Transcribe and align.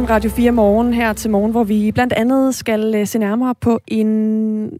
Godmorgen, 0.00 0.16
Radio 0.16 0.30
4 0.30 0.50
Morgen 0.52 0.94
her 0.94 1.12
til 1.12 1.30
morgen, 1.30 1.50
hvor 1.50 1.64
vi 1.64 1.92
blandt 1.92 2.12
andet 2.12 2.54
skal 2.54 2.94
øh, 2.94 3.06
se 3.06 3.18
nærmere 3.18 3.54
på 3.60 3.80
en 3.86 4.70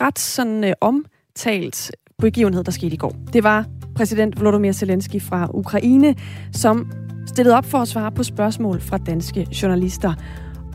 ret 0.00 0.18
sådan 0.18 0.64
øh, 0.64 0.72
omtalt 0.80 1.92
begivenhed, 2.18 2.64
der 2.64 2.70
skete 2.72 2.94
i 2.94 2.96
går. 2.96 3.14
Det 3.32 3.44
var 3.44 3.66
præsident 3.94 4.40
Volodymyr 4.40 4.72
Zelensky 4.72 5.22
fra 5.22 5.48
Ukraine, 5.54 6.14
som 6.52 6.90
stillede 7.26 7.56
op 7.56 7.64
for 7.64 7.78
at 7.78 7.88
svare 7.88 8.12
på 8.12 8.22
spørgsmål 8.22 8.80
fra 8.80 8.98
danske 8.98 9.46
journalister. 9.62 10.14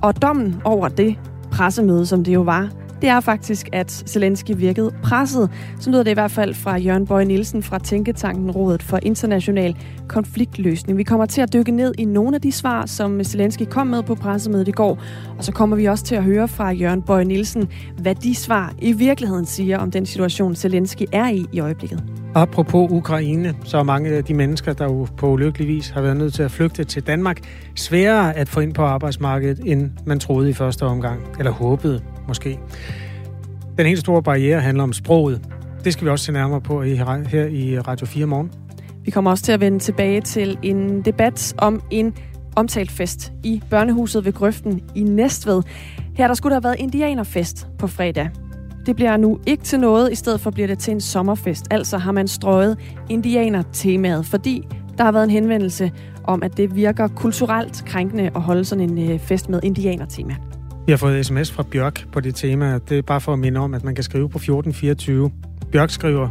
Og 0.02 0.22
dommen 0.22 0.62
over 0.64 0.88
det 0.88 1.16
pressemøde, 1.52 2.06
som 2.06 2.24
det 2.24 2.34
jo 2.34 2.42
var, 2.42 2.70
det 3.06 3.12
er 3.12 3.20
faktisk, 3.20 3.70
at 3.72 3.92
Zelensky 3.92 4.52
virkede 4.56 4.92
presset. 5.04 5.50
Så 5.80 5.90
lyder 5.90 6.04
det 6.04 6.12
i 6.12 6.14
hvert 6.14 6.32
fald 6.32 6.54
fra 6.54 6.78
Jørgen 6.78 7.08
Bøje 7.08 7.26
Nielsen 7.26 7.64
fra 7.64 7.80
Tænketanken 7.80 8.52
Rådet 8.52 8.84
for 8.84 9.00
International 9.02 9.76
Konfliktløsning. 10.08 10.98
Vi 10.98 11.04
kommer 11.04 11.26
til 11.26 11.42
at 11.42 11.54
dykke 11.54 11.72
ned 11.72 11.94
i 11.98 12.06
nogle 12.06 12.36
af 12.36 12.42
de 12.42 12.52
svar, 12.52 12.86
som 12.86 13.24
Zelensky 13.24 13.64
kom 13.70 13.88
med 13.88 14.04
på 14.04 14.16
pressemødet 14.16 14.68
i 14.68 14.72
går. 14.72 15.00
Og 15.38 15.44
så 15.44 15.52
kommer 15.52 15.76
vi 15.76 15.86
også 15.86 16.04
til 16.04 16.16
at 16.16 16.24
høre 16.24 16.48
fra 16.48 16.72
Jørgen 16.72 17.02
Bøje 17.02 17.26
Nielsen, 17.26 17.70
hvad 17.98 18.16
de 18.16 18.36
svar 18.36 18.74
i 18.82 18.94
virkeligheden 18.94 19.46
siger 19.46 19.78
om 19.78 19.92
den 19.92 20.06
situation, 20.06 20.56
Zelensky 20.56 21.04
er 21.12 21.30
i 21.30 21.46
i 21.52 21.60
øjeblikket. 21.60 22.04
Apropos 22.36 22.92
Ukraine, 22.92 23.54
så 23.64 23.78
er 23.78 23.84
mange 23.84 24.10
af 24.10 24.24
de 24.24 24.34
mennesker, 24.34 24.74
der 24.74 24.86
jo 24.86 25.08
på 25.18 25.30
ulykkelig 25.30 25.68
vis 25.68 25.90
har 25.90 26.02
været 26.02 26.18
nødt 26.18 26.34
til 26.34 26.44
at 26.44 26.52
flygte 26.52 26.84
til 26.84 27.08
Danmark, 27.08 27.40
sværere 27.76 28.36
at 28.36 28.50
få 28.50 28.60
ind 28.60 28.74
på 28.74 28.82
arbejdsmarkedet, 28.82 29.60
end 29.66 29.92
man 30.06 30.20
troede 30.20 30.50
i 30.50 30.54
første 30.54 30.84
omgang, 30.84 31.22
eller 31.40 31.52
håbede 31.52 32.02
måske. 32.28 32.60
Den 33.78 33.86
helt 33.86 34.00
store 34.00 34.24
barriere 34.24 34.62
handler 34.62 34.84
om 34.84 34.94
sproget. 34.94 35.42
Det 35.84 35.94
skal 35.94 36.06
vi 36.06 36.10
også 36.10 36.26
se 36.26 36.32
nærmere 36.32 36.62
på 36.62 36.82
her 36.82 37.46
i 37.46 37.80
Radio 37.80 38.06
4 38.06 38.26
morgen. 38.26 38.52
Vi 39.04 39.12
kommer 39.12 39.32
også 39.32 39.44
til 39.44 39.52
at 39.52 39.60
vende 39.60 39.80
tilbage 39.80 40.22
til 40.22 40.58
en 40.64 41.02
debat 41.02 41.56
om 41.58 41.82
en 41.92 42.14
omtalt 42.56 42.92
fest 42.92 43.34
i 43.44 43.62
børnehuset 43.70 44.26
ved 44.26 44.34
Grøften 44.34 44.82
i 44.96 45.04
Næstved. 45.04 45.62
Her 46.16 46.28
der 46.28 46.34
skulle 46.34 46.56
der 46.56 46.56
have 46.56 46.64
været 46.64 46.80
indianerfest 46.80 47.68
på 47.80 47.88
fredag. 47.88 48.30
Det 48.86 48.96
bliver 48.96 49.18
nu 49.18 49.40
ikke 49.46 49.64
til 49.64 49.80
noget, 49.80 50.12
i 50.12 50.16
stedet 50.16 50.40
for 50.40 50.52
bliver 50.52 50.68
det 50.68 50.80
til 50.80 50.92
en 50.92 51.02
sommerfest. 51.02 51.68
Altså 51.72 51.98
har 51.98 52.12
man 52.12 52.28
strøget 52.28 52.78
indianer-temaet, 53.10 54.26
fordi 54.26 54.68
der 54.98 55.04
har 55.04 55.12
været 55.12 55.24
en 55.24 55.30
henvendelse 55.30 55.92
om, 56.24 56.44
at 56.44 56.58
det 56.58 56.76
virker 56.76 57.08
kulturelt 57.08 57.84
krænkende 57.86 58.32
at 58.36 58.42
holde 58.42 58.66
sådan 58.66 58.90
en 58.90 59.12
øh, 59.12 59.20
fest 59.20 59.50
med 59.50 59.60
indianer-tema. 59.64 60.36
Vi 60.86 60.92
har 60.92 60.98
fået 60.98 61.26
sms 61.26 61.52
fra 61.52 61.64
Bjørk 61.72 62.06
på 62.12 62.20
det 62.20 62.36
tema. 62.36 62.80
Det 62.90 62.98
er 62.98 63.02
bare 63.02 63.22
for 63.22 63.34
at 63.34 63.40
minde 63.40 63.60
om, 63.60 63.74
at 63.74 63.84
man 63.84 63.96
kan 63.96 64.04
skrive 64.04 64.30
på 64.30 64.38
1424. 64.38 65.32
Bjørk 65.72 65.90
skriver, 65.90 66.30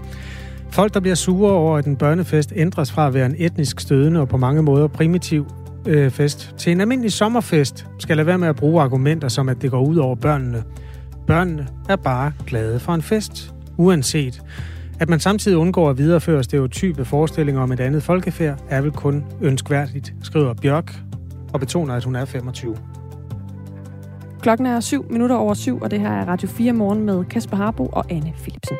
Folk, 0.70 0.94
der 0.94 1.00
bliver 1.00 1.14
sure 1.14 1.52
over, 1.52 1.78
at 1.78 1.86
en 1.86 1.96
børnefest 1.96 2.52
ændres 2.56 2.92
fra 2.92 3.06
at 3.06 3.14
være 3.14 3.27
en 3.27 3.34
etnisk 3.38 3.80
stødende 3.80 4.20
og 4.20 4.28
på 4.28 4.36
mange 4.36 4.62
måder 4.62 4.86
primitiv 4.86 5.46
øh, 5.86 6.11
fest 6.11 6.55
til 6.58 6.72
en 6.72 6.80
almindelig 6.80 7.12
sommerfest, 7.12 7.86
skal 7.98 8.16
lade 8.16 8.27
være 8.27 8.38
med 8.38 8.48
at 8.48 8.56
bruge 8.56 8.83
argumenter 8.83 9.28
som, 9.28 9.48
at 9.48 9.62
det 9.62 9.70
går 9.70 9.83
ud 9.86 9.96
over 9.96 10.14
børnene. 10.14 10.62
Børnene 11.27 11.66
er 11.89 11.96
bare 11.96 12.33
glade 12.46 12.80
for 12.80 12.94
en 12.94 13.02
fest, 13.02 13.55
uanset. 13.77 14.42
At 15.00 15.08
man 15.08 15.20
samtidig 15.20 15.58
undgår 15.58 15.91
at 15.91 15.98
videreføre 15.98 16.44
stereotype 16.44 17.05
forestillinger 17.05 17.62
om 17.62 17.72
et 17.72 17.80
andet 17.80 18.02
folkefærd, 18.02 18.58
er 18.68 18.80
vel 18.80 18.91
kun 18.91 19.24
ønskværdigt, 19.42 20.14
skriver 20.22 20.55
Bjørk 20.55 20.96
og 21.52 21.61
betoner, 21.61 21.94
at 21.94 22.05
hun 22.05 22.16
er 22.16 22.24
25. 22.24 22.77
Klokken 24.45 24.67
er 24.67 24.81
7 24.81 25.11
minutter 25.11 25.37
over 25.37 25.55
syv, 25.55 25.81
og 25.81 25.91
det 25.91 26.00
her 26.00 26.09
er 26.09 26.25
Radio 26.25 26.48
4 26.48 26.73
morgen 26.73 27.05
med 27.05 27.25
Kasper 27.25 27.56
Harbo 27.56 27.87
og 27.87 28.11
Anne 28.11 28.33
Philipsen. 28.42 28.77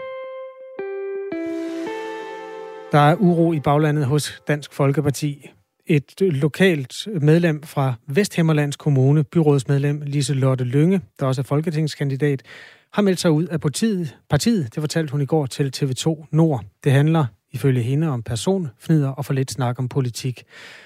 Der 2.93 2.99
er 2.99 3.17
uro 3.21 3.53
i 3.53 3.61
baglandet 3.61 4.07
hos 4.07 4.43
Dansk 4.49 4.73
Folkeparti. 4.73 5.51
Et 5.87 6.21
lokalt 6.21 7.09
medlem 7.21 7.63
fra 7.63 7.95
Vesthimmerlands 8.07 8.77
Kommune, 8.77 9.25
byrådsmedlem 9.25 10.03
Lise 10.07 10.35
Lotte 10.35 10.65
Lønge, 10.65 11.01
der 11.21 11.27
også 11.27 11.41
er 11.41 11.45
folketingskandidat, 11.45 12.43
har 12.93 13.03
meldt 13.03 13.21
sig 13.21 13.31
ud 13.31 13.45
af 13.45 13.61
partiet. 13.61 14.17
partiet. 14.31 14.75
Det 14.75 14.83
fortalte 14.83 15.13
hun 15.13 15.21
i 15.21 15.27
går 15.27 15.47
til 15.47 15.73
TV2 15.77 16.27
Nord. 16.31 16.65
Det 16.85 16.93
handler 16.93 17.27
ifølge 17.55 17.83
hende 17.83 18.07
om 18.09 18.23
personfnider 18.23 19.11
og 19.19 19.25
for 19.25 19.33
lidt 19.33 19.51
snak 19.51 19.79
om 19.79 19.89
politik. 19.89 20.43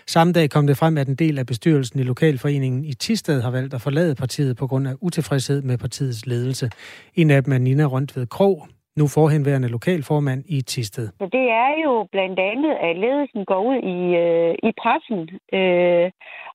Samme 0.06 0.32
dag 0.32 0.50
kom 0.50 0.66
det 0.66 0.76
frem, 0.76 0.98
at 0.98 1.08
en 1.08 1.14
del 1.14 1.38
af 1.38 1.46
bestyrelsen 1.46 2.00
i 2.00 2.02
Lokalforeningen 2.02 2.84
i 2.84 2.92
Tisted 2.92 3.42
har 3.42 3.50
valgt 3.50 3.74
at 3.74 3.80
forlade 3.80 4.14
partiet 4.14 4.56
på 4.56 4.66
grund 4.66 4.88
af 4.88 4.94
utilfredshed 5.00 5.62
med 5.62 5.78
partiets 5.78 6.26
ledelse. 6.26 6.70
En 7.14 7.30
af 7.30 7.44
dem 7.44 7.52
er 7.52 7.58
Nina 7.58 7.84
Røntved 7.84 8.26
Krog, 8.26 8.68
nu 9.00 9.04
forhenværende 9.18 9.68
lokalformand 9.76 10.42
i 10.56 10.58
Tisted. 10.62 11.06
Så 11.20 11.26
det 11.36 11.46
er 11.64 11.72
jo 11.84 11.92
blandt 12.14 12.38
andet, 12.52 12.72
at 12.86 12.94
ledelsen 13.04 13.44
går 13.50 13.60
ud 13.70 13.78
i, 13.96 13.98
øh, 14.24 14.54
i 14.68 14.70
pressen 14.82 15.20
øh, 15.58 16.06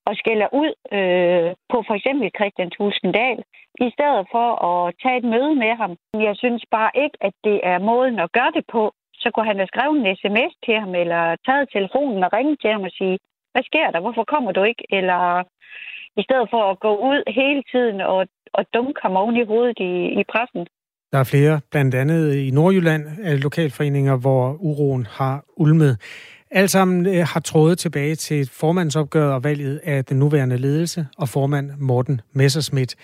og 0.07 0.13
skælder 0.21 0.49
ud 0.61 0.71
øh, 0.97 1.49
på 1.71 1.77
for 1.87 1.95
eksempel 1.99 2.27
Christian 2.37 2.69
Tusinddal, 2.75 3.39
i 3.85 3.89
stedet 3.95 4.23
for 4.33 4.47
at 4.69 4.93
tage 5.01 5.17
et 5.21 5.27
møde 5.33 5.53
med 5.63 5.73
ham. 5.81 5.91
Jeg 6.27 6.35
synes 6.43 6.63
bare 6.77 6.91
ikke, 7.03 7.17
at 7.27 7.35
det 7.47 7.57
er 7.71 7.77
måden 7.89 8.17
at 8.25 8.31
gøre 8.37 8.51
det 8.57 8.65
på 8.75 8.83
så 9.23 9.29
kunne 9.31 9.49
han 9.51 9.61
have 9.61 9.71
skrevet 9.73 9.97
en 9.97 10.15
sms 10.19 10.53
til 10.65 10.75
ham, 10.81 10.93
eller 11.03 11.21
taget 11.47 11.73
telefonen 11.75 12.23
og 12.25 12.33
ringet 12.37 12.57
til 12.61 12.71
ham 12.75 12.83
og 12.89 12.93
sige, 12.99 13.17
hvad 13.53 13.63
sker 13.69 13.87
der? 13.93 13.99
Hvorfor 14.05 14.25
kommer 14.33 14.51
du 14.51 14.61
ikke? 14.71 14.83
Eller 14.97 15.21
i 16.21 16.23
stedet 16.27 16.47
for 16.53 16.61
at 16.71 16.79
gå 16.85 16.91
ud 17.11 17.19
hele 17.39 17.63
tiden 17.71 18.01
og, 18.01 18.21
og 18.57 18.63
dunke 18.73 18.99
ham 19.03 19.15
oven 19.21 19.35
i 19.41 19.45
hovedet 19.51 19.79
i, 19.79 19.93
i 20.21 20.23
pressen. 20.31 20.63
Der 21.11 21.19
er 21.19 21.23
flere, 21.23 21.59
blandt 21.71 21.95
andet 21.95 22.35
i 22.35 22.51
Nordjylland, 22.51 23.03
øh, 23.25 23.35
lokalforeninger, 23.47 24.15
hvor 24.17 24.43
uroen 24.59 25.05
har 25.05 25.43
ulmet. 25.57 25.93
Alt 26.51 26.71
sammen 26.71 27.05
øh, 27.05 27.25
har 27.33 27.39
trådet 27.39 27.77
tilbage 27.79 28.15
til 28.15 28.49
formandsopgøret 28.61 29.33
og 29.33 29.43
valget 29.43 29.81
af 29.83 30.05
den 30.05 30.19
nuværende 30.19 30.57
ledelse 30.57 31.07
og 31.17 31.29
formand 31.29 31.71
Morten 31.79 32.21
Messerschmidt. 32.33 32.95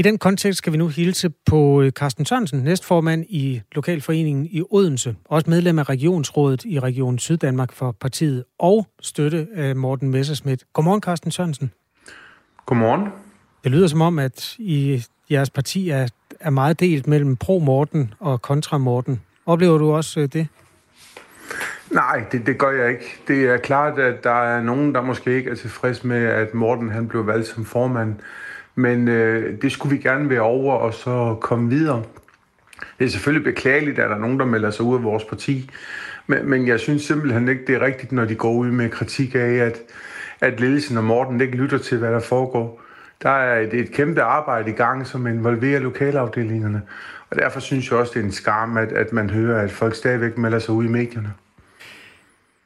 I 0.00 0.02
den 0.02 0.18
kontekst 0.18 0.58
skal 0.58 0.72
vi 0.72 0.78
nu 0.78 0.88
hilse 0.88 1.30
på 1.46 1.82
øh, 1.82 1.92
Carsten 1.92 2.26
Sørensen, 2.26 2.58
næstformand 2.58 3.24
i 3.28 3.62
Lokalforeningen 3.72 4.46
i 4.46 4.62
Odense, 4.70 5.16
også 5.24 5.50
medlem 5.50 5.78
af 5.78 5.88
Regionsrådet 5.88 6.64
i 6.64 6.78
Region 6.78 7.18
Syddanmark 7.18 7.72
for 7.72 7.92
partiet, 7.92 8.44
og 8.58 8.86
støtte 9.00 9.46
af 9.54 9.76
Morten 9.76 10.10
Messerschmidt. 10.10 10.64
Godmorgen, 10.72 11.02
Carsten 11.02 11.30
Sørensen. 11.30 11.72
Godmorgen. 12.66 13.08
Det 13.64 13.72
lyder 13.72 13.86
som 13.86 14.00
om, 14.00 14.18
at 14.18 14.54
I 14.58 15.04
jeres 15.30 15.50
parti 15.50 15.90
er, 15.90 16.08
er 16.40 16.50
meget 16.50 16.80
delt 16.80 17.06
mellem 17.06 17.36
pro-Morten 17.36 18.14
og 18.20 18.42
kontra-Morten. 18.42 19.20
Oplever 19.46 19.78
du 19.78 19.92
også 19.92 20.20
øh, 20.20 20.28
det? 20.32 20.48
Nej, 21.90 22.24
det, 22.32 22.46
det 22.46 22.58
gør 22.58 22.70
jeg 22.70 22.90
ikke. 22.90 23.20
Det 23.28 23.44
er 23.44 23.56
klart, 23.56 23.98
at 23.98 24.24
der 24.24 24.44
er 24.44 24.62
nogen, 24.62 24.94
der 24.94 25.02
måske 25.02 25.36
ikke 25.36 25.50
er 25.50 25.54
tilfreds 25.54 26.04
med, 26.04 26.24
at 26.24 26.54
Morten 26.54 26.90
han 26.90 27.08
blev 27.08 27.26
valgt 27.26 27.46
som 27.46 27.64
formand. 27.64 28.14
Men 28.80 29.08
øh, 29.08 29.62
det 29.62 29.72
skulle 29.72 29.96
vi 29.96 30.02
gerne 30.02 30.30
være 30.30 30.40
over 30.40 30.74
og 30.74 30.94
så 30.94 31.36
komme 31.40 31.70
videre. 31.70 32.02
Det 32.98 33.04
er 33.04 33.08
selvfølgelig 33.08 33.54
beklageligt, 33.54 33.98
at 33.98 34.10
der 34.10 34.16
er 34.16 34.20
nogen, 34.20 34.38
der 34.38 34.44
melder 34.44 34.70
sig 34.70 34.84
ud 34.84 34.94
af 34.96 35.02
vores 35.02 35.24
parti. 35.24 35.70
Men, 36.26 36.50
men 36.50 36.66
jeg 36.66 36.80
synes 36.80 37.02
simpelthen 37.02 37.48
ikke, 37.48 37.66
det 37.66 37.74
er 37.74 37.80
rigtigt, 37.80 38.12
når 38.12 38.24
de 38.24 38.34
går 38.34 38.52
ud 38.52 38.70
med 38.70 38.90
kritik 38.90 39.34
af, 39.34 39.38
at, 39.38 39.78
at 40.40 40.60
ledelsen 40.60 40.96
og 40.96 41.04
Morten 41.04 41.40
ikke 41.40 41.56
lytter 41.56 41.78
til, 41.78 41.98
hvad 41.98 42.12
der 42.12 42.20
foregår. 42.20 42.82
Der 43.22 43.30
er 43.30 43.60
et, 43.60 43.74
et 43.74 43.92
kæmpe 43.92 44.22
arbejde 44.22 44.70
i 44.70 44.74
gang, 44.74 45.06
som 45.06 45.26
involverer 45.26 45.80
lokalafdelingerne. 45.80 46.82
Og 47.30 47.36
derfor 47.36 47.60
synes 47.60 47.90
jeg 47.90 47.98
også, 47.98 48.12
det 48.14 48.20
er 48.20 48.24
en 48.24 48.32
skam, 48.32 48.76
at, 48.76 48.92
at 48.92 49.12
man 49.12 49.30
hører, 49.30 49.62
at 49.62 49.70
folk 49.70 49.94
stadigvæk 49.94 50.38
melder 50.38 50.58
sig 50.58 50.74
ud 50.74 50.84
i 50.84 50.88
medierne. 50.88 51.32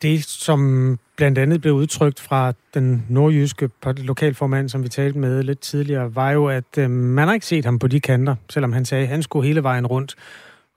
Det, 0.04 0.25
som 0.25 0.98
blandt 1.16 1.38
andet 1.38 1.60
blev 1.60 1.75
udtrykt 1.75 2.20
fra 2.20 2.53
den 2.75 3.06
nordjyske 3.09 3.70
lokalformand, 3.97 4.69
som 4.69 4.82
vi 4.82 4.88
talte 4.88 5.19
med 5.19 5.43
lidt 5.43 5.61
tidligere, 5.61 6.14
var 6.14 6.31
jo, 6.31 6.49
at 6.49 6.78
øh, 6.78 6.90
man 6.90 7.26
har 7.26 7.34
ikke 7.34 7.46
set 7.46 7.64
ham 7.64 7.78
på 7.78 7.87
de 7.87 8.00
kanter, 8.00 8.37
selvom 8.50 8.73
han 8.73 8.84
sagde, 8.84 9.02
at 9.02 9.08
han 9.08 9.23
skulle 9.23 9.46
hele 9.46 9.62
vejen 9.62 9.87
rundt. 9.87 10.14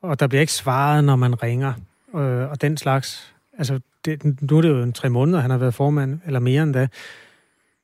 Og 0.01 0.19
der 0.19 0.27
bliver 0.27 0.41
ikke 0.41 0.53
svaret, 0.53 1.03
når 1.03 1.15
man 1.15 1.43
ringer, 1.43 1.73
øh, 2.15 2.51
og 2.51 2.61
den 2.61 2.77
slags. 2.77 3.33
Altså, 3.57 3.79
det, 4.05 4.41
nu 4.51 4.57
er 4.57 4.61
det 4.61 4.69
jo 4.69 4.83
en 4.83 4.93
tre 4.93 5.09
måneder, 5.09 5.39
han 5.39 5.51
har 5.51 5.57
været 5.57 5.73
formand, 5.73 6.19
eller 6.25 6.39
mere 6.39 6.63
end 6.63 6.73
da. 6.73 6.87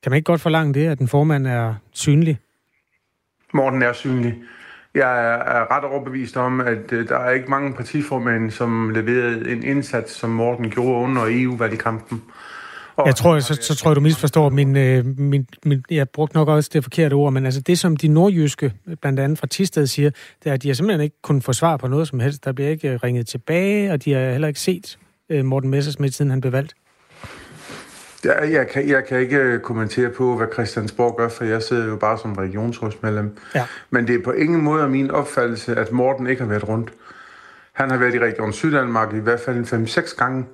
Kan 0.02 0.10
man 0.10 0.16
ikke 0.16 0.26
godt 0.26 0.40
forlange 0.40 0.74
det, 0.74 0.86
at 0.86 0.98
den 0.98 1.08
formand 1.08 1.46
er 1.46 1.74
synlig? 1.92 2.38
Morten 3.54 3.82
er 3.82 3.92
synlig. 3.92 4.34
Jeg 4.94 5.34
er 5.34 5.76
ret 5.76 5.84
overbevist 5.84 6.36
om, 6.36 6.60
at 6.60 6.92
øh, 6.92 7.08
der 7.08 7.18
er 7.18 7.30
ikke 7.30 7.50
mange 7.50 7.72
partiformænd, 7.72 8.50
som 8.50 8.90
leverede 8.90 9.52
en 9.52 9.62
indsats, 9.62 10.12
som 10.12 10.30
Morten 10.30 10.70
gjorde 10.70 11.02
under 11.04 11.22
EU-valgkampen. 11.28 12.22
Og 12.96 13.06
jeg 13.06 13.16
tror, 13.16 13.38
så, 13.38 13.54
så 13.54 13.74
tror 13.74 13.90
jeg, 13.90 13.96
du 13.96 14.00
misforstår 14.00 14.48
min, 14.48 14.76
øh, 14.76 15.18
min, 15.18 15.46
min... 15.64 15.84
Jeg 15.90 16.08
brugte 16.08 16.36
nok 16.36 16.48
også 16.48 16.70
det 16.72 16.84
forkerte 16.84 17.14
ord, 17.14 17.32
men 17.32 17.44
altså 17.44 17.60
det, 17.60 17.78
som 17.78 17.96
de 17.96 18.08
nordjyske, 18.08 18.72
blandt 19.00 19.20
andet 19.20 19.38
fra 19.38 19.46
Tisted, 19.46 19.86
siger, 19.86 20.10
det 20.44 20.50
er, 20.50 20.54
at 20.54 20.62
de 20.62 20.68
har 20.68 20.74
simpelthen 20.74 21.04
ikke 21.04 21.22
kunnet 21.22 21.44
få 21.44 21.52
svar 21.52 21.76
på 21.76 21.88
noget 21.88 22.08
som 22.08 22.20
helst. 22.20 22.44
Der 22.44 22.52
bliver 22.52 22.70
ikke 22.70 22.88
øh, 22.88 23.00
ringet 23.04 23.26
tilbage, 23.26 23.92
og 23.92 24.04
de 24.04 24.12
har 24.12 24.30
heller 24.30 24.48
ikke 24.48 24.60
set 24.60 24.98
øh, 25.30 25.44
Morten 25.44 25.70
Messersmith, 25.70 26.14
siden 26.14 26.30
han 26.30 26.40
blev 26.40 26.52
valgt. 26.52 26.74
Ja, 28.24 28.50
jeg, 28.50 28.68
kan, 28.68 28.88
jeg 28.88 29.04
kan 29.04 29.20
ikke 29.20 29.36
øh, 29.36 29.60
kommentere 29.60 30.10
på, 30.10 30.36
hvad 30.36 30.46
Christiansborg 30.52 31.16
gør, 31.16 31.28
for 31.28 31.44
jeg 31.44 31.62
sidder 31.62 31.86
jo 31.86 31.96
bare 31.96 32.18
som 32.18 32.32
regionsrådsmedlem. 32.32 33.36
Ja. 33.54 33.66
Men 33.90 34.06
det 34.06 34.14
er 34.14 34.22
på 34.24 34.32
ingen 34.32 34.62
måde 34.62 34.88
min 34.88 35.10
opfattelse, 35.10 35.76
at 35.76 35.92
Morten 35.92 36.26
ikke 36.26 36.42
har 36.42 36.48
været 36.48 36.68
rundt. 36.68 36.92
Han 37.72 37.90
har 37.90 37.96
været 37.96 38.14
i 38.14 38.18
Region 38.18 38.52
Syddanmark 38.52 39.14
i 39.14 39.18
hvert 39.18 39.40
fald 39.40 39.64
5-6 39.88 40.16
gange, 40.16 40.44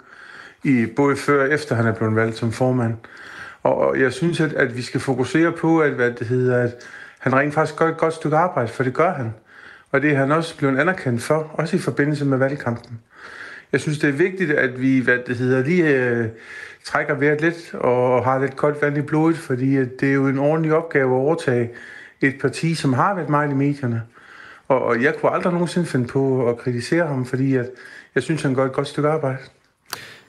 i, 0.64 0.86
både 0.96 1.16
før 1.16 1.42
og 1.42 1.52
efter 1.52 1.74
han 1.74 1.86
er 1.86 1.92
blevet 1.92 2.16
valgt 2.16 2.36
som 2.36 2.52
formand. 2.52 2.94
Og 3.62 4.00
jeg 4.00 4.12
synes, 4.12 4.40
at, 4.40 4.52
at 4.52 4.76
vi 4.76 4.82
skal 4.82 5.00
fokusere 5.00 5.52
på, 5.52 5.80
at, 5.80 5.92
hvad 5.92 6.10
det 6.10 6.26
hedder, 6.26 6.62
at 6.62 6.74
han 7.18 7.34
rent 7.34 7.54
faktisk 7.54 7.78
gør 7.78 7.88
et 7.88 7.96
godt 7.96 8.14
stykke 8.14 8.36
arbejde, 8.36 8.68
for 8.68 8.82
det 8.82 8.94
gør 8.94 9.12
han. 9.12 9.34
Og 9.92 10.02
det 10.02 10.10
er 10.10 10.16
han 10.16 10.32
også 10.32 10.56
blevet 10.56 10.78
anerkendt 10.78 11.22
for, 11.22 11.50
også 11.54 11.76
i 11.76 11.78
forbindelse 11.78 12.24
med 12.24 12.38
valgkampen. 12.38 13.00
Jeg 13.72 13.80
synes, 13.80 13.98
det 13.98 14.08
er 14.08 14.12
vigtigt, 14.12 14.50
at 14.50 14.80
vi 14.80 14.98
hvad 14.98 15.18
det 15.26 15.36
hedder, 15.36 15.64
lige 15.64 15.84
øh, 15.84 16.28
trækker 16.84 17.14
vejret 17.14 17.40
lidt 17.40 17.74
og 17.74 18.24
har 18.24 18.38
lidt 18.38 18.56
koldt 18.56 18.82
vand 18.82 18.98
i 18.98 19.02
blodet, 19.02 19.36
fordi 19.36 19.76
det 19.76 20.02
er 20.02 20.12
jo 20.12 20.28
en 20.28 20.38
ordentlig 20.38 20.72
opgave 20.72 21.16
at 21.16 21.20
overtage 21.20 21.70
et 22.20 22.34
parti, 22.40 22.74
som 22.74 22.92
har 22.92 23.14
været 23.14 23.28
meget 23.28 23.50
i 23.50 23.54
medierne. 23.54 24.02
Og, 24.68 24.82
og 24.82 25.02
jeg 25.02 25.14
kunne 25.16 25.32
aldrig 25.32 25.52
nogensinde 25.52 25.86
finde 25.86 26.06
på 26.06 26.48
at 26.48 26.58
kritisere 26.58 27.06
ham, 27.06 27.26
fordi 27.26 27.56
at 27.56 27.66
jeg 28.14 28.22
synes, 28.22 28.42
han 28.42 28.54
gør 28.54 28.64
et 28.64 28.72
godt 28.72 28.88
stykke 28.88 29.08
arbejde. 29.08 29.38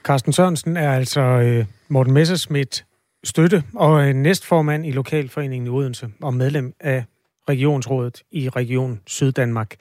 Carsten 0.04 0.34
Sørensen 0.34 0.78
er 0.78 0.94
altså 0.94 1.22
øh, 1.22 1.66
Morten 1.90 2.14
Messerschmidt 2.14 2.86
støtte 3.24 3.64
og 3.76 4.08
øh, 4.08 4.14
næstformand 4.14 4.86
i 4.86 4.92
Lokalforeningen 4.92 5.68
i 5.68 5.70
Odense 5.70 6.10
og 6.22 6.34
medlem 6.34 6.74
af 6.80 7.06
Regionsrådet 7.50 8.24
i 8.32 8.50
Region 8.50 9.00
Syddanmark. 9.08 9.76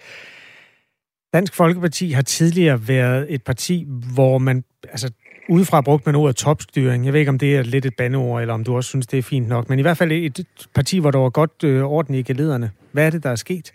Dansk 1.32 1.54
Folkeparti 1.54 2.10
har 2.10 2.22
tidligere 2.22 2.88
været 2.88 3.26
et 3.34 3.42
parti, 3.42 3.86
hvor 4.14 4.38
man, 4.38 4.64
altså 4.88 5.10
udefra 5.48 5.80
brugt 5.80 6.06
man 6.06 6.14
ordet 6.14 6.36
topstyring. 6.36 7.04
Jeg 7.04 7.12
ved 7.12 7.20
ikke, 7.20 7.30
om 7.30 7.38
det 7.38 7.56
er 7.56 7.62
lidt 7.62 7.86
et 7.86 7.96
bandeord, 7.96 8.40
eller 8.40 8.54
om 8.54 8.64
du 8.64 8.76
også 8.76 8.88
synes, 8.88 9.06
det 9.06 9.18
er 9.18 9.22
fint 9.22 9.48
nok. 9.48 9.68
Men 9.68 9.78
i 9.78 9.82
hvert 9.82 9.96
fald 9.96 10.12
et 10.12 10.46
parti, 10.74 10.98
hvor 10.98 11.10
der 11.10 11.18
var 11.18 11.30
godt 11.30 11.64
øh, 11.64 11.84
orden 11.84 12.14
i 12.14 12.22
gelederne. 12.22 12.70
Hvad 12.92 13.06
er 13.06 13.10
det, 13.10 13.22
der 13.22 13.30
er 13.30 13.36
sket? 13.36 13.74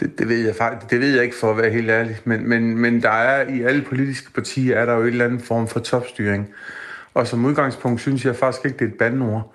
Det, 0.00 0.18
det, 0.18 0.28
ved 0.28 0.46
jeg 0.46 0.54
faktisk, 0.54 0.90
det 0.90 1.00
ved 1.00 1.14
jeg 1.14 1.24
ikke 1.24 1.36
for 1.36 1.50
at 1.50 1.56
være 1.56 1.70
helt 1.70 1.90
ærlig, 1.90 2.16
men, 2.24 2.48
men, 2.48 2.78
men 2.78 3.02
der 3.02 3.10
er 3.10 3.48
i 3.48 3.62
alle 3.62 3.82
politiske 3.82 4.32
partier, 4.32 4.76
er 4.76 4.86
der 4.86 4.94
jo 4.94 5.00
en 5.00 5.06
eller 5.06 5.24
anden 5.24 5.40
form 5.40 5.68
for 5.68 5.80
topstyring. 5.80 6.48
Og 7.14 7.26
som 7.26 7.44
udgangspunkt 7.44 8.00
synes 8.00 8.24
jeg 8.24 8.36
faktisk 8.36 8.64
ikke, 8.64 8.78
det 8.78 8.84
er 8.84 8.88
et 8.88 8.98
bandord. 8.98 9.54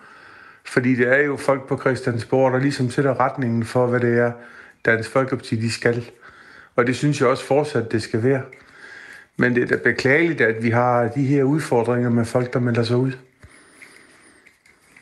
Fordi 0.66 0.96
det 0.96 1.08
er 1.08 1.24
jo 1.24 1.36
folk 1.36 1.68
på 1.68 1.78
Christiansborg, 1.78 2.54
der 2.54 2.60
ligesom 2.60 2.90
sætter 2.90 3.20
retningen 3.20 3.64
for, 3.64 3.88
hvad 3.88 4.00
det 4.00 4.18
er, 4.20 4.32
Dansk 4.86 5.10
Folkeparti 5.10 5.56
de 5.56 5.72
skal. 5.72 6.06
Og 6.76 6.88
det 6.88 6.96
synes 6.96 7.20
jeg 7.20 7.28
også 7.28 7.46
fortsat, 7.46 7.92
det 7.92 8.04
skal 8.04 8.24
være. 8.24 8.42
Men 9.38 9.56
det 9.56 9.64
er 9.64 9.68
da 9.68 9.78
beklageligt, 9.84 10.42
at 10.42 10.64
vi 10.64 10.70
har 10.70 11.08
de 11.08 11.24
her 11.24 11.44
udfordringer 11.44 12.10
med 12.10 12.26
folk, 12.26 12.54
der 12.54 12.60
melder 12.60 12.84
sig 12.84 12.98
ud. 12.98 13.12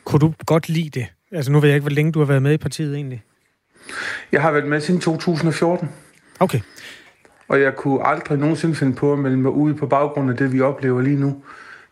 Kunne 0.04 0.20
du 0.20 0.34
godt 0.46 0.68
lide 0.68 1.00
det? 1.00 1.06
Altså 1.32 1.52
nu 1.52 1.60
ved 1.60 1.68
jeg 1.68 1.76
ikke, 1.76 1.82
hvor 1.82 1.94
længe 1.94 2.12
du 2.12 2.18
har 2.18 2.26
været 2.26 2.42
med 2.42 2.52
i 2.52 2.56
partiet 2.56 2.94
egentlig. 2.94 3.22
Jeg 4.32 4.42
har 4.42 4.52
været 4.52 4.66
med 4.66 4.80
siden 4.80 5.00
2014. 5.00 5.88
Okay. 6.40 6.60
Og 7.48 7.60
jeg 7.60 7.76
kunne 7.76 8.06
aldrig 8.06 8.38
nogensinde 8.38 8.74
finde 8.74 8.94
på 8.94 9.12
at 9.12 9.18
melde 9.18 9.36
mig 9.36 9.50
ud 9.50 9.74
på 9.74 9.86
baggrund 9.86 10.30
af 10.30 10.36
det, 10.36 10.52
vi 10.52 10.60
oplever 10.60 11.00
lige 11.00 11.16
nu. 11.16 11.42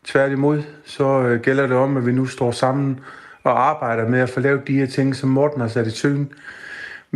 Tværtimod, 0.05 0.63
så 0.85 1.23
øh, 1.23 1.41
gælder 1.41 1.67
det 1.67 1.77
om, 1.77 1.97
at 1.97 2.07
vi 2.07 2.13
nu 2.13 2.27
står 2.27 2.51
sammen 2.51 3.01
og 3.43 3.69
arbejder 3.69 4.09
med 4.09 4.21
at 4.21 4.31
få 4.31 4.41
lavet 4.41 4.69
de 4.69 4.79
her 4.79 4.87
ting, 4.87 5.17
som 5.17 5.29
Morten 5.29 5.61
har 5.61 5.69
sat 5.69 5.87
i 5.87 5.91
søen 5.91 6.33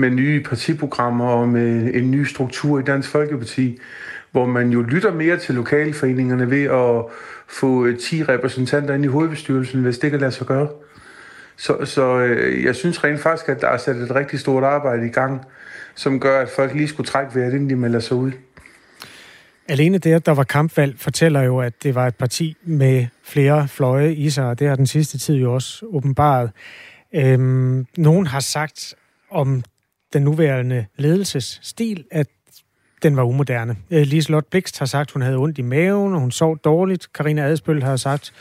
med 0.00 0.10
nye 0.10 0.40
partiprogrammer 0.40 1.26
og 1.26 1.48
med 1.48 1.94
en 1.94 2.10
ny 2.10 2.24
struktur 2.24 2.78
i 2.78 2.82
Dansk 2.82 3.10
Folkeparti, 3.10 3.78
hvor 4.30 4.46
man 4.46 4.70
jo 4.70 4.82
lytter 4.82 5.12
mere 5.12 5.36
til 5.36 5.54
lokalforeningerne 5.54 6.50
ved 6.50 6.64
at 6.64 7.04
få 7.48 7.86
øh, 7.86 7.98
10 7.98 8.24
repræsentanter 8.24 8.94
ind 8.94 9.04
i 9.04 9.08
hovedbestyrelsen, 9.08 9.82
hvis 9.82 9.98
det 9.98 10.10
kan 10.10 10.20
lade 10.20 10.32
sig 10.32 10.46
gøre. 10.46 10.68
Så, 11.56 11.84
så 11.84 12.18
øh, 12.18 12.64
jeg 12.64 12.76
synes 12.76 13.04
rent 13.04 13.20
faktisk, 13.20 13.48
at 13.48 13.60
der 13.60 13.68
er 13.68 13.76
sat 13.76 13.96
et 13.96 14.14
rigtig 14.14 14.40
stort 14.40 14.64
arbejde 14.64 15.06
i 15.06 15.10
gang, 15.10 15.40
som 15.94 16.20
gør, 16.20 16.40
at 16.40 16.48
folk 16.48 16.74
lige 16.74 16.88
skulle 16.88 17.06
trække 17.06 17.34
vejret, 17.34 17.52
inden 17.52 17.70
de 17.70 17.76
melder 17.76 18.00
sig 18.00 18.16
ud. 18.16 18.32
Alene 19.68 19.98
det, 19.98 20.12
at 20.12 20.26
der 20.26 20.32
var 20.32 20.44
kampvalg, 20.44 20.98
fortæller 20.98 21.42
jo, 21.42 21.58
at 21.58 21.82
det 21.82 21.94
var 21.94 22.06
et 22.06 22.16
parti 22.16 22.56
med 22.64 23.06
flere 23.22 23.68
fløje 23.68 24.12
i 24.12 24.30
sig, 24.30 24.44
og 24.44 24.58
det 24.58 24.68
har 24.68 24.76
den 24.76 24.86
sidste 24.86 25.18
tid 25.18 25.34
jo 25.34 25.54
også 25.54 25.86
åbenbaret. 25.86 26.50
Øhm, 27.14 27.86
nogen 27.96 28.26
har 28.26 28.40
sagt 28.40 28.94
om 29.30 29.62
den 30.12 30.22
nuværende 30.22 30.86
ledelsesstil, 30.96 32.04
at 32.10 32.26
den 33.02 33.16
var 33.16 33.22
umoderne. 33.22 33.76
Øh, 33.90 34.02
Liselotte 34.02 34.48
Blikst 34.50 34.78
har 34.78 34.86
sagt, 34.86 35.10
hun 35.10 35.22
havde 35.22 35.36
ondt 35.36 35.58
i 35.58 35.62
maven, 35.62 36.14
og 36.14 36.20
hun 36.20 36.30
sov 36.30 36.58
dårligt. 36.58 37.12
Karina 37.12 37.42
Adspøl 37.42 37.82
har 37.82 37.96
sagt, 37.96 38.32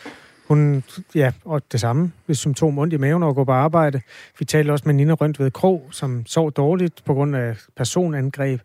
hun, 0.47 0.83
ja, 1.15 1.31
og 1.45 1.71
det 1.71 1.79
samme, 1.79 2.11
hvis 2.25 2.37
symptom 2.37 2.77
ondt 2.77 2.93
i 2.93 2.97
maven 2.97 3.23
og 3.23 3.35
gå 3.35 3.43
på 3.43 3.51
arbejde. 3.51 4.01
Vi 4.39 4.45
talte 4.45 4.71
også 4.71 4.83
med 4.85 4.93
Nina 4.93 5.13
Røntved 5.13 5.51
Krog, 5.51 5.87
som 5.91 6.25
sov 6.25 6.51
dårligt 6.51 7.01
på 7.05 7.13
grund 7.13 7.35
af 7.35 7.57
personangreb. 7.75 8.61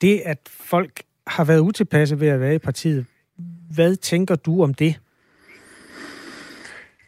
Det, 0.00 0.22
at 0.24 0.38
folk 0.44 1.02
har 1.26 1.44
været 1.44 1.60
utilpasse 1.60 2.20
ved 2.20 2.28
at 2.28 2.40
være 2.40 2.54
i 2.54 2.58
partiet, 2.58 3.06
hvad 3.74 3.96
tænker 3.96 4.34
du 4.34 4.62
om 4.62 4.74
det? 4.74 5.00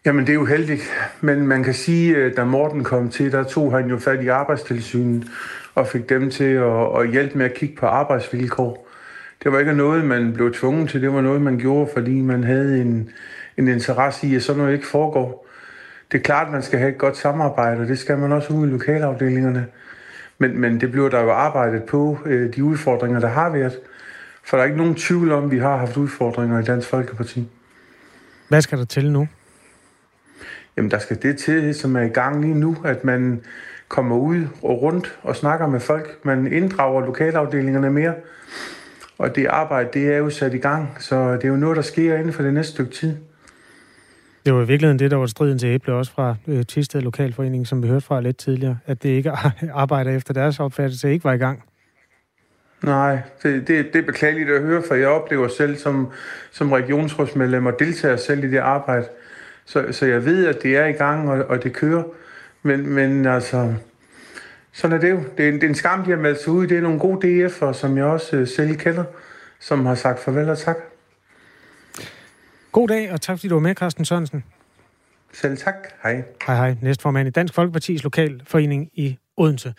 Jamen, 0.04 0.26
det 0.26 0.32
er 0.32 0.34
jo 0.34 0.44
heldigt, 0.44 0.82
men 1.20 1.46
man 1.46 1.62
kan 1.62 1.75
sige, 1.75 2.16
at 2.16 2.37
da 2.37 2.44
Morten 2.44 2.84
kom 2.84 3.08
til, 3.08 3.32
der 3.32 3.44
tog 3.44 3.72
han 3.72 3.88
jo 3.88 3.99
fat 3.99 4.22
i 4.22 4.28
arbejdstilsynet 4.28 5.26
og 5.75 5.87
fik 5.87 6.08
dem 6.08 6.31
til 6.31 6.44
at, 6.44 7.00
at 7.00 7.10
hjælpe 7.10 7.38
med 7.38 7.46
at 7.46 7.54
kigge 7.54 7.76
på 7.76 7.87
arbejdsvilkår. 7.87 8.88
Det 9.44 9.52
var 9.52 9.58
ikke 9.58 9.75
noget, 9.75 10.04
man 10.04 10.32
blev 10.32 10.54
tvunget 10.54 10.90
til, 10.90 11.02
det 11.02 11.12
var 11.12 11.20
noget, 11.20 11.43
man 11.43 11.58
gjorde, 11.58 11.90
fordi 11.94 12.20
man 12.20 12.44
havde 12.44 12.81
en, 12.81 13.10
en 13.56 13.69
interesse 13.69 14.26
i, 14.26 14.34
at 14.34 14.43
sådan 14.43 14.62
noget 14.62 14.72
ikke 14.72 14.87
foregår. 14.87 15.46
Det 16.12 16.19
er 16.19 16.22
klart, 16.22 16.46
at 16.46 16.52
man 16.52 16.62
skal 16.62 16.78
have 16.78 16.93
et 16.93 16.99
godt 16.99 17.16
samarbejde, 17.16 17.81
og 17.81 17.88
det 17.88 17.99
skal 17.99 18.19
man 18.19 18.32
også 18.32 18.52
ude 18.52 18.69
i 18.69 18.72
lokalafdelingerne. 18.72 19.66
Men, 20.38 20.60
men 20.60 20.81
det 20.81 20.90
bliver 20.90 21.08
der 21.08 21.20
jo 21.20 21.32
arbejdet 21.32 21.82
på, 21.82 22.19
øh, 22.26 22.54
de 22.54 22.64
udfordringer, 22.64 23.20
der 23.20 23.28
har 23.28 23.50
været. 23.50 23.78
For 24.44 24.56
der 24.56 24.62
er 24.62 24.66
ikke 24.66 24.78
nogen 24.78 24.94
tvivl 24.94 25.32
om, 25.32 25.44
at 25.44 25.50
vi 25.50 25.58
har 25.58 25.76
haft 25.76 25.96
udfordringer 25.96 26.58
i 26.60 26.62
Dansk 26.62 26.88
Folkeparti. 26.88 27.49
Hvad 28.49 28.62
skal 28.62 28.78
der 28.78 28.84
til 28.84 29.12
nu? 29.12 29.28
Jamen, 30.77 30.91
der 30.91 30.99
skal 30.99 31.23
det 31.23 31.39
til, 31.39 31.75
som 31.75 31.97
er 31.97 32.03
i 32.03 32.09
gang 32.09 32.41
lige 32.41 32.55
nu, 32.55 32.77
at 32.85 33.05
man 33.05 33.43
kommer 33.89 34.17
ud 34.17 34.47
og 34.63 34.83
rundt 34.83 35.19
og 35.23 35.37
snakker 35.37 35.67
med 35.67 35.81
folk. 35.81 36.19
Man 36.25 36.53
inddrager 36.53 37.07
lokalafdelingerne 37.07 37.91
mere. 37.91 38.15
Og 39.19 39.37
det 39.37 39.47
arbejde, 39.47 39.89
det 39.93 40.15
er 40.15 40.17
jo 40.17 40.31
sat 40.31 40.55
i 40.55 40.59
gang, 40.59 40.97
så 40.99 41.33
det 41.33 41.45
er 41.45 41.49
jo 41.49 41.57
noget, 41.57 41.77
der 41.77 41.83
sker 41.83 42.17
inden 42.17 42.33
for 42.33 42.43
det 42.43 42.55
næste 42.55 42.73
stykke 42.73 42.93
tid. 42.93 43.17
Det 44.47 44.55
var 44.55 44.63
i 44.63 44.67
virkeligheden 44.67 44.99
det, 44.99 45.11
der 45.11 45.17
var 45.17 45.27
striden 45.27 45.59
til 45.59 45.69
æble 45.69 45.95
også 45.95 46.13
fra 46.13 46.37
øh, 46.49 46.65
Tisted 46.65 47.01
Lokalforening, 47.01 47.67
som 47.67 47.83
vi 47.83 47.88
hørte 47.88 48.07
fra 48.07 48.21
lidt 48.21 48.37
tidligere, 48.37 48.79
at 48.87 49.02
det 49.02 49.09
ikke 49.09 49.31
arbejder 49.85 50.11
efter 50.17 50.35
deres 50.35 50.61
opfattelse 50.61 51.12
ikke 51.12 51.25
var 51.25 51.33
i 51.33 51.37
gang. 51.37 51.62
Nej, 52.83 53.19
det, 53.43 53.69
det, 53.69 53.93
det 53.93 53.97
er 53.97 54.07
beklageligt 54.07 54.50
at 54.50 54.62
høre, 54.62 54.83
for 54.88 54.95
jeg 54.95 55.09
oplever 55.09 55.49
selv 55.49 55.76
som, 55.76 56.09
som 56.50 56.73
regionsrådsmedlem 56.73 57.67
og 57.67 57.73
deltager 57.79 58.17
selv 58.17 58.45
i 58.45 58.50
det 58.50 58.59
arbejde. 58.59 59.07
Så, 59.64 59.87
så 59.92 60.07
jeg 60.07 60.25
ved, 60.25 60.47
at 60.47 60.62
det 60.62 60.76
er 60.76 60.87
i 60.87 60.92
gang, 60.92 61.31
og, 61.31 61.45
og 61.45 61.62
det 61.62 61.73
kører. 61.73 62.02
Men, 62.62 62.87
men 62.87 63.26
altså, 63.26 63.75
sådan 64.73 64.97
er 64.97 65.00
det 65.00 65.11
jo. 65.11 65.23
Det 65.37 65.49
er, 65.49 65.52
det 65.52 65.64
er 65.64 65.69
en 65.69 65.75
skam, 65.75 66.04
de 66.04 66.11
har 66.11 66.19
meldt 66.19 66.40
sig 66.40 66.52
ud. 66.52 66.66
Det 66.66 66.76
er 66.76 66.81
nogle 66.81 66.99
gode 66.99 67.47
DF'er, 67.47 67.73
som 67.73 67.97
jeg 67.97 68.04
også 68.04 68.37
uh, 68.37 68.49
selv 68.49 68.76
kender, 68.76 69.04
som 69.61 69.87
har 69.87 69.95
sagt 69.95 70.21
farvel 70.21 70.49
og 70.49 70.59
tak. 70.59 70.76
God 72.73 72.88
dag, 72.88 73.12
og 73.12 73.21
tak 73.21 73.38
fordi 73.38 73.49
du 73.49 73.54
var 73.54 73.61
med, 73.61 73.75
Carsten 73.75 74.04
Sørensen. 74.04 74.45
Selv 75.33 75.57
tak. 75.57 75.75
Hej. 76.02 76.25
Hej, 76.47 76.57
hej. 76.57 76.76
Næstformand 76.81 77.28
i 77.28 77.31
Dansk 77.31 77.54
Folkepartis 77.54 78.04
Lokalforening 78.04 78.90
i 78.92 79.19
Odense. 79.37 79.75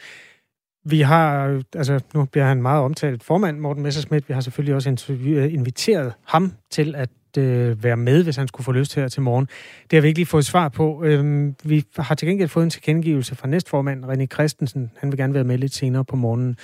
Vi 0.86 1.02
har, 1.02 1.62
altså 1.76 2.00
nu 2.14 2.26
bliver 2.26 2.46
han 2.46 2.62
meget 2.62 2.84
omtalt 2.84 3.24
formand, 3.24 3.60
Morten 3.60 3.84
Messersmith. 3.84 4.30
Vi 4.30 4.34
har 4.34 4.42
selvfølgelig 4.42 4.76
også 4.76 4.90
inviteret 5.30 6.14
ham 6.26 6.54
til 6.70 6.96
at 6.96 7.10
øh, 7.38 7.84
være 7.84 7.98
med, 7.98 8.24
hvis 8.24 8.36
han 8.36 8.48
skulle 8.48 8.66
få 8.66 8.72
lyst 8.72 8.92
til 8.92 9.02
her 9.02 9.10
til 9.10 9.22
morgen. 9.22 9.48
Det 9.92 9.98
har 9.98 10.02
vi 10.02 10.08
ikke 10.08 10.20
lige 10.20 10.26
fået 10.26 10.46
svar 10.46 10.70
på. 10.70 11.04
Øhm, 11.04 11.56
vi 11.64 11.86
har 11.98 12.16
til 12.16 12.28
gengæld 12.28 12.50
fået 12.50 12.64
en 12.64 12.70
tilkendegivelse 12.70 13.36
fra 13.36 13.48
næstformand 13.48 14.06
René 14.06 14.26
Christensen. 14.26 14.92
Han 14.98 15.12
vil 15.12 15.18
gerne 15.18 15.34
være 15.34 15.44
med 15.44 15.58
lidt 15.58 15.74
senere 15.74 16.06
på 16.06 16.16
morgenen. 16.16 16.58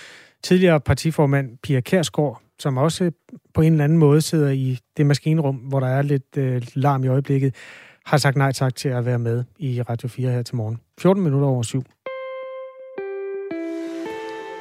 Tidligere 0.43 0.79
partiformand 0.79 1.57
Pia 1.63 1.81
Kærsgaard, 1.81 2.41
som 2.59 2.77
også 2.77 3.11
på 3.53 3.61
en 3.61 3.71
eller 3.71 3.83
anden 3.83 3.97
måde 3.97 4.21
sidder 4.21 4.49
i 4.49 4.79
det 4.97 5.05
maskinrum, 5.05 5.55
hvor 5.55 5.79
der 5.79 5.87
er 5.87 6.01
lidt 6.01 6.37
øh, 6.37 6.61
larm 6.73 7.03
i 7.03 7.07
øjeblikket, 7.07 7.55
har 8.05 8.17
sagt 8.17 8.37
nej 8.37 8.51
tak 8.51 8.75
til 8.75 8.89
at 8.89 9.05
være 9.05 9.19
med 9.19 9.43
i 9.57 9.81
Radio 9.81 10.07
4 10.07 10.31
her 10.31 10.41
til 10.41 10.55
morgen. 10.55 10.79
14 10.99 11.23
minutter 11.23 11.47
over 11.47 11.63
syv. 11.63 11.83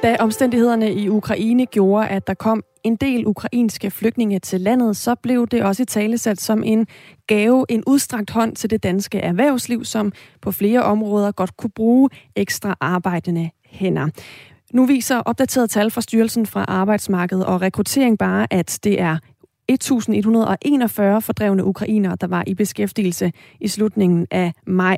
Da 0.03 0.15
omstændighederne 0.19 0.93
i 0.93 1.09
Ukraine 1.09 1.65
gjorde, 1.65 2.07
at 2.07 2.27
der 2.27 2.33
kom 2.33 2.63
en 2.83 2.95
del 2.95 3.27
ukrainske 3.27 3.91
flygtninge 3.91 4.39
til 4.39 4.61
landet, 4.61 4.97
så 4.97 5.15
blev 5.15 5.47
det 5.47 5.63
også 5.63 5.85
talesat 5.85 6.41
som 6.41 6.63
en 6.63 6.87
gave, 7.27 7.65
en 7.69 7.83
udstrakt 7.87 8.29
hånd 8.31 8.55
til 8.55 8.69
det 8.69 8.83
danske 8.83 9.19
erhvervsliv, 9.19 9.85
som 9.85 10.11
på 10.41 10.51
flere 10.51 10.83
områder 10.83 11.31
godt 11.31 11.57
kunne 11.57 11.69
bruge 11.69 12.09
ekstra 12.35 12.77
arbejdende 12.81 13.49
hænder. 13.65 14.09
Nu 14.73 14.85
viser 14.85 15.19
opdaterede 15.19 15.67
tal 15.67 15.91
fra 15.91 16.01
Styrelsen 16.01 16.45
fra 16.45 16.65
Arbejdsmarkedet 16.67 17.45
og 17.45 17.61
Rekruttering 17.61 18.17
bare, 18.17 18.47
at 18.51 18.79
det 18.83 19.01
er 19.01 19.17
1141 19.69 21.21
fordrevne 21.21 21.65
ukrainere, 21.65 22.17
der 22.21 22.27
var 22.27 22.43
i 22.47 22.53
beskæftigelse 22.53 23.31
i 23.59 23.67
slutningen 23.67 24.27
af 24.31 24.53
maj. 24.67 24.97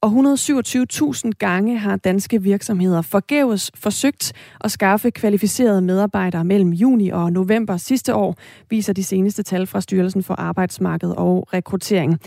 Og 0.00 0.10
127.000 0.10 1.30
gange 1.38 1.78
har 1.78 1.96
danske 1.96 2.42
virksomheder 2.42 3.02
forgæves 3.02 3.70
forsøgt 3.74 4.32
at 4.60 4.70
skaffe 4.70 5.10
kvalificerede 5.10 5.82
medarbejdere 5.82 6.44
mellem 6.44 6.70
juni 6.70 7.08
og 7.08 7.32
november 7.32 7.76
sidste 7.76 8.14
år, 8.14 8.36
viser 8.70 8.92
de 8.92 9.04
seneste 9.04 9.42
tal 9.42 9.66
fra 9.66 9.80
Styrelsen 9.80 10.22
for 10.22 10.34
Arbejdsmarked 10.34 11.10
og 11.16 11.48
Rekruttering. 11.52 12.20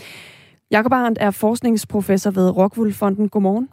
Jakob 0.70 0.92
Arendt 0.92 1.18
er 1.20 1.30
forskningsprofessor 1.30 2.30
ved 2.30 2.50
Rockwool 2.50 2.92
Fonden. 2.92 3.28
Godmorgen. 3.28 3.68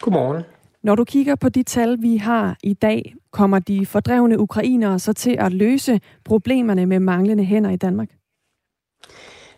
Godmorgen. 0.00 0.42
Når 0.84 0.94
du 0.94 1.04
kigger 1.04 1.34
på 1.34 1.48
de 1.48 1.62
tal, 1.62 2.02
vi 2.02 2.16
har 2.16 2.56
i 2.62 2.74
dag, 2.74 3.14
kommer 3.30 3.58
de 3.58 3.86
fordrevne 3.86 4.38
ukrainere 4.38 4.98
så 4.98 5.12
til 5.12 5.36
at 5.38 5.52
løse 5.52 6.00
problemerne 6.24 6.86
med 6.86 7.00
manglende 7.00 7.44
hænder 7.44 7.70
i 7.70 7.76
Danmark? 7.76 8.08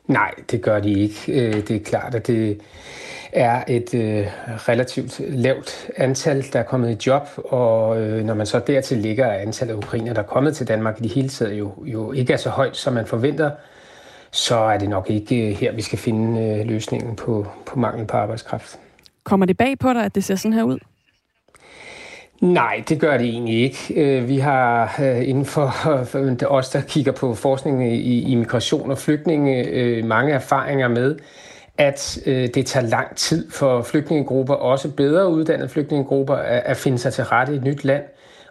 Nej, 0.06 0.34
det 0.50 0.62
gør 0.62 0.80
de 0.80 0.92
ikke. 0.92 1.16
Øh, 1.28 1.54
det 1.54 1.70
er 1.70 1.80
klart, 1.80 2.14
at 2.14 2.26
det 2.26 2.60
er 3.32 3.64
et 3.68 3.94
øh, 3.94 4.26
relativt 4.68 5.20
lavt 5.20 5.90
antal, 5.96 6.44
der 6.52 6.58
er 6.58 6.62
kommet 6.62 6.90
i 6.90 7.08
job, 7.08 7.28
og 7.36 8.02
øh, 8.02 8.24
når 8.24 8.34
man 8.34 8.46
så 8.46 8.60
dertil 8.66 8.98
ligger, 8.98 9.26
at 9.26 9.40
antallet 9.40 9.74
af 9.74 9.78
ukrainer, 9.78 10.14
der 10.14 10.22
er 10.22 10.26
kommet 10.26 10.56
til 10.56 10.68
Danmark 10.68 11.00
i 11.00 11.02
det 11.02 11.12
hele 11.12 11.28
taget, 11.28 11.58
jo, 11.58 11.84
jo 11.86 12.12
ikke 12.12 12.32
er 12.32 12.36
så 12.36 12.50
højt, 12.50 12.76
som 12.76 12.92
man 12.92 13.06
forventer, 13.06 13.50
så 14.30 14.56
er 14.56 14.78
det 14.78 14.88
nok 14.88 15.10
ikke 15.10 15.54
her, 15.54 15.72
vi 15.72 15.82
skal 15.82 15.98
finde 15.98 16.64
løsningen 16.64 17.16
på, 17.16 17.46
på 17.66 17.78
mangel 17.78 18.06
på 18.06 18.16
arbejdskraft. 18.16 18.78
Kommer 19.24 19.46
det 19.46 19.56
bag 19.56 19.78
på 19.78 19.92
dig, 19.92 20.04
at 20.04 20.14
det 20.14 20.24
ser 20.24 20.36
sådan 20.36 20.52
her 20.52 20.62
ud? 20.62 20.78
Nej, 22.40 22.84
det 22.88 23.00
gør 23.00 23.16
det 23.16 23.26
egentlig 23.26 23.62
ikke. 23.62 23.94
Øh, 23.96 24.28
vi 24.28 24.38
har 24.38 24.96
øh, 25.02 25.28
inden 25.28 25.44
for 25.44 25.74
os, 26.48 26.70
der 26.70 26.80
kigger 26.80 27.12
på 27.12 27.34
forskning 27.34 27.92
i 27.94 28.32
immigration 28.32 28.90
og 28.90 28.98
flygtninge, 28.98 29.68
øh, 29.68 30.04
mange 30.04 30.32
erfaringer 30.32 30.88
med, 30.88 31.16
at 31.78 32.18
det 32.26 32.66
tager 32.66 32.86
lang 32.86 33.16
tid 33.16 33.50
for 33.50 33.82
flygtningegrupper, 33.82 34.54
også 34.54 34.90
bedre 34.90 35.30
uddannede 35.30 35.68
flygtningegrupper, 35.68 36.34
at 36.44 36.76
finde 36.76 36.98
sig 36.98 37.12
til 37.12 37.24
rette 37.24 37.52
i 37.52 37.56
et 37.56 37.64
nyt 37.64 37.84
land. 37.84 38.02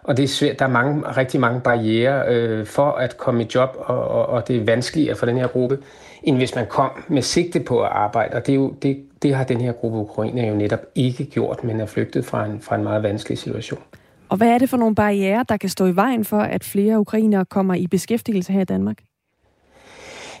Og 0.02 0.16
det 0.16 0.22
er 0.22 0.28
svært. 0.28 0.58
Der 0.58 0.64
er 0.64 0.70
mange, 0.70 1.02
rigtig 1.02 1.40
mange 1.40 1.60
barriere 1.60 2.66
for 2.66 2.90
at 2.90 3.16
komme 3.16 3.42
i 3.42 3.46
job, 3.54 3.76
og, 3.78 4.26
og 4.26 4.48
det 4.48 4.56
er 4.56 4.64
vanskeligere 4.64 5.16
for 5.16 5.26
den 5.26 5.36
her 5.38 5.46
gruppe, 5.46 5.78
end 6.22 6.36
hvis 6.36 6.54
man 6.54 6.66
kom 6.66 6.90
med 7.08 7.22
sigte 7.22 7.60
på 7.60 7.82
at 7.82 7.88
arbejde. 7.92 8.34
Og 8.36 8.46
det, 8.46 8.52
er 8.52 8.56
jo, 8.56 8.74
det, 8.82 9.04
det 9.22 9.34
har 9.34 9.44
den 9.44 9.60
her 9.60 9.72
gruppe 9.72 9.98
ukrainer 9.98 10.48
jo 10.48 10.54
netop 10.54 10.80
ikke 10.94 11.24
gjort, 11.24 11.64
men 11.64 11.80
er 11.80 11.86
flygtet 11.86 12.24
fra 12.24 12.46
en, 12.46 12.60
fra 12.60 12.76
en 12.76 12.82
meget 12.82 13.02
vanskelig 13.02 13.38
situation. 13.38 13.82
Og 14.28 14.36
hvad 14.36 14.48
er 14.48 14.58
det 14.58 14.70
for 14.70 14.76
nogle 14.76 14.94
barriere, 14.94 15.44
der 15.48 15.56
kan 15.56 15.68
stå 15.68 15.86
i 15.86 15.96
vejen 15.96 16.24
for, 16.24 16.38
at 16.38 16.64
flere 16.64 17.00
ukrainere 17.00 17.44
kommer 17.44 17.74
i 17.74 17.86
beskæftigelse 17.86 18.52
her 18.52 18.60
i 18.60 18.64
Danmark? 18.64 18.96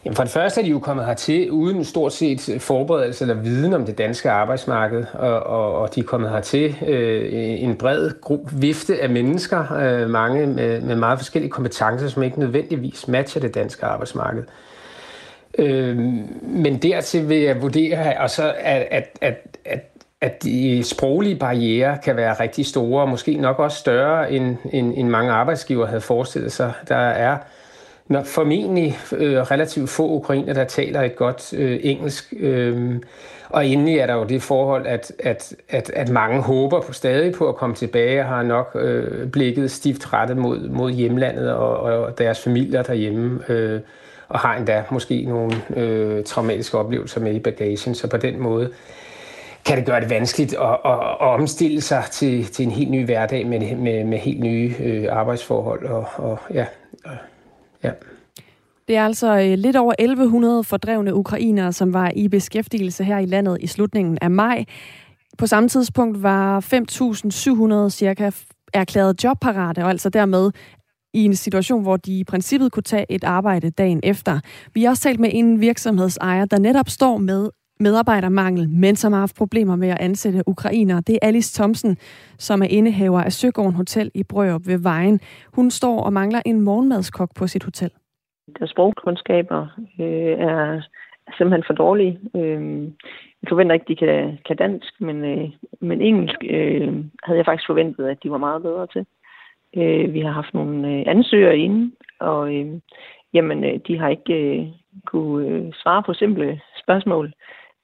Jamen 0.04 0.16
for 0.16 0.22
det 0.22 0.32
første 0.32 0.60
er 0.60 0.64
de 0.64 0.70
jo 0.70 0.78
kommet 0.78 1.06
hertil 1.06 1.50
uden 1.50 1.84
stort 1.84 2.12
set 2.12 2.56
forberedelse 2.58 3.24
eller 3.24 3.42
viden 3.42 3.72
om 3.72 3.86
det 3.86 3.98
danske 3.98 4.30
arbejdsmarked, 4.30 5.04
og, 5.12 5.42
og, 5.42 5.78
og 5.78 5.94
de 5.94 6.00
er 6.00 6.04
kommet 6.04 6.30
hertil 6.30 6.76
øh, 6.86 7.62
en 7.62 7.76
bred 7.76 8.10
gruppe, 8.20 8.54
vifte 8.54 9.02
af 9.02 9.10
mennesker, 9.10 9.72
øh, 9.72 10.10
mange 10.10 10.46
med, 10.46 10.80
med 10.80 10.96
meget 10.96 11.18
forskellige 11.18 11.50
kompetencer, 11.50 12.08
som 12.08 12.22
ikke 12.22 12.40
nødvendigvis 12.40 13.08
matcher 13.08 13.40
det 13.40 13.54
danske 13.54 13.86
arbejdsmarked. 13.86 14.42
Øh, 14.42 14.48
Øh, 15.58 15.96
men 16.42 16.78
dertil 16.78 17.28
vil 17.28 17.40
jeg 17.40 17.62
vurdere, 17.62 18.18
og 18.18 18.30
så 18.30 18.54
at, 18.58 18.86
at, 18.90 19.18
at, 19.20 19.36
at 19.64 19.92
at 20.20 20.42
de 20.42 20.84
sproglige 20.84 21.36
barriere 21.36 21.98
kan 22.04 22.16
være 22.16 22.34
rigtig 22.40 22.66
store, 22.66 23.02
og 23.02 23.08
måske 23.08 23.34
nok 23.34 23.58
også 23.58 23.78
større, 23.78 24.32
end, 24.32 24.56
end, 24.72 24.94
end 24.96 25.08
mange 25.08 25.32
arbejdsgiver 25.32 25.86
havde 25.86 26.00
forestillet 26.00 26.52
sig. 26.52 26.72
Der 26.88 26.96
er 26.96 27.38
når 28.08 28.22
formentlig 28.22 28.98
øh, 29.12 29.36
relativt 29.36 29.90
få 29.90 30.10
ukrainer, 30.10 30.54
der 30.54 30.64
taler 30.64 31.02
et 31.02 31.16
godt 31.16 31.52
øh, 31.52 31.80
engelsk. 31.82 32.34
Øh, 32.36 33.00
og 33.48 33.66
endelig 33.66 33.98
er 33.98 34.06
der 34.06 34.14
jo 34.14 34.24
det 34.24 34.42
forhold, 34.42 34.86
at, 34.86 35.12
at, 35.18 35.54
at, 35.68 35.90
at 35.90 36.08
mange 36.08 36.42
håber 36.42 36.80
på 36.80 36.92
stadig 36.92 37.34
på 37.34 37.48
at 37.48 37.56
komme 37.56 37.74
tilbage 37.76 38.20
og 38.20 38.26
har 38.26 38.42
nok 38.42 38.76
øh, 38.80 39.28
blikket 39.28 39.70
stift 39.70 40.12
rettet 40.12 40.36
mod, 40.36 40.68
mod 40.68 40.92
hjemlandet 40.92 41.52
og, 41.52 41.80
og 41.80 42.18
deres 42.18 42.40
familier 42.40 42.82
derhjemme. 42.82 43.40
Øh, 43.48 43.80
og 44.28 44.38
har 44.38 44.56
endda 44.56 44.84
måske 44.90 45.22
nogle 45.22 45.62
øh, 45.76 46.24
traumatiske 46.24 46.78
oplevelser 46.78 47.20
med 47.20 47.34
i 47.34 47.38
bagagen. 47.38 47.94
Så 47.94 48.10
på 48.10 48.16
den 48.16 48.40
måde 48.40 48.70
kan 49.64 49.76
det 49.76 49.86
gøre 49.86 50.00
det 50.00 50.10
vanskeligt 50.10 50.54
at, 50.54 50.78
at, 50.84 50.98
at 51.00 51.16
omstille 51.20 51.80
sig 51.80 52.04
til, 52.12 52.44
til 52.44 52.64
en 52.64 52.70
helt 52.70 52.90
ny 52.90 53.04
hverdag 53.04 53.46
med, 53.46 53.76
med, 53.76 54.04
med 54.04 54.18
helt 54.18 54.40
nye 54.40 54.74
øh, 54.80 55.06
arbejdsforhold. 55.10 55.86
Og, 55.86 56.06
og, 56.16 56.38
ja, 56.54 56.66
og, 57.04 57.16
ja. 57.84 57.90
Det 58.88 58.96
er 58.96 59.04
altså 59.04 59.38
øh, 59.38 59.58
lidt 59.58 59.76
over 59.76 59.94
1100 59.98 60.64
fordrevne 60.64 61.14
ukrainere, 61.14 61.72
som 61.72 61.92
var 61.92 62.12
i 62.16 62.28
beskæftigelse 62.28 63.04
her 63.04 63.18
i 63.18 63.26
landet 63.26 63.58
i 63.60 63.66
slutningen 63.66 64.18
af 64.20 64.30
maj. 64.30 64.64
På 65.38 65.46
samme 65.46 65.68
tidspunkt 65.68 66.22
var 66.22 66.60
5.700 67.86 67.90
cirka 67.90 68.30
erklæret 68.74 69.24
jobparate, 69.24 69.84
og 69.84 69.90
altså 69.90 70.08
dermed 70.08 70.50
i 71.14 71.24
en 71.24 71.34
situation, 71.34 71.82
hvor 71.82 71.96
de 71.96 72.18
i 72.18 72.24
princippet 72.24 72.72
kunne 72.72 72.82
tage 72.82 73.06
et 73.08 73.24
arbejde 73.24 73.70
dagen 73.70 74.00
efter. 74.02 74.40
Vi 74.74 74.82
har 74.82 74.90
også 74.90 75.02
talt 75.02 75.20
med 75.20 75.30
en 75.32 75.60
virksomhedsejer, 75.60 76.44
der 76.44 76.58
netop 76.58 76.88
står 76.88 77.16
med 77.16 77.50
medarbejdermangel, 77.80 78.68
men 78.68 78.96
som 78.96 79.12
har 79.12 79.20
haft 79.20 79.36
problemer 79.36 79.76
med 79.76 79.88
at 79.88 80.00
ansætte 80.00 80.42
ukrainer. 80.46 81.00
Det 81.00 81.14
er 81.14 81.26
Alice 81.26 81.62
Thomsen, 81.62 81.96
som 82.38 82.62
er 82.62 82.66
indehaver 82.66 83.20
af 83.20 83.32
Søgården 83.32 83.74
Hotel 83.74 84.10
i 84.14 84.22
Brørup 84.22 84.66
ved 84.66 84.78
Vejen. 84.82 85.20
Hun 85.54 85.70
står 85.70 86.00
og 86.02 86.12
mangler 86.12 86.42
en 86.46 86.60
morgenmadskok 86.60 87.30
på 87.38 87.46
sit 87.46 87.64
hotel. 87.64 87.90
Deres 88.58 88.70
sprogkundskaber 88.70 89.66
øh, 90.00 90.34
er 90.50 90.82
simpelthen 91.38 91.64
for 91.66 91.74
dårlige. 91.74 92.18
Øh, 92.36 92.82
jeg 93.42 93.48
forventer 93.48 93.74
ikke, 93.74 93.88
de 93.88 93.96
kan, 93.96 94.38
kan 94.46 94.56
dansk, 94.56 95.00
men, 95.00 95.24
øh, 95.24 95.48
men 95.80 96.00
engelsk 96.00 96.36
øh, 96.50 96.88
havde 97.24 97.38
jeg 97.38 97.46
faktisk 97.46 97.66
forventet, 97.66 98.06
at 98.06 98.22
de 98.22 98.30
var 98.30 98.38
meget 98.38 98.62
bedre 98.62 98.86
til. 98.86 99.06
Øh, 99.76 100.14
vi 100.14 100.20
har 100.20 100.30
haft 100.30 100.54
nogle 100.54 100.88
øh, 100.92 101.02
ansøgere 101.06 101.58
inde, 101.58 101.92
og 102.20 102.54
øh, 102.54 102.80
jamen, 103.34 103.64
øh, 103.64 103.80
de 103.86 103.98
har 103.98 104.08
ikke 104.08 104.34
øh, 104.34 104.66
kunne 105.06 105.48
øh, 105.48 105.72
svare 105.72 106.02
på 106.02 106.14
simple 106.14 106.60
spørgsmål 106.82 107.32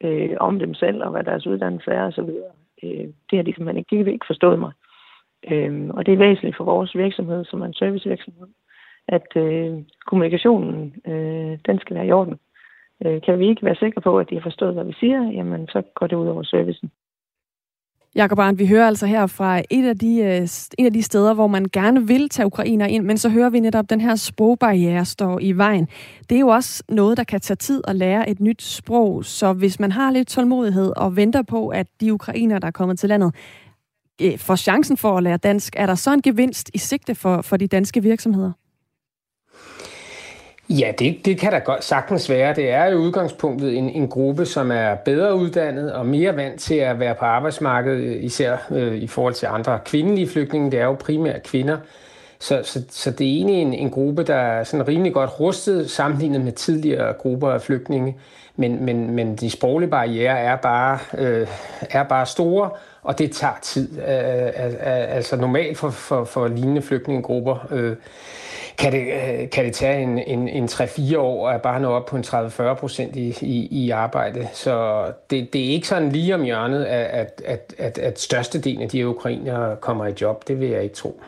øh, 0.04 0.36
om 0.40 0.58
dem 0.58 0.74
selv 0.74 1.04
og 1.04 1.10
hvad 1.10 1.24
deres 1.24 1.46
uddannelse 1.46 1.90
er 1.90 2.06
osv. 2.06 2.30
Øh, 2.82 3.06
det 3.30 3.36
har 3.38 3.42
de 3.42 3.54
simpelthen 3.54 3.76
ikke, 3.76 3.96
de 3.96 4.04
har 4.04 4.12
ikke 4.12 4.26
forstået 4.26 4.58
mig. 4.58 4.72
Øh, 5.50 5.88
og 5.88 6.06
det 6.06 6.14
er 6.14 6.18
væsentligt 6.18 6.56
for 6.56 6.64
vores 6.64 6.96
virksomhed, 6.96 7.44
som 7.44 7.62
er 7.62 7.66
en 7.66 7.74
servicevirksomhed, 7.74 8.48
at 9.08 9.36
øh, 9.36 9.72
kommunikationen, 10.06 10.94
øh, 11.06 11.58
den 11.66 11.78
skal 11.78 11.96
være 11.96 12.06
i 12.06 12.12
orden. 12.12 12.38
Øh, 13.04 13.22
kan 13.22 13.38
vi 13.38 13.48
ikke 13.48 13.64
være 13.64 13.74
sikre 13.74 14.00
på, 14.00 14.18
at 14.18 14.30
de 14.30 14.34
har 14.34 14.42
forstået, 14.42 14.74
hvad 14.74 14.84
vi 14.84 14.92
siger, 14.92 15.22
jamen 15.30 15.68
så 15.68 15.82
går 15.94 16.06
det 16.06 16.16
ud 16.16 16.26
over 16.26 16.42
servicen. 16.42 16.90
Jakob 18.14 18.38
Arndt, 18.38 18.58
vi 18.58 18.66
hører 18.66 18.86
altså 18.86 19.06
her 19.06 19.26
fra 19.26 19.62
et 19.70 19.84
af, 19.84 19.98
de, 19.98 20.16
øh, 20.16 20.42
et 20.42 20.74
en 20.78 20.86
af 20.86 20.92
de 20.92 21.02
steder, 21.02 21.34
hvor 21.34 21.46
man 21.46 21.66
gerne 21.72 22.06
vil 22.06 22.28
tage 22.28 22.46
ukrainer 22.46 22.86
ind, 22.86 23.04
men 23.04 23.18
så 23.18 23.28
hører 23.28 23.50
vi 23.50 23.60
netop, 23.60 23.84
at 23.84 23.90
den 23.90 24.00
her 24.00 24.14
sprogbarriere 24.14 25.04
står 25.04 25.38
i 25.40 25.52
vejen. 25.52 25.88
Det 26.28 26.36
er 26.36 26.40
jo 26.40 26.48
også 26.48 26.82
noget, 26.88 27.16
der 27.16 27.24
kan 27.24 27.40
tage 27.40 27.56
tid 27.56 27.82
at 27.88 27.96
lære 27.96 28.30
et 28.30 28.40
nyt 28.40 28.62
sprog, 28.62 29.24
så 29.24 29.52
hvis 29.52 29.80
man 29.80 29.92
har 29.92 30.10
lidt 30.10 30.28
tålmodighed 30.28 30.92
og 30.96 31.16
venter 31.16 31.42
på, 31.42 31.68
at 31.68 31.86
de 32.00 32.12
ukrainer, 32.12 32.58
der 32.58 32.66
er 32.66 32.70
kommet 32.70 32.98
til 32.98 33.08
landet, 33.08 33.34
øh, 34.22 34.38
får 34.38 34.56
chancen 34.56 34.96
for 34.96 35.16
at 35.16 35.22
lære 35.22 35.36
dansk, 35.36 35.74
er 35.76 35.86
der 35.86 35.94
så 35.94 36.12
en 36.12 36.22
gevinst 36.22 36.70
i 36.74 36.78
sigte 36.78 37.14
for, 37.14 37.42
for 37.42 37.56
de 37.56 37.66
danske 37.66 38.02
virksomheder? 38.02 38.52
Ja, 40.78 40.92
det, 40.98 41.16
det 41.24 41.38
kan 41.38 41.52
da 41.52 41.58
godt 41.58 41.84
sagtens 41.84 42.30
være. 42.30 42.54
Det 42.54 42.70
er 42.70 42.84
jo 42.84 42.98
udgangspunktet 42.98 43.78
en, 43.78 43.90
en 43.90 44.08
gruppe, 44.08 44.46
som 44.46 44.70
er 44.70 44.94
bedre 44.94 45.34
uddannet 45.36 45.92
og 45.92 46.06
mere 46.06 46.36
vant 46.36 46.60
til 46.60 46.74
at 46.74 47.00
være 47.00 47.14
på 47.14 47.24
arbejdsmarkedet, 47.24 48.22
især 48.22 48.56
øh, 48.70 48.94
i 48.94 49.06
forhold 49.06 49.34
til 49.34 49.46
andre 49.46 49.78
kvindelige 49.84 50.28
flygtninge. 50.28 50.70
Det 50.70 50.80
er 50.80 50.84
jo 50.84 50.96
primært 51.00 51.42
kvinder. 51.42 51.76
Så, 52.38 52.60
så, 52.64 52.82
så 52.90 53.10
det 53.10 53.26
er 53.26 53.30
egentlig 53.30 53.56
en, 53.56 53.74
en 53.74 53.90
gruppe, 53.90 54.22
der 54.22 54.34
er 54.34 54.64
sådan 54.64 54.88
rimelig 54.88 55.12
godt 55.12 55.40
rustet 55.40 55.90
sammenlignet 55.90 56.40
med 56.40 56.52
tidligere 56.52 57.12
grupper 57.12 57.50
af 57.50 57.62
flygtninge. 57.62 58.16
Men, 58.56 58.84
men, 58.84 59.10
men 59.10 59.36
de 59.36 59.50
sproglige 59.50 59.90
barriere 59.90 60.38
er 60.38 60.56
bare, 60.56 60.98
øh, 61.18 61.46
er 61.90 62.02
bare 62.02 62.26
store, 62.26 62.70
og 63.02 63.18
det 63.18 63.32
tager 63.32 63.58
tid. 63.62 63.98
Øh, 63.98 64.52
altså 65.16 65.36
normalt 65.36 65.78
for, 65.78 65.90
for, 65.90 66.24
for 66.24 66.48
lignende 66.48 66.82
flygtningegrupper. 66.82 67.66
Øh, 67.70 67.96
kan 68.78 68.92
det, 68.92 69.00
øh, 69.00 69.50
kan 69.50 69.64
det 69.64 69.74
tage 69.74 70.02
en, 70.02 70.18
en, 70.18 70.48
en 70.48 70.64
3-4 70.64 71.18
år 71.18 71.48
at 71.48 71.62
bare 71.62 71.80
nå 71.80 71.88
op 71.92 72.06
på 72.06 72.16
en 72.16 72.24
30-40 72.24 72.74
procent 72.74 73.16
i, 73.16 73.36
i, 73.40 73.68
i 73.70 73.90
arbejde. 73.90 74.48
Så 74.52 75.04
det, 75.30 75.52
det 75.52 75.60
er 75.60 75.70
ikke 75.70 75.88
sådan 75.88 76.12
lige 76.12 76.34
om 76.34 76.42
hjørnet, 76.42 76.84
at, 76.84 77.42
at, 77.44 77.74
at, 77.78 77.98
at 77.98 78.20
størstedelen 78.20 78.82
af 78.82 78.88
de 78.88 79.08
ukrainere 79.08 79.76
kommer 79.76 80.06
i 80.06 80.12
job. 80.20 80.48
Det 80.48 80.60
vil 80.60 80.68
jeg 80.68 80.82
ikke 80.82 80.94
tro. 80.94 81.20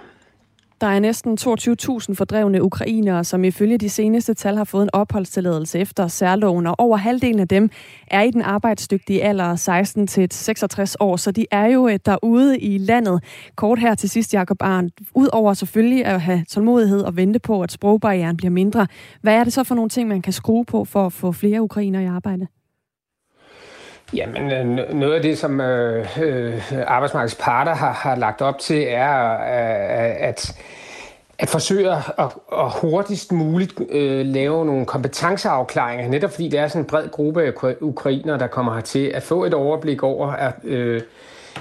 Der 0.84 0.90
er 0.90 1.00
næsten 1.00 1.38
22.000 1.40 2.14
fordrevne 2.14 2.62
ukrainere, 2.62 3.24
som 3.24 3.44
ifølge 3.44 3.78
de 3.78 3.88
seneste 3.88 4.34
tal 4.34 4.56
har 4.56 4.64
fået 4.64 4.82
en 4.82 4.90
opholdstilladelse 4.92 5.78
efter 5.78 6.08
særloven, 6.08 6.66
og 6.66 6.74
over 6.78 6.96
halvdelen 6.96 7.40
af 7.40 7.48
dem 7.48 7.70
er 8.06 8.22
i 8.22 8.30
den 8.30 8.42
arbejdsdygtige 8.42 9.22
alder 9.22 9.56
16 9.56 10.06
til 10.06 10.28
66 10.30 10.96
år, 11.00 11.16
så 11.16 11.30
de 11.30 11.46
er 11.50 11.66
jo 11.66 11.88
øh, 11.88 11.98
derude 12.06 12.58
i 12.58 12.78
landet. 12.78 13.24
Kort 13.56 13.78
her 13.78 13.94
til 13.94 14.10
sidst, 14.10 14.34
Jacob 14.34 14.56
Arndt. 14.60 14.94
Udover 15.14 15.54
selvfølgelig 15.54 16.06
at 16.06 16.20
have 16.20 16.44
tålmodighed 16.48 17.00
og 17.00 17.16
vente 17.16 17.38
på, 17.38 17.62
at 17.62 17.72
sprogbarrieren 17.72 18.36
bliver 18.36 18.50
mindre, 18.50 18.86
hvad 19.20 19.34
er 19.34 19.44
det 19.44 19.52
så 19.52 19.64
for 19.64 19.74
nogle 19.74 19.88
ting, 19.88 20.08
man 20.08 20.22
kan 20.22 20.32
skrue 20.32 20.64
på 20.64 20.84
for 20.84 21.06
at 21.06 21.12
få 21.12 21.32
flere 21.32 21.62
ukrainer 21.62 22.00
i 22.00 22.06
arbejde? 22.06 22.46
Jamen, 24.14 24.52
øh, 24.52 24.94
noget 24.94 25.14
af 25.14 25.22
det, 25.22 25.38
som 25.38 25.60
øh, 25.60 26.18
øh, 26.22 26.62
arbejdsmarkedets 26.86 27.34
parter 27.40 27.74
har, 27.74 27.92
har 27.92 28.14
lagt 28.14 28.42
op 28.42 28.58
til, 28.58 28.84
er, 28.88 29.32
øh, 29.32 30.28
at 30.28 30.54
at 31.38 31.48
forsøge 31.48 31.90
at, 31.92 32.02
at 32.52 32.70
hurtigst 32.80 33.32
muligt 33.32 33.72
øh, 33.90 34.26
lave 34.26 34.66
nogle 34.66 34.86
kompetenceafklaringer, 34.86 36.08
netop 36.08 36.30
fordi 36.30 36.48
det 36.48 36.60
er 36.60 36.68
sådan 36.68 36.82
en 36.82 36.86
bred 36.86 37.08
gruppe 37.10 37.42
af 37.42 37.74
ukrainer, 37.80 38.36
der 38.36 38.46
kommer 38.46 38.74
hertil, 38.74 39.06
at 39.14 39.22
få 39.22 39.44
et 39.44 39.54
overblik 39.54 40.02
over, 40.02 40.28
at, 40.28 40.54
øh, 40.64 41.00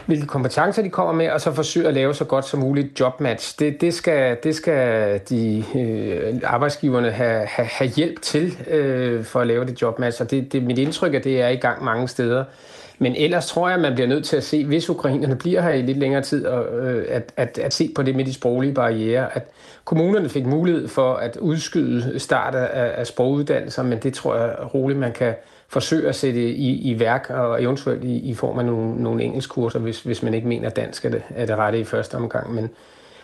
hvilke 0.06 0.28
kompetencer 0.28 0.82
de 0.82 0.90
kommer 0.90 1.14
med, 1.14 1.30
og 1.30 1.42
så 1.42 1.52
forsøge 1.52 1.88
at 1.88 1.94
lave 1.94 2.14
så 2.14 2.26
godt 2.26 2.46
som 2.46 2.60
muligt 2.60 3.00
jobmatch. 3.00 3.60
Det, 3.60 3.82
det, 3.82 3.94
skal, 3.94 4.38
det 4.44 4.56
skal 4.56 5.20
de 5.30 5.64
øh, 5.76 6.34
arbejdsgiverne 6.44 7.12
have, 7.12 7.46
have, 7.46 7.68
have 7.68 7.90
hjælp 7.90 8.22
til 8.22 8.58
øh, 8.68 9.24
for 9.24 9.40
at 9.40 9.48
lave 9.48 9.66
det 9.66 9.82
jobmatch, 9.82 10.22
og 10.22 10.32
det, 10.32 10.54
det 10.54 10.64
mit 10.64 10.78
indtryk, 10.78 11.14
at 11.14 11.24
det 11.24 11.42
er 11.42 11.48
i 11.48 11.56
gang 11.56 11.84
mange 11.84 12.08
steder. 12.08 12.44
Men 13.00 13.16
ellers 13.16 13.48
tror 13.48 13.68
jeg, 13.68 13.76
at 13.76 13.82
man 13.82 13.94
bliver 13.94 14.08
nødt 14.08 14.26
til 14.26 14.38
at 14.38 14.44
se, 14.44 14.66
hvis 14.66 14.90
ukrainerne 14.90 15.36
bliver 15.36 15.62
her 15.62 15.70
i 15.70 15.82
lidt 15.82 15.98
længere 15.98 16.22
tid, 16.22 16.46
og, 16.46 16.88
øh, 16.88 17.06
at, 17.10 17.34
at, 17.38 17.58
at 17.58 17.74
se 17.74 17.92
på 17.96 18.04
det 18.04 18.16
med 18.16 18.26
de 18.26 18.34
sproglige 18.34 18.74
barriere. 18.74 19.36
At 19.36 19.44
kommunerne 19.86 20.30
fik 20.30 20.46
mulighed 20.46 20.88
for 20.88 21.14
at 21.14 21.38
udskyde 21.38 22.20
start 22.20 22.56
af, 22.56 22.92
af 23.00 23.08
sproguddannelser, 23.08 23.84
men 23.84 24.00
det 24.00 24.14
tror 24.14 24.36
jeg 24.36 24.56
roligt, 24.74 25.00
man 25.00 25.12
kan 25.12 25.34
forsøge 25.74 26.10
at 26.10 26.16
sætte 26.16 26.54
i, 26.54 26.92
i 26.92 27.00
værk, 27.00 27.30
og 27.30 27.64
eventuelt 27.64 28.04
i, 28.04 28.18
i 28.18 28.34
form 28.34 28.60
af 28.60 28.66
nogle, 28.66 29.04
nogle 29.04 29.24
engelskkurser, 29.24 29.80
hvis, 29.80 30.02
hvis 30.02 30.24
man 30.24 30.34
ikke 30.34 30.48
mener, 30.48 30.70
at 30.70 30.76
dansk 30.76 31.06
er 31.06 31.10
det, 31.10 31.24
er 31.30 31.46
det 31.46 31.56
rette 31.56 31.80
i 31.80 31.84
første 31.84 32.16
omgang. 32.16 32.54
Men 32.54 32.70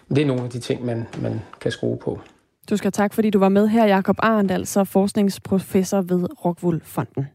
det 0.09 0.17
er 0.17 0.25
nogle 0.25 0.43
af 0.43 0.49
de 0.49 0.59
ting, 0.59 0.85
man, 0.85 1.07
man 1.21 1.41
kan 1.61 1.71
skrue 1.71 1.97
på. 1.97 2.21
Du 2.69 2.77
skal 2.77 2.91
tak, 2.91 3.13
fordi 3.13 3.29
du 3.29 3.39
var 3.39 3.49
med 3.49 3.67
her, 3.67 3.85
Jakob 3.85 4.15
Arndt, 4.19 4.51
altså 4.51 4.83
forskningsprofessor 4.83 6.01
ved 6.01 6.45
Rockwool 6.45 6.81
Fonden. 6.83 7.27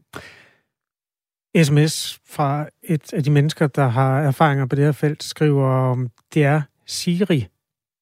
SMS 1.63 2.19
fra 2.29 2.67
et 2.83 3.13
af 3.13 3.23
de 3.23 3.31
mennesker, 3.31 3.67
der 3.67 3.87
har 3.87 4.19
erfaringer 4.21 4.65
på 4.65 4.75
det 4.75 4.85
her 4.85 4.91
felt, 4.91 5.23
skriver, 5.23 5.67
om 5.67 6.09
det 6.33 6.43
er 6.43 6.61
Siri, 6.85 7.47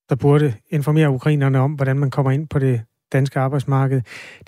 der 0.09 0.15
burde 0.15 0.53
informere 0.69 1.09
ukrainerne 1.09 1.59
om, 1.59 1.73
hvordan 1.73 1.99
man 1.99 2.11
kommer 2.11 2.31
ind 2.31 2.47
på 2.47 2.59
det 2.59 2.81
danske 3.13 3.39
arbejdsmarked. 3.39 4.01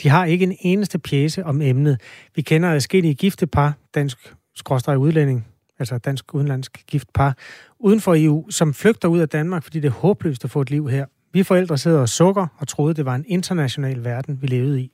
De 0.03 0.09
har 0.09 0.25
ikke 0.25 0.43
en 0.43 0.57
eneste 0.59 0.99
pjæse 0.99 1.45
om 1.45 1.61
emnet. 1.61 2.01
Vi 2.35 2.41
kender 2.41 2.69
adskillige 2.69 3.15
gifte 3.15 3.47
par, 3.47 3.73
dansk 3.95 4.35
skråstrej 4.55 4.95
udlænding, 4.95 5.47
altså 5.79 5.97
dansk 5.97 6.33
udenlandsk 6.33 6.83
gift 6.87 7.13
par, 7.13 7.37
uden 7.79 8.01
for 8.01 8.15
EU, 8.17 8.49
som 8.49 8.73
flygter 8.73 9.07
ud 9.07 9.19
af 9.19 9.29
Danmark, 9.29 9.63
fordi 9.63 9.79
det 9.79 9.87
er 9.87 9.93
håbløst 9.93 10.43
at 10.43 10.51
få 10.51 10.61
et 10.61 10.69
liv 10.69 10.89
her. 10.89 11.05
Vi 11.33 11.43
forældre 11.43 11.77
sidder 11.77 11.99
og 11.99 12.09
sukker 12.09 12.47
og 12.57 12.67
troede, 12.67 12.93
det 12.93 13.05
var 13.05 13.15
en 13.15 13.25
international 13.27 14.03
verden, 14.03 14.41
vi 14.41 14.47
levede 14.47 14.81
i. 14.81 14.91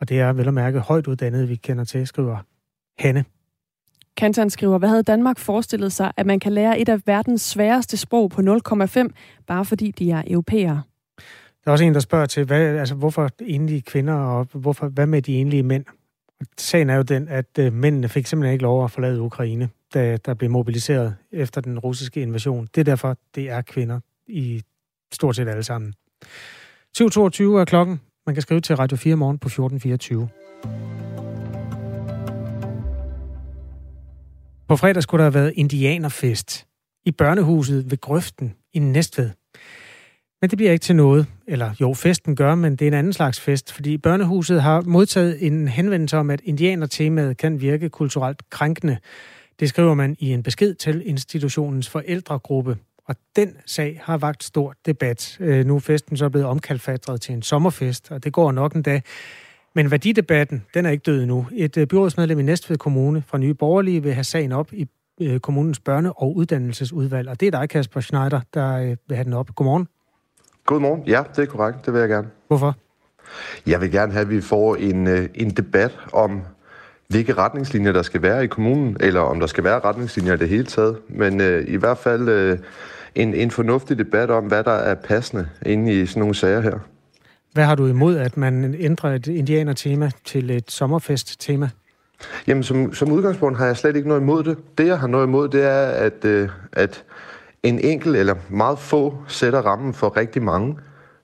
Og 0.00 0.08
det 0.08 0.20
er 0.20 0.32
vel 0.32 0.48
at 0.48 0.54
mærke 0.54 0.78
højt 0.78 1.06
uddannet, 1.06 1.48
vi 1.48 1.56
kender 1.56 1.84
til, 1.84 2.06
skriver 2.06 2.38
Hanne. 2.98 3.24
Kantan 4.16 4.50
skriver, 4.50 4.78
hvad 4.78 4.88
havde 4.88 5.02
Danmark 5.02 5.38
forestillet 5.38 5.92
sig, 5.92 6.12
at 6.16 6.26
man 6.26 6.40
kan 6.40 6.52
lære 6.52 6.80
et 6.80 6.88
af 6.88 7.00
verdens 7.06 7.42
sværeste 7.42 7.96
sprog 7.96 8.30
på 8.30 8.40
0,5, 8.40 9.08
bare 9.46 9.64
fordi 9.64 9.90
de 9.90 10.10
er 10.10 10.22
europæere? 10.26 10.82
Der 11.66 11.70
er 11.70 11.72
også 11.72 11.84
en, 11.84 11.94
der 11.94 12.00
spørger 12.00 12.26
til, 12.26 12.44
hvad, 12.44 12.78
altså, 12.78 12.94
hvorfor 12.94 13.30
enlige 13.40 13.82
kvinder, 13.82 14.14
og 14.14 14.48
hvorfor, 14.52 14.88
hvad 14.88 15.06
med 15.06 15.22
de 15.22 15.36
enlige 15.36 15.62
mænd? 15.62 15.84
Sagen 16.58 16.90
er 16.90 16.96
jo 16.96 17.02
den, 17.02 17.28
at 17.28 17.58
øh, 17.58 17.72
mændene 17.72 18.08
fik 18.08 18.26
simpelthen 18.26 18.52
ikke 18.52 18.62
lov 18.62 18.84
at 18.84 18.90
forlade 18.90 19.20
Ukraine, 19.20 19.68
da 19.94 20.16
der 20.16 20.34
blev 20.34 20.50
mobiliseret 20.50 21.16
efter 21.32 21.60
den 21.60 21.78
russiske 21.78 22.22
invasion. 22.22 22.68
Det 22.74 22.80
er 22.80 22.84
derfor, 22.84 23.16
det 23.34 23.50
er 23.50 23.62
kvinder 23.62 24.00
i 24.26 24.62
stort 25.12 25.36
set 25.36 25.48
alle 25.48 25.62
sammen. 25.62 25.94
7.22 26.26 27.02
er 27.02 27.64
klokken. 27.66 28.00
Man 28.26 28.34
kan 28.34 28.42
skrive 28.42 28.60
til 28.60 28.76
Radio 28.76 28.96
4 28.96 29.16
morgen 29.16 29.38
på 29.38 29.48
1424. 29.48 30.28
På 34.68 34.76
fredag 34.76 35.02
skulle 35.02 35.24
der 35.24 35.30
have 35.30 35.34
været 35.34 35.52
indianerfest 35.56 36.66
i 37.04 37.10
børnehuset 37.12 37.90
ved 37.90 38.00
Grøften 38.00 38.54
i 38.72 38.78
Næstved. 38.78 39.30
Men 40.40 40.50
det 40.50 40.56
bliver 40.56 40.72
ikke 40.72 40.82
til 40.82 40.96
noget. 40.96 41.26
Eller 41.46 41.74
jo, 41.80 41.94
festen 41.94 42.36
gør, 42.36 42.54
men 42.54 42.76
det 42.76 42.82
er 42.82 42.86
en 42.86 42.94
anden 42.94 43.12
slags 43.12 43.40
fest, 43.40 43.72
fordi 43.72 43.98
børnehuset 43.98 44.62
har 44.62 44.80
modtaget 44.80 45.46
en 45.46 45.68
henvendelse 45.68 46.16
om, 46.16 46.30
at 46.30 46.40
indianertemaet 46.44 47.36
kan 47.36 47.60
virke 47.60 47.88
kulturelt 47.88 48.50
krænkende. 48.50 48.98
Det 49.60 49.68
skriver 49.68 49.94
man 49.94 50.16
i 50.18 50.32
en 50.32 50.42
besked 50.42 50.74
til 50.74 51.02
institutionens 51.06 51.88
forældregruppe. 51.88 52.76
Og 53.04 53.16
den 53.36 53.56
sag 53.66 54.00
har 54.04 54.16
vagt 54.16 54.44
stor 54.44 54.74
debat. 54.86 55.36
Øh, 55.40 55.66
nu 55.66 55.74
er 55.74 55.80
festen 55.80 56.16
så 56.16 56.28
blevet 56.28 56.46
omkalfatret 56.46 57.20
til 57.20 57.34
en 57.34 57.42
sommerfest, 57.42 58.10
og 58.10 58.24
det 58.24 58.32
går 58.32 58.52
nok 58.52 58.74
en 58.74 58.82
dag. 58.82 59.02
Men 59.74 59.90
værdidebatten, 59.90 60.64
den 60.74 60.86
er 60.86 60.90
ikke 60.90 61.02
død 61.02 61.22
endnu. 61.22 61.46
Et 61.52 61.76
øh, 61.76 61.86
byrådsmedlem 61.86 62.38
i 62.38 62.42
Næstved 62.42 62.76
Kommune 62.76 63.22
fra 63.26 63.38
Nye 63.38 63.54
Borgerlige 63.54 64.02
vil 64.02 64.14
have 64.14 64.24
sagen 64.24 64.52
op 64.52 64.72
i 64.72 64.86
øh, 65.20 65.40
kommunens 65.40 65.80
børne- 65.88 66.12
og 66.16 66.36
uddannelsesudvalg. 66.36 67.28
Og 67.28 67.40
det 67.40 67.46
er 67.46 67.58
dig, 67.58 67.68
Kasper 67.68 68.00
Schneider, 68.00 68.40
der 68.54 68.96
vil 69.08 69.16
have 69.16 69.24
den 69.24 69.32
op. 69.32 69.54
Godmorgen. 69.54 69.88
Godmorgen. 70.66 71.02
Ja, 71.06 71.22
det 71.36 71.42
er 71.42 71.46
korrekt. 71.46 71.86
Det 71.86 71.92
vil 71.92 72.00
jeg 72.00 72.08
gerne. 72.08 72.28
Hvorfor? 72.48 72.76
Jeg 73.66 73.80
vil 73.80 73.90
gerne 73.90 74.12
have, 74.12 74.22
at 74.22 74.30
vi 74.30 74.40
får 74.40 74.76
en, 74.76 75.08
en 75.34 75.50
debat 75.50 75.98
om, 76.12 76.42
hvilke 77.08 77.34
retningslinjer 77.34 77.92
der 77.92 78.02
skal 78.02 78.22
være 78.22 78.44
i 78.44 78.46
kommunen, 78.46 78.96
eller 79.00 79.20
om 79.20 79.40
der 79.40 79.46
skal 79.46 79.64
være 79.64 79.80
retningslinjer 79.80 80.34
i 80.34 80.36
det 80.36 80.48
hele 80.48 80.64
taget. 80.64 80.96
Men 81.08 81.40
øh, 81.40 81.68
i 81.68 81.76
hvert 81.76 81.98
fald 81.98 82.28
øh, 82.28 82.58
en, 83.14 83.34
en 83.34 83.50
fornuftig 83.50 83.98
debat 83.98 84.30
om, 84.30 84.44
hvad 84.44 84.64
der 84.64 84.72
er 84.72 84.94
passende 84.94 85.48
inde 85.66 85.92
i 85.92 86.06
sådan 86.06 86.20
nogle 86.20 86.34
sager 86.34 86.60
her. 86.60 86.78
Hvad 87.52 87.64
har 87.64 87.74
du 87.74 87.86
imod, 87.86 88.16
at 88.16 88.36
man 88.36 88.74
ændrer 88.78 89.14
et 89.14 89.26
indianer-tema 89.26 90.10
til 90.24 90.50
et 90.50 90.70
sommerfest-tema? 90.70 91.70
Jamen, 92.46 92.62
som, 92.62 92.94
som 92.94 93.12
udgangspunkt 93.12 93.58
har 93.58 93.66
jeg 93.66 93.76
slet 93.76 93.96
ikke 93.96 94.08
noget 94.08 94.20
imod 94.20 94.44
det. 94.44 94.58
Det, 94.78 94.86
jeg 94.86 94.98
har 94.98 95.06
noget 95.06 95.26
imod, 95.26 95.48
det 95.48 95.64
er, 95.64 95.86
at, 95.86 96.24
øh, 96.24 96.48
at 96.72 97.04
en 97.68 97.78
enkelt 97.78 98.16
eller 98.16 98.34
meget 98.48 98.78
få 98.78 99.14
sætter 99.28 99.62
rammen 99.62 99.94
for 99.94 100.16
rigtig 100.16 100.42
mange. 100.42 100.78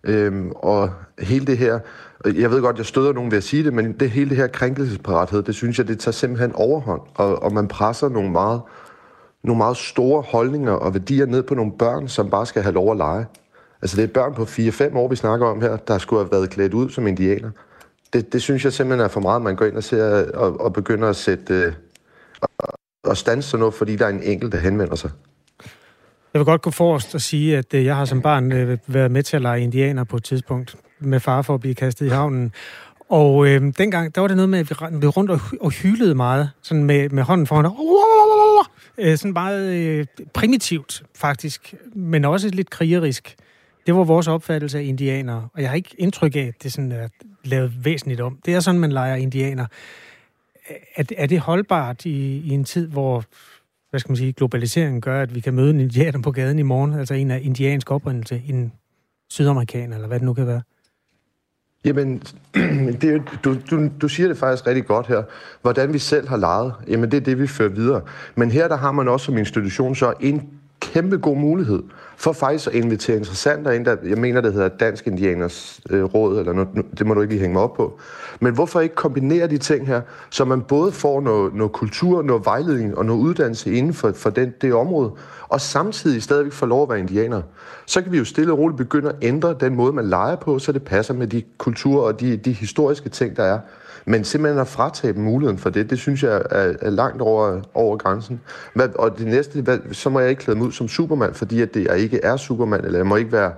Øhm, 0.05 0.50
og 0.50 0.90
hele 1.18 1.46
det 1.46 1.59
her, 1.59 1.78
jeg 2.24 2.50
ved 2.50 2.61
godt, 2.61 2.78
jeg 2.78 2.87
støder 2.87 3.12
nogen 3.12 3.31
ved 3.31 3.38
at 3.38 3.44
sige 3.44 3.64
det, 3.64 3.72
men 3.72 3.92
det 3.92 4.11
hele 4.11 4.31
det 4.31 4.37
her 4.37 4.46
krænkelsesparathed, 4.46 5.42
det 5.42 5.55
synes 5.55 5.78
jeg, 5.78 5.88
det 5.88 5.98
tager 5.98 6.12
simpelthen 6.12 6.52
overhånd, 6.55 7.00
og, 7.14 7.42
og 7.42 7.52
man 7.52 7.68
presser 7.68 8.09
nogle 8.09 8.31
meget, 8.31 8.61
nogle 9.44 9.59
meget 9.59 9.76
store 9.76 10.22
holdninger 10.22 10.72
og 10.72 10.94
værdier 10.94 11.26
ned 11.26 11.42
på 11.42 11.55
nogle 11.55 11.72
børn, 11.72 12.09
som 12.09 12.31
bare 12.31 12.46
skal 12.46 12.62
have 12.62 12.74
lov 12.74 12.90
at 12.90 12.96
lege. 12.96 13.26
Altså 13.83 13.96
det 13.96 14.02
er 14.02 14.09
børn 14.09 14.35
på 14.35 14.42
4-5 14.42 14.96
år, 14.96 15.09
vi 15.09 15.16
snakker 15.16 15.46
om 15.46 15.61
her, 15.61 15.76
der 15.76 15.98
skulle 15.98 16.22
have 16.22 16.33
været 16.33 16.50
klædt 16.50 16.74
ud 16.74 16.90
som 16.90 17.07
indianer. 17.07 17.50
Det, 18.12 18.33
det 18.33 18.42
synes 18.42 18.64
jeg 18.64 18.72
simpelthen 18.72 19.05
er 19.05 19.09
for 19.09 19.20
meget, 19.20 19.42
man 19.42 19.57
går 19.57 19.64
ind 19.64 19.76
og, 19.76 19.85
ser, 19.85 20.33
og, 20.35 20.61
og 20.61 20.72
begynder 20.72 21.09
at 21.09 21.16
sætte 21.16 21.55
øh, 21.55 21.72
og, 22.59 22.68
og 23.05 23.16
stanse 23.16 23.48
sådan 23.48 23.61
noget, 23.61 23.74
fordi 23.74 23.96
der 23.96 24.05
er 24.05 24.11
en 24.11 24.22
enkelt, 24.22 24.52
der 24.52 24.59
henvender 24.59 24.96
sig. 24.96 25.11
Jeg 26.34 26.38
vil 26.38 26.44
godt 26.44 26.62
gå 26.62 26.70
forrest 26.70 27.14
og 27.14 27.20
sige, 27.20 27.56
at 27.58 27.74
øh, 27.74 27.84
jeg 27.84 27.96
har 27.96 28.04
som 28.04 28.22
barn 28.22 28.52
øh, 28.52 28.78
været 28.86 29.10
med 29.10 29.22
til 29.22 29.36
at 29.36 29.42
lege 29.42 29.60
indianer 29.60 30.04
på 30.04 30.16
et 30.16 30.24
tidspunkt, 30.24 30.76
med 30.98 31.20
far 31.20 31.42
for 31.42 31.54
at 31.54 31.60
blive 31.60 31.74
kastet 31.74 32.06
i 32.06 32.08
havnen. 32.08 32.52
Og 33.08 33.46
øh, 33.46 33.72
dengang, 33.78 34.14
der 34.14 34.20
var 34.20 34.28
det 34.28 34.36
noget 34.36 34.48
med, 34.48 34.58
at 34.58 34.70
vi 34.70 34.74
løb 34.90 35.16
rundt 35.16 35.30
og, 35.30 35.40
og 35.60 35.70
hylede 35.70 36.14
meget, 36.14 36.50
sådan 36.62 36.84
med, 36.84 37.08
med 37.08 37.22
hånden 37.22 37.46
foran. 37.46 37.64
Øh, 38.98 39.18
sådan 39.18 39.32
meget 39.32 39.74
øh, 39.74 40.06
primitivt, 40.34 41.02
faktisk, 41.14 41.74
men 41.94 42.24
også 42.24 42.48
lidt 42.48 42.70
krigerisk. 42.70 43.36
Det 43.86 43.94
var 43.94 44.04
vores 44.04 44.28
opfattelse 44.28 44.78
af 44.78 44.82
indianere, 44.82 45.48
og 45.54 45.62
jeg 45.62 45.68
har 45.68 45.76
ikke 45.76 45.94
indtryk 45.98 46.36
af, 46.36 46.40
at 46.40 46.62
det 46.62 46.72
sådan 46.72 46.92
er 46.92 47.08
lavet 47.44 47.84
væsentligt 47.84 48.20
om. 48.20 48.38
Det 48.44 48.54
er 48.54 48.60
sådan, 48.60 48.80
man 48.80 48.92
leger 48.92 49.14
indianer. 49.14 49.66
Er, 50.96 51.04
er 51.16 51.26
det 51.26 51.40
holdbart 51.40 52.04
i, 52.04 52.38
i 52.38 52.50
en 52.50 52.64
tid, 52.64 52.88
hvor 52.88 53.24
hvad 53.92 54.00
skal 54.00 54.11
man 54.11 54.16
sige, 54.16 54.33
globaliseringen 54.33 55.00
gør, 55.00 55.22
at 55.22 55.35
vi 55.35 55.40
kan 55.40 55.55
møde 55.55 55.70
en 55.70 55.81
indianer 55.81 56.22
på 56.22 56.31
gaden 56.31 56.59
i 56.59 56.62
morgen, 56.62 56.94
altså 56.94 57.14
en 57.14 57.31
af 57.31 57.40
indiansk 57.42 57.90
oprindelse, 57.90 58.42
en 58.48 58.72
sydamerikaner, 59.31 59.94
eller 59.94 60.09
hvad 60.09 60.18
det 60.18 60.26
nu 60.26 60.35
kan 60.35 60.46
være? 60.46 60.62
Jamen, 61.85 62.22
det, 63.02 63.22
du, 63.44 63.57
du, 63.70 63.88
du 64.00 64.09
siger 64.09 64.28
det 64.28 64.37
faktisk 64.37 64.66
rigtig 64.66 64.87
godt 64.87 65.07
her. 65.07 65.22
Hvordan 65.62 65.92
vi 65.92 65.98
selv 65.98 66.28
har 66.28 66.37
leget, 66.37 66.74
jamen 66.88 67.11
det 67.11 67.16
er 67.16 67.20
det, 67.20 67.38
vi 67.38 67.46
fører 67.46 67.68
videre. 67.68 68.02
Men 68.35 68.50
her 68.50 68.68
der 68.68 68.76
har 68.76 68.92
man 68.92 69.09
også 69.09 69.26
som 69.26 69.38
institution 69.38 69.94
så 69.94 70.14
en 70.20 70.50
kæmpe 70.92 71.16
god 71.18 71.37
mulighed 71.37 71.83
for 72.16 72.33
faktisk 72.33 72.68
at 72.68 72.74
invitere 72.74 73.16
interessenter 73.16 73.70
ind, 73.70 73.85
der, 73.85 73.96
jeg 74.05 74.18
mener, 74.18 74.40
det 74.40 74.52
hedder 74.52 74.68
Dansk 74.68 75.07
Indianers 75.07 75.81
øh, 75.90 76.05
Råd, 76.05 76.38
eller 76.38 76.52
noget, 76.52 76.68
det 76.98 77.07
må 77.07 77.14
du 77.14 77.20
ikke 77.20 77.33
lige 77.33 77.40
hænge 77.40 77.52
mig 77.52 77.62
op 77.62 77.74
på. 77.74 77.98
Men 78.40 78.55
hvorfor 78.55 78.81
ikke 78.81 78.94
kombinere 78.94 79.46
de 79.46 79.59
ting 79.59 79.87
her, 79.87 80.00
så 80.31 80.44
man 80.44 80.62
både 80.62 80.92
får 80.92 81.20
noget, 81.20 81.55
noget 81.55 81.72
kultur, 81.72 82.22
noget 82.22 82.44
vejledning 82.44 82.98
og 82.98 83.05
noget 83.05 83.20
uddannelse 83.20 83.72
inden 83.72 83.94
for, 83.94 84.12
for 84.12 84.31
den, 84.31 84.52
det 84.61 84.74
område, 84.74 85.11
og 85.48 85.61
samtidig 85.61 86.22
stadigvæk 86.22 86.52
får 86.52 86.66
lov 86.66 86.83
at 86.83 86.88
være 86.88 86.98
indianer. 86.98 87.42
Så 87.87 88.02
kan 88.02 88.12
vi 88.12 88.18
jo 88.18 88.24
stille 88.24 88.52
og 88.52 88.59
roligt 88.59 88.78
begynde 88.78 89.09
at 89.09 89.16
ændre 89.22 89.57
den 89.61 89.74
måde, 89.74 89.92
man 89.92 90.09
leger 90.09 90.37
på, 90.37 90.59
så 90.59 90.72
det 90.72 90.83
passer 90.83 91.14
med 91.14 91.26
de 91.26 91.42
kulturer 91.59 92.02
og 92.02 92.20
de, 92.20 92.37
de 92.37 92.52
historiske 92.52 93.09
ting, 93.09 93.37
der 93.37 93.42
er. 93.42 93.59
Men 94.04 94.24
simpelthen 94.24 94.60
at 94.60 94.68
fratage 94.68 95.12
dem 95.12 95.22
muligheden 95.22 95.58
for 95.58 95.70
det, 95.70 95.90
det 95.90 95.98
synes 95.98 96.22
jeg 96.22 96.42
er, 96.50 96.72
er 96.80 96.90
langt 96.90 97.22
over, 97.22 97.60
over 97.74 97.96
grænsen. 97.96 98.40
Hvad, 98.74 98.88
og 98.94 99.18
det 99.18 99.26
næste, 99.26 99.62
hvad, 99.62 99.78
så 99.92 100.10
må 100.10 100.20
jeg 100.20 100.30
ikke 100.30 100.42
klæde 100.42 100.58
mig 100.58 100.66
ud 100.66 100.72
som 100.72 100.88
Superman, 100.88 101.34
fordi 101.34 101.62
at 101.62 101.74
det, 101.74 101.84
jeg 101.84 101.98
ikke 101.98 102.20
er 102.22 102.36
Superman, 102.36 102.84
eller 102.84 102.98
jeg 102.98 103.06
må 103.06 103.16
ikke 103.16 103.32
være 103.32 103.52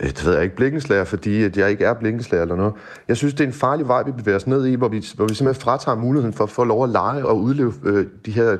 øh, 0.00 0.08
det 0.08 0.26
ved 0.26 0.34
jeg 0.34 0.42
ikke, 0.42 0.56
blikkenslager, 0.56 1.04
fordi 1.04 1.42
at 1.42 1.56
jeg 1.56 1.70
ikke 1.70 1.84
er 1.84 1.94
blikkenslager 1.94 2.42
eller 2.42 2.56
noget. 2.56 2.74
Jeg 3.08 3.16
synes, 3.16 3.34
det 3.34 3.44
er 3.44 3.48
en 3.48 3.52
farlig 3.52 3.88
vej, 3.88 4.02
vi 4.02 4.12
bevæger 4.12 4.36
os 4.36 4.46
ned 4.46 4.66
i, 4.66 4.74
hvor 4.74 4.88
vi, 4.88 5.06
hvor 5.14 5.26
vi 5.26 5.34
simpelthen 5.34 5.62
fratager 5.62 5.96
muligheden 5.96 6.32
for 6.32 6.44
at 6.44 6.50
få 6.50 6.64
lov 6.64 6.84
at 6.84 6.90
lege 6.90 7.26
og 7.26 7.40
udleve 7.40 7.74
øh, 7.84 8.06
de 8.26 8.30
her, 8.30 8.56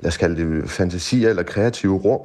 lad 0.00 0.08
os 0.08 0.16
kalde 0.16 0.36
det, 0.36 0.70
fantasier 0.70 1.30
eller 1.30 1.42
kreative 1.42 1.96
rum. 1.96 2.20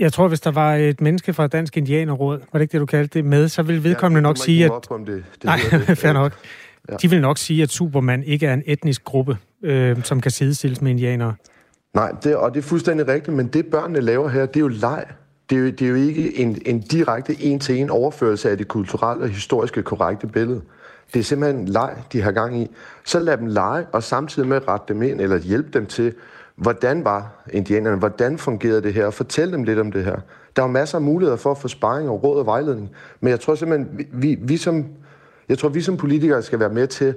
Jeg 0.00 0.12
tror, 0.12 0.28
hvis 0.28 0.40
der 0.40 0.50
var 0.50 0.74
et 0.74 1.00
menneske 1.00 1.34
fra 1.34 1.46
Dansk 1.46 1.76
Indianerråd, 1.76 2.38
var 2.52 2.58
det 2.58 2.60
ikke 2.60 2.72
det, 2.72 2.80
du 2.80 2.86
kaldte 2.86 3.18
det, 3.18 3.24
med, 3.24 3.48
så 3.48 3.62
ville 3.62 3.84
vedkommende 3.84 4.18
ja, 4.18 4.22
nok 4.22 4.36
sige, 4.36 4.64
at... 4.64 4.70
Op, 4.70 4.90
om 4.90 5.04
det, 5.04 5.24
det 5.34 5.44
Nej, 5.44 5.58
det. 5.70 5.98
fair 5.98 6.12
nok. 6.12 6.32
Ja. 6.88 6.96
De 6.96 7.10
vil 7.10 7.20
nok 7.20 7.38
sige, 7.38 7.62
at 7.62 7.70
Superman 7.70 8.22
ikke 8.22 8.46
er 8.46 8.54
en 8.54 8.62
etnisk 8.66 9.04
gruppe, 9.04 9.38
øh, 9.62 10.04
som 10.04 10.20
kan 10.20 10.30
sidestilles 10.30 10.82
med 10.82 10.90
indianere. 10.90 11.34
Nej, 11.94 12.12
det, 12.24 12.36
og 12.36 12.54
det 12.54 12.58
er 12.58 12.68
fuldstændig 12.68 13.08
rigtigt, 13.08 13.36
men 13.36 13.46
det 13.46 13.66
børnene 13.66 14.00
laver 14.00 14.28
her, 14.28 14.46
det 14.46 14.56
er 14.56 14.60
jo 14.60 14.68
leg. 14.68 15.04
Det 15.50 15.56
er 15.56 15.60
jo, 15.60 15.66
det 15.66 15.82
er 15.82 15.88
jo 15.88 15.94
ikke 15.94 16.38
en, 16.38 16.62
en 16.66 16.80
direkte 16.80 17.42
en-til-en 17.42 17.90
overførelse 17.90 18.50
af 18.50 18.58
det 18.58 18.68
kulturelle 18.68 19.22
og 19.22 19.28
historiske 19.28 19.82
korrekte 19.82 20.26
billede. 20.26 20.60
Det 21.14 21.20
er 21.20 21.24
simpelthen 21.24 21.68
leg, 21.68 21.96
de 22.12 22.22
har 22.22 22.32
gang 22.32 22.62
i. 22.62 22.66
Så 23.04 23.18
lad 23.18 23.36
dem 23.36 23.46
lege, 23.46 23.86
og 23.92 24.02
samtidig 24.02 24.48
med 24.48 24.68
rette 24.68 24.94
dem 24.94 25.02
ind, 25.02 25.20
eller 25.20 25.38
hjælpe 25.38 25.68
dem 25.78 25.86
til, 25.86 26.14
hvordan 26.58 27.04
var 27.04 27.44
indianerne, 27.52 27.96
hvordan 27.96 28.38
fungerede 28.38 28.82
det 28.82 28.94
her, 28.94 29.06
og 29.06 29.14
fortæl 29.14 29.52
dem 29.52 29.62
lidt 29.62 29.78
om 29.78 29.92
det 29.92 30.04
her. 30.04 30.16
Der 30.56 30.62
er 30.62 30.66
masser 30.66 30.98
af 30.98 31.02
muligheder 31.02 31.36
for 31.36 31.50
at 31.50 31.58
få 31.58 31.68
sparring 31.68 32.08
og 32.08 32.24
råd 32.24 32.38
og 32.38 32.46
vejledning, 32.46 32.90
men 33.20 33.30
jeg 33.30 33.40
tror 33.40 33.54
simpelthen, 33.54 33.98
vi, 33.98 34.06
vi, 34.12 34.38
vi 34.40 34.56
som, 34.56 34.86
jeg 35.48 35.58
tror, 35.58 35.68
vi 35.68 35.80
som 35.80 35.96
politikere 35.96 36.42
skal 36.42 36.60
være 36.60 36.68
med 36.68 36.86
til 36.86 37.14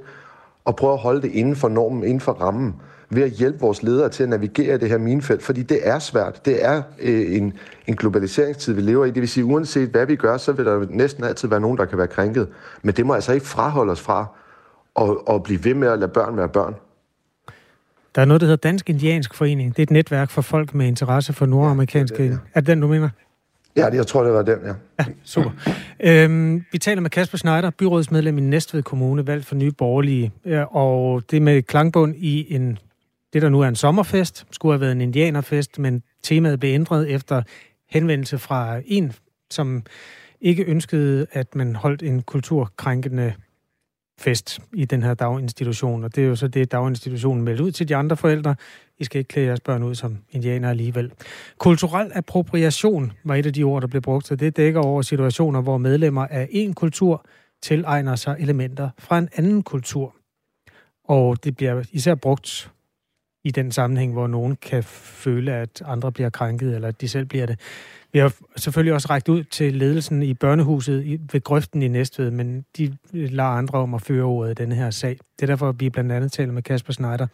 at 0.67 0.75
prøve 0.75 0.93
at 0.93 0.99
holde 0.99 1.21
det 1.21 1.31
inden 1.31 1.55
for 1.55 1.69
normen, 1.69 2.03
inden 2.03 2.19
for 2.19 2.31
rammen, 2.31 2.75
ved 3.09 3.23
at 3.23 3.29
hjælpe 3.29 3.59
vores 3.59 3.83
ledere 3.83 4.09
til 4.09 4.23
at 4.23 4.29
navigere 4.29 4.77
det 4.77 4.89
her 4.89 4.97
minefelt, 4.97 5.43
fordi 5.43 5.63
det 5.63 5.79
er 5.83 5.99
svært. 5.99 6.45
Det 6.45 6.65
er 6.65 6.81
øh, 6.99 7.35
en, 7.35 7.53
en 7.87 7.95
globaliseringstid, 7.95 8.73
vi 8.73 8.81
lever 8.81 9.05
i. 9.05 9.11
Det 9.11 9.21
vil 9.21 9.29
sige, 9.29 9.45
uanset 9.45 9.89
hvad 9.89 10.05
vi 10.05 10.15
gør, 10.15 10.37
så 10.37 10.51
vil 10.51 10.65
der 10.65 10.85
næsten 10.89 11.23
altid 11.23 11.47
være 11.47 11.59
nogen, 11.59 11.77
der 11.77 11.85
kan 11.85 11.97
være 11.97 12.07
krænket. 12.07 12.47
Men 12.81 12.95
det 12.95 13.05
må 13.05 13.13
altså 13.13 13.33
ikke 13.33 13.45
fraholde 13.45 13.91
os 13.91 14.01
fra 14.01 14.25
at, 14.95 15.35
at 15.35 15.43
blive 15.43 15.65
ved 15.65 15.73
med 15.73 15.87
at 15.87 15.99
lade 15.99 16.11
børn 16.11 16.37
være 16.37 16.49
børn. 16.49 16.75
Der 18.15 18.21
er 18.21 18.25
noget, 18.25 18.41
der 18.41 18.47
hedder 18.47 18.69
Dansk 18.69 18.89
Indiansk 18.89 19.33
Forening. 19.33 19.69
Det 19.75 19.79
er 19.79 19.83
et 19.83 19.91
netværk 19.91 20.29
for 20.29 20.41
folk 20.41 20.73
med 20.73 20.87
interesse 20.87 21.33
for 21.33 21.45
nordamerikanske... 21.45 22.23
Ja, 22.23 22.29
det, 22.29 22.31
ja. 22.31 22.37
Er 22.53 22.59
det 22.59 22.67
den, 22.67 22.81
du 22.81 22.87
mener? 22.87 23.09
Ja, 23.75 23.89
det, 23.89 23.95
jeg 23.95 24.07
tror, 24.07 24.23
det 24.23 24.33
var 24.33 24.41
den, 24.41 24.59
ja. 24.65 24.73
Ja, 24.99 25.05
super. 25.23 25.51
øhm, 25.99 26.65
vi 26.71 26.77
taler 26.77 27.01
med 27.01 27.09
Kasper 27.09 27.37
Schneider, 27.37 27.69
byrådsmedlem 27.69 28.37
i 28.37 28.41
Næstved 28.41 28.83
Kommune, 28.83 29.27
valgt 29.27 29.45
for 29.45 29.55
Nye 29.55 29.71
Borgerlige. 29.71 30.31
Og 30.71 31.23
det 31.31 31.41
med 31.41 31.61
klangbund 31.61 32.15
i 32.17 32.55
en, 32.55 32.77
det, 33.33 33.41
der 33.41 33.49
nu 33.49 33.61
er 33.61 33.67
en 33.67 33.75
sommerfest, 33.75 34.45
skulle 34.51 34.73
have 34.73 34.81
været 34.81 34.91
en 34.91 35.01
indianerfest, 35.01 35.79
men 35.79 36.03
temaet 36.23 36.59
blev 36.59 36.73
ændret 36.73 37.09
efter 37.09 37.41
henvendelse 37.89 38.37
fra 38.37 38.79
en, 38.85 39.13
som 39.49 39.83
ikke 40.41 40.63
ønskede, 40.63 41.27
at 41.31 41.55
man 41.55 41.75
holdt 41.75 42.03
en 42.03 42.21
kulturkrænkende 42.21 43.33
fest 44.21 44.59
i 44.73 44.85
den 44.85 45.03
her 45.03 45.13
daginstitution, 45.13 46.03
og 46.03 46.15
det 46.15 46.23
er 46.23 46.27
jo 46.27 46.35
så 46.35 46.47
det, 46.47 46.71
daginstitutionen 46.71 47.43
melder 47.43 47.63
ud 47.63 47.71
til 47.71 47.89
de 47.89 47.95
andre 47.95 48.17
forældre. 48.17 48.55
I 48.99 49.03
skal 49.03 49.19
ikke 49.19 49.27
klæde 49.27 49.47
jeres 49.47 49.59
børn 49.59 49.83
ud 49.83 49.95
som 49.95 50.17
indianer 50.31 50.69
alligevel. 50.69 51.11
Kulturel 51.57 52.11
appropriation 52.15 53.11
var 53.23 53.35
et 53.35 53.45
af 53.45 53.53
de 53.53 53.63
ord, 53.63 53.81
der 53.81 53.87
blev 53.87 54.01
brugt, 54.01 54.31
og 54.31 54.39
det 54.39 54.57
dækker 54.57 54.81
over 54.81 55.01
situationer, 55.01 55.61
hvor 55.61 55.77
medlemmer 55.77 56.27
af 56.27 56.47
en 56.51 56.73
kultur 56.73 57.25
tilegner 57.61 58.15
sig 58.15 58.35
elementer 58.39 58.89
fra 58.99 59.17
en 59.17 59.29
anden 59.35 59.63
kultur. 59.63 60.15
Og 61.03 61.43
det 61.43 61.55
bliver 61.57 61.83
især 61.91 62.15
brugt 62.15 62.71
i 63.43 63.51
den 63.51 63.71
sammenhæng, 63.71 64.13
hvor 64.13 64.27
nogen 64.27 64.55
kan 64.55 64.83
føle, 64.83 65.53
at 65.53 65.81
andre 65.85 66.11
bliver 66.11 66.29
krænket, 66.29 66.75
eller 66.75 66.87
at 66.87 67.01
de 67.01 67.07
selv 67.07 67.25
bliver 67.25 67.45
det. 67.45 67.59
Vi 68.13 68.19
har 68.19 68.33
selvfølgelig 68.55 68.93
også 68.93 69.07
rækket 69.09 69.29
ud 69.29 69.43
til 69.43 69.75
ledelsen 69.75 70.23
i 70.23 70.33
børnehuset 70.33 71.19
ved 71.33 71.43
Grøften 71.43 71.81
i 71.81 71.87
Næstved, 71.87 72.31
men 72.31 72.65
de 72.77 72.97
øh, 73.13 73.31
lader 73.31 73.49
andre 73.49 73.79
om 73.79 73.93
at 73.93 74.01
føre 74.01 74.23
ordet 74.23 74.51
i 74.51 74.63
denne 74.63 74.75
her 74.75 74.89
sag. 74.89 75.17
Det 75.35 75.43
er 75.43 75.47
derfor, 75.47 75.71
vi 75.71 75.89
blandt 75.89 76.11
andet 76.11 76.31
taler 76.31 76.53
med 76.53 76.63
Kasper 76.63 76.93
Schneider. 76.93 77.27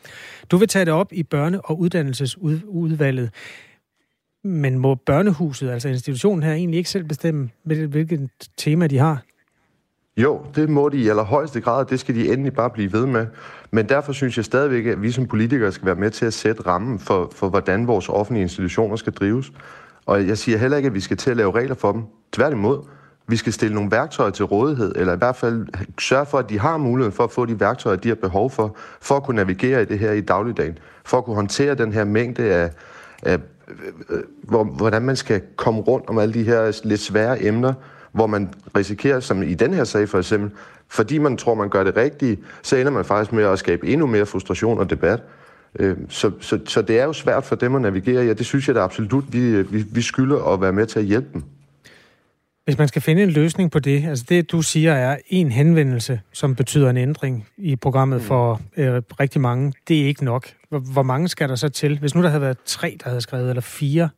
Du 0.52 0.58
vil 0.58 0.68
tage 0.68 0.86
det 0.86 0.94
op 0.94 1.14
i 1.14 1.26
børne- 1.36 1.60
og 1.64 1.80
uddannelsesudvalget. 1.80 3.30
Men 4.44 4.80
må 4.80 4.96
børnehuset, 4.96 5.70
altså 5.70 5.90
institutionen 5.90 6.44
her, 6.44 6.54
egentlig 6.54 6.78
ikke 6.78 6.90
selv 6.90 7.04
bestemme, 7.04 7.50
hvilket 7.64 8.30
tema 8.58 8.88
de 8.88 8.98
har? 8.98 9.24
Jo, 10.18 10.42
det 10.56 10.70
må 10.70 10.90
de 10.90 10.98
i 10.98 11.08
allerhøjeste 11.08 11.62
grad, 11.62 11.80
og 11.80 11.90
det 11.90 12.00
skal 12.00 12.16
de 12.16 12.34
endelig 12.34 12.54
bare 12.54 12.70
blive 12.70 12.94
ved 12.94 13.06
med. 13.06 13.26
Men 13.72 13.90
derfor 13.90 14.14
synes 14.14 14.38
jeg 14.38 14.46
stadigvæk, 14.46 14.86
at 14.86 15.02
vi 15.02 15.12
som 15.12 15.28
politikere 15.28 15.72
skal 15.72 15.86
være 15.86 15.96
med 15.96 16.12
til 16.12 16.26
at 16.26 16.34
sætte 16.34 16.62
rammen 16.62 17.00
for, 17.00 17.32
for 17.36 17.50
hvordan 17.50 17.88
vores 17.88 18.10
offentlige 18.10 18.42
institutioner 18.42 18.96
skal 18.96 19.14
drives. 19.14 19.52
Og 20.06 20.28
jeg 20.28 20.38
siger 20.38 20.58
heller 20.58 20.78
ikke, 20.78 20.88
at 20.88 20.94
vi 20.94 21.00
skal 21.00 21.18
til 21.18 21.32
at 21.32 21.38
lave 21.38 21.52
regler 21.52 21.76
for 21.76 21.92
dem. 21.92 22.04
Tværtimod, 22.32 22.80
vi 23.28 23.36
skal 23.36 23.54
stille 23.54 23.76
nogle 23.76 23.92
værktøjer 23.92 24.32
til 24.32 24.46
rådighed, 24.46 24.96
eller 24.96 25.14
i 25.14 25.18
hvert 25.18 25.36
fald 25.36 25.68
sørge 26.00 26.26
for, 26.26 26.38
at 26.38 26.50
de 26.50 26.60
har 26.60 26.78
muligheden 26.78 27.14
for 27.14 27.24
at 27.24 27.32
få 27.32 27.46
de 27.46 27.60
værktøjer, 27.60 27.98
de 27.98 28.08
har 28.08 28.16
behov 28.16 28.52
for, 28.52 28.76
for 29.02 29.16
at 29.16 29.24
kunne 29.24 29.36
navigere 29.36 29.82
i 29.82 29.86
det 29.86 30.00
her 30.00 30.12
i 30.12 30.22
dagligdagen, 30.22 30.78
for 31.06 31.18
at 31.18 31.26
kunne 31.26 31.36
håndtere 31.36 31.76
den 31.76 31.94
her 31.94 32.04
mængde 32.04 32.44
af, 32.44 32.72
af 33.24 33.40
øh, 33.68 33.76
øh, 34.10 34.24
hvor, 34.44 34.64
hvordan 34.64 35.02
man 35.02 35.16
skal 35.16 35.42
komme 35.56 35.82
rundt 35.82 36.10
om 36.10 36.18
alle 36.18 36.34
de 36.34 36.44
her 36.44 36.82
lidt 36.84 37.02
svære 37.02 37.44
emner, 37.44 37.74
hvor 38.18 38.28
man 38.28 38.50
risikerer, 38.78 39.20
som 39.20 39.44
i 39.44 39.54
den 39.54 39.74
her 39.74 39.84
sag 39.84 40.10
for 40.10 40.18
eksempel, 40.18 40.52
fordi 40.88 41.18
man 41.18 41.38
tror, 41.38 41.54
man 41.54 41.70
gør 41.70 41.84
det 41.84 41.98
rigtige, 41.98 42.38
så 42.64 42.76
ender 42.76 42.92
man 42.92 43.06
faktisk 43.06 43.34
med 43.34 43.44
at 43.44 43.60
skabe 43.60 43.88
endnu 43.88 44.08
mere 44.08 44.26
frustration 44.26 44.80
og 44.80 44.90
debat. 44.90 45.20
Øh, 45.80 45.98
så, 46.10 46.32
så, 46.40 46.60
så 46.66 46.82
det 46.82 47.00
er 47.00 47.04
jo 47.04 47.14
svært 47.14 47.44
for 47.44 47.56
dem 47.56 47.76
at 47.76 47.82
navigere 47.82 48.26
i, 48.26 48.30
og 48.30 48.38
det 48.38 48.46
synes 48.46 48.68
jeg 48.68 48.76
da 48.76 48.80
absolut, 48.80 49.34
vi, 49.34 49.62
vi, 49.62 49.86
vi 49.92 50.02
skylder 50.02 50.54
at 50.54 50.62
være 50.62 50.74
med 50.74 50.86
til 50.86 51.00
at 51.00 51.06
hjælpe 51.06 51.28
dem. 51.34 51.44
Hvis 52.66 52.78
man 52.78 52.88
skal 52.88 53.02
finde 53.02 53.24
en 53.24 53.30
løsning 53.30 53.72
på 53.72 53.80
det, 53.80 54.06
altså 54.10 54.26
det 54.30 54.52
du 54.52 54.62
siger 54.62 54.94
er 54.94 55.18
en 55.28 55.52
henvendelse, 55.52 56.22
som 56.34 56.56
betyder 56.56 56.90
en 56.90 56.98
ændring 56.98 57.48
i 57.58 57.76
programmet 57.76 58.22
for 58.22 58.62
øh, 58.78 59.02
rigtig 59.20 59.42
mange, 59.42 59.74
det 59.88 60.02
er 60.02 60.06
ikke 60.06 60.26
nok. 60.26 60.48
Hvor, 60.70 60.80
hvor 60.80 61.04
mange 61.04 61.28
skal 61.28 61.50
der 61.50 61.56
så 61.56 61.70
til? 61.70 62.00
Hvis 62.00 62.16
nu 62.16 62.24
der 62.24 62.30
havde 62.30 62.42
været 62.42 62.58
tre, 62.66 62.98
der 63.04 63.10
havde 63.10 63.22
skrevet, 63.22 63.50
eller 63.50 63.62
fire, 63.62 64.10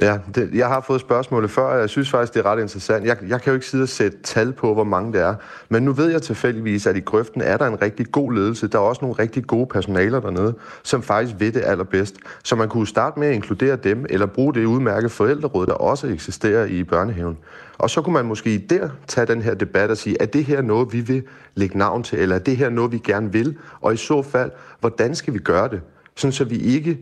Ja, 0.00 0.18
det, 0.34 0.50
jeg 0.54 0.68
har 0.68 0.80
fået 0.80 1.00
spørgsmålet 1.00 1.50
før, 1.50 1.62
og 1.62 1.80
jeg 1.80 1.88
synes 1.88 2.10
faktisk, 2.10 2.34
det 2.34 2.40
er 2.40 2.46
ret 2.46 2.60
interessant. 2.60 3.06
Jeg, 3.06 3.16
jeg 3.28 3.42
kan 3.42 3.50
jo 3.50 3.54
ikke 3.54 3.66
sidde 3.66 3.82
og 3.82 3.88
sætte 3.88 4.18
tal 4.22 4.52
på, 4.52 4.74
hvor 4.74 4.84
mange 4.84 5.12
det 5.12 5.20
er. 5.20 5.34
Men 5.68 5.82
nu 5.82 5.92
ved 5.92 6.10
jeg 6.10 6.22
tilfældigvis, 6.22 6.86
at 6.86 6.96
i 6.96 7.00
grøften 7.00 7.40
er 7.40 7.56
der 7.56 7.66
en 7.66 7.82
rigtig 7.82 8.12
god 8.12 8.32
ledelse. 8.32 8.68
Der 8.68 8.78
er 8.78 8.82
også 8.82 8.98
nogle 9.02 9.18
rigtig 9.18 9.46
gode 9.46 9.66
personaler 9.66 10.20
dernede, 10.20 10.54
som 10.82 11.02
faktisk 11.02 11.36
ved 11.38 11.52
det 11.52 11.62
allerbedst. 11.64 12.16
Så 12.44 12.56
man 12.56 12.68
kunne 12.68 12.86
starte 12.86 13.20
med 13.20 13.28
at 13.28 13.34
inkludere 13.34 13.76
dem, 13.76 14.06
eller 14.10 14.26
bruge 14.26 14.54
det 14.54 14.64
udmærket 14.64 15.10
forældreråd, 15.10 15.66
der 15.66 15.72
også 15.72 16.06
eksisterer 16.06 16.64
i 16.64 16.84
børnehaven. 16.84 17.38
Og 17.78 17.90
så 17.90 18.02
kunne 18.02 18.14
man 18.14 18.24
måske 18.24 18.66
der 18.70 18.88
tage 19.06 19.26
den 19.26 19.42
her 19.42 19.54
debat 19.54 19.90
og 19.90 19.96
sige, 19.96 20.16
er 20.20 20.26
det 20.26 20.44
her 20.44 20.62
noget, 20.62 20.92
vi 20.92 21.00
vil 21.00 21.22
lægge 21.54 21.78
navn 21.78 22.02
til, 22.02 22.18
eller 22.18 22.34
er 22.34 22.40
det 22.40 22.56
her 22.56 22.70
noget, 22.70 22.92
vi 22.92 22.98
gerne 22.98 23.32
vil? 23.32 23.56
Og 23.80 23.94
i 23.94 23.96
så 23.96 24.22
fald, 24.22 24.50
hvordan 24.80 25.14
skal 25.14 25.34
vi 25.34 25.38
gøre 25.38 25.68
det? 25.68 25.80
Sådan 26.16 26.32
så 26.32 26.44
vi 26.44 26.56
ikke 26.56 26.98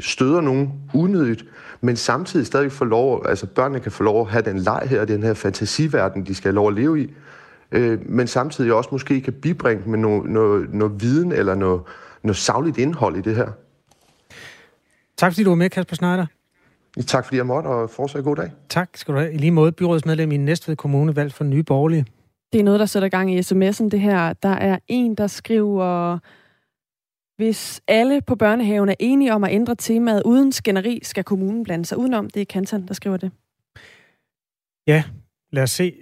støder 0.00 0.40
nogen 0.40 0.72
unødigt, 0.94 1.44
men 1.80 1.96
samtidig 1.96 2.46
stadig 2.46 2.72
får 2.72 2.84
lov, 2.84 3.26
altså 3.28 3.46
børnene 3.46 3.80
kan 3.80 3.92
få 3.92 4.02
lov 4.02 4.20
at 4.20 4.26
have 4.26 4.42
den 4.42 4.58
leg 4.58 4.82
her, 4.90 5.04
den 5.04 5.22
her 5.22 5.34
fantasiverden, 5.34 6.26
de 6.26 6.34
skal 6.34 6.48
have 6.48 6.54
lov 6.54 6.68
at 6.68 6.74
leve 6.74 7.02
i, 7.02 7.14
øh, 7.72 8.10
men 8.10 8.26
samtidig 8.26 8.72
også 8.72 8.88
måske 8.92 9.20
kan 9.20 9.32
bibringe 9.32 9.90
med 9.90 9.98
noget, 9.98 10.30
noget, 10.30 10.74
noget 10.74 11.02
viden 11.02 11.32
eller 11.32 11.54
noget, 11.54 11.80
noget 12.22 12.36
savligt 12.36 12.78
indhold 12.78 13.16
i 13.16 13.20
det 13.20 13.36
her. 13.36 13.48
Tak 15.16 15.32
fordi 15.32 15.44
du 15.44 15.50
var 15.50 15.56
med, 15.56 15.70
Kasper 15.70 15.96
Schneider. 15.96 16.26
Tak 17.06 17.24
fordi 17.24 17.36
jeg 17.36 17.46
måtte, 17.46 17.66
og 17.66 17.90
fortsat 17.90 18.24
god 18.24 18.36
dag. 18.36 18.50
Tak 18.68 18.88
skal 18.94 19.14
du 19.14 19.18
have. 19.18 19.32
I 19.32 19.36
lige 19.36 19.50
måde 19.50 19.72
byrådsmedlem 19.72 20.32
i 20.32 20.36
Næstved 20.36 20.76
Kommune, 20.76 21.16
valgt 21.16 21.34
for 21.34 21.44
Nye 21.44 21.62
Borgerlige. 21.62 22.06
Det 22.52 22.60
er 22.60 22.64
noget, 22.64 22.80
der 22.80 22.86
sætter 22.86 23.08
gang 23.08 23.34
i 23.34 23.40
sms'en, 23.40 23.88
det 23.88 24.00
her. 24.00 24.32
Der 24.32 24.48
er 24.48 24.78
en, 24.88 25.14
der 25.14 25.26
skriver... 25.26 26.18
Hvis 27.36 27.80
alle 27.88 28.20
på 28.20 28.34
børnehaven 28.34 28.88
er 28.88 28.94
enige 28.98 29.34
om 29.34 29.44
at 29.44 29.52
ændre 29.52 29.74
temaet 29.74 30.22
uden 30.24 30.52
skænderi, 30.52 31.00
skal 31.02 31.24
kommunen 31.24 31.64
blande 31.64 31.84
sig 31.84 31.98
udenom. 31.98 32.30
Det 32.30 32.40
er 32.40 32.44
Kantan, 32.44 32.86
der 32.86 32.94
skriver 32.94 33.16
det. 33.16 33.30
Ja, 34.86 35.04
lad 35.52 35.62
os 35.62 35.70
se 35.70 35.94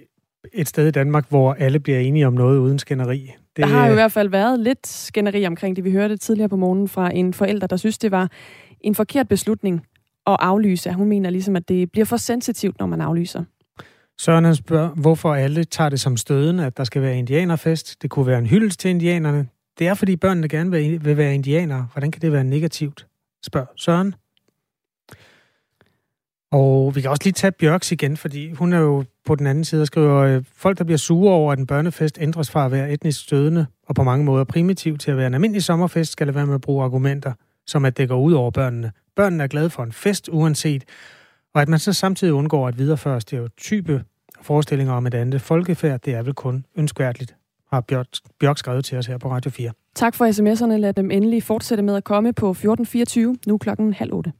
et 0.53 0.67
sted 0.67 0.87
i 0.87 0.91
Danmark, 0.91 1.29
hvor 1.29 1.53
alle 1.53 1.79
bliver 1.79 1.99
enige 1.99 2.27
om 2.27 2.33
noget 2.33 2.59
uden 2.59 2.79
skænderi. 2.79 3.31
Det... 3.55 3.63
Der 3.63 3.65
har 3.65 3.85
jo 3.85 3.91
i 3.91 3.95
hvert 3.95 4.11
fald 4.11 4.29
været 4.29 4.59
lidt 4.59 4.87
skænderi 4.87 5.45
omkring 5.45 5.75
det. 5.75 5.83
Vi 5.83 5.91
hørte 5.91 6.17
tidligere 6.17 6.49
på 6.49 6.55
morgenen 6.55 6.87
fra 6.87 7.15
en 7.15 7.33
forælder, 7.33 7.67
der 7.67 7.77
synes, 7.77 7.97
det 7.97 8.11
var 8.11 8.31
en 8.81 8.95
forkert 8.95 9.27
beslutning 9.27 9.85
at 10.27 10.37
aflyse. 10.39 10.93
Hun 10.93 11.07
mener 11.07 11.29
ligesom, 11.29 11.55
at 11.55 11.69
det 11.69 11.91
bliver 11.91 12.05
for 12.05 12.17
sensitivt, 12.17 12.79
når 12.79 12.85
man 12.85 13.01
aflyser. 13.01 13.43
Søren 14.19 14.45
han 14.45 14.55
spørger, 14.55 14.89
hvorfor 14.89 15.33
alle 15.33 15.63
tager 15.63 15.89
det 15.89 15.99
som 15.99 16.17
stødende, 16.17 16.65
at 16.65 16.77
der 16.77 16.83
skal 16.83 17.01
være 17.01 17.17
indianerfest. 17.17 18.01
Det 18.01 18.09
kunne 18.09 18.27
være 18.27 18.39
en 18.39 18.45
hyldest 18.45 18.79
til 18.79 18.89
indianerne. 18.89 19.47
Det 19.79 19.87
er, 19.87 19.93
fordi 19.93 20.15
børnene 20.15 20.47
gerne 20.47 20.71
vil 20.71 21.17
være 21.17 21.35
indianere. 21.35 21.87
Hvordan 21.93 22.11
kan 22.11 22.21
det 22.21 22.31
være 22.31 22.43
negativt? 22.43 23.07
Spørg 23.43 23.67
Søren. 23.75 24.15
Og 26.51 26.95
vi 26.95 27.01
kan 27.01 27.09
også 27.09 27.23
lige 27.23 27.33
tage 27.33 27.51
Bjørks 27.51 27.91
igen, 27.91 28.17
fordi 28.17 28.51
hun 28.51 28.73
er 28.73 28.79
jo 28.79 29.03
på 29.25 29.35
den 29.35 29.47
anden 29.47 29.65
side 29.65 29.81
og 29.81 29.87
skriver, 29.87 30.15
øh, 30.15 30.43
folk, 30.55 30.77
der 30.77 30.83
bliver 30.83 30.97
sure 30.97 31.33
over, 31.33 31.51
at 31.51 31.59
en 31.59 31.67
børnefest 31.67 32.17
ændres 32.21 32.51
fra 32.51 32.65
at 32.65 32.71
være 32.71 32.91
etnisk 32.91 33.21
stødende 33.21 33.65
og 33.87 33.95
på 33.95 34.03
mange 34.03 34.25
måder 34.25 34.43
primitiv 34.43 34.97
til 34.97 35.11
at 35.11 35.17
være 35.17 35.27
en 35.27 35.33
almindelig 35.33 35.63
sommerfest, 35.63 36.11
skal 36.11 36.27
det 36.27 36.35
være 36.35 36.45
med 36.45 36.55
at 36.55 36.61
bruge 36.61 36.83
argumenter, 36.83 37.33
som 37.65 37.85
at 37.85 37.97
det 37.97 38.09
går 38.09 38.21
ud 38.21 38.33
over 38.33 38.51
børnene. 38.51 38.91
Børnene 39.15 39.43
er 39.43 39.47
glade 39.47 39.69
for 39.69 39.83
en 39.83 39.91
fest 39.91 40.29
uanset, 40.31 40.83
og 41.53 41.61
at 41.61 41.69
man 41.69 41.79
så 41.79 41.93
samtidig 41.93 42.33
undgår 42.33 42.67
at 42.67 42.77
videreføre 42.77 43.21
stereotype 43.21 44.03
forestillinger 44.41 44.93
om 44.93 45.07
et 45.07 45.13
andet 45.13 45.41
folkefærd, 45.41 46.01
det 46.01 46.13
er 46.13 46.21
vel 46.21 46.33
kun 46.33 46.65
ønskværdigt, 46.75 47.35
har 47.75 47.81
Bjørk, 47.81 48.07
Bjørk 48.39 48.57
skrevet 48.57 48.85
til 48.85 48.97
os 48.97 49.05
her 49.05 49.17
på 49.17 49.31
Radio 49.31 49.51
4. 49.51 49.71
Tak 49.95 50.15
for 50.15 50.25
sms'erne. 50.25 50.77
Lad 50.77 50.93
dem 50.93 51.11
endelig 51.11 51.43
fortsætte 51.43 51.83
med 51.83 51.95
at 51.95 52.03
komme 52.03 52.33
på 52.33 52.49
1424, 52.49 53.37
nu 53.47 53.57
klokken 53.57 53.93
halv 53.93 54.13
otte. 54.13 54.31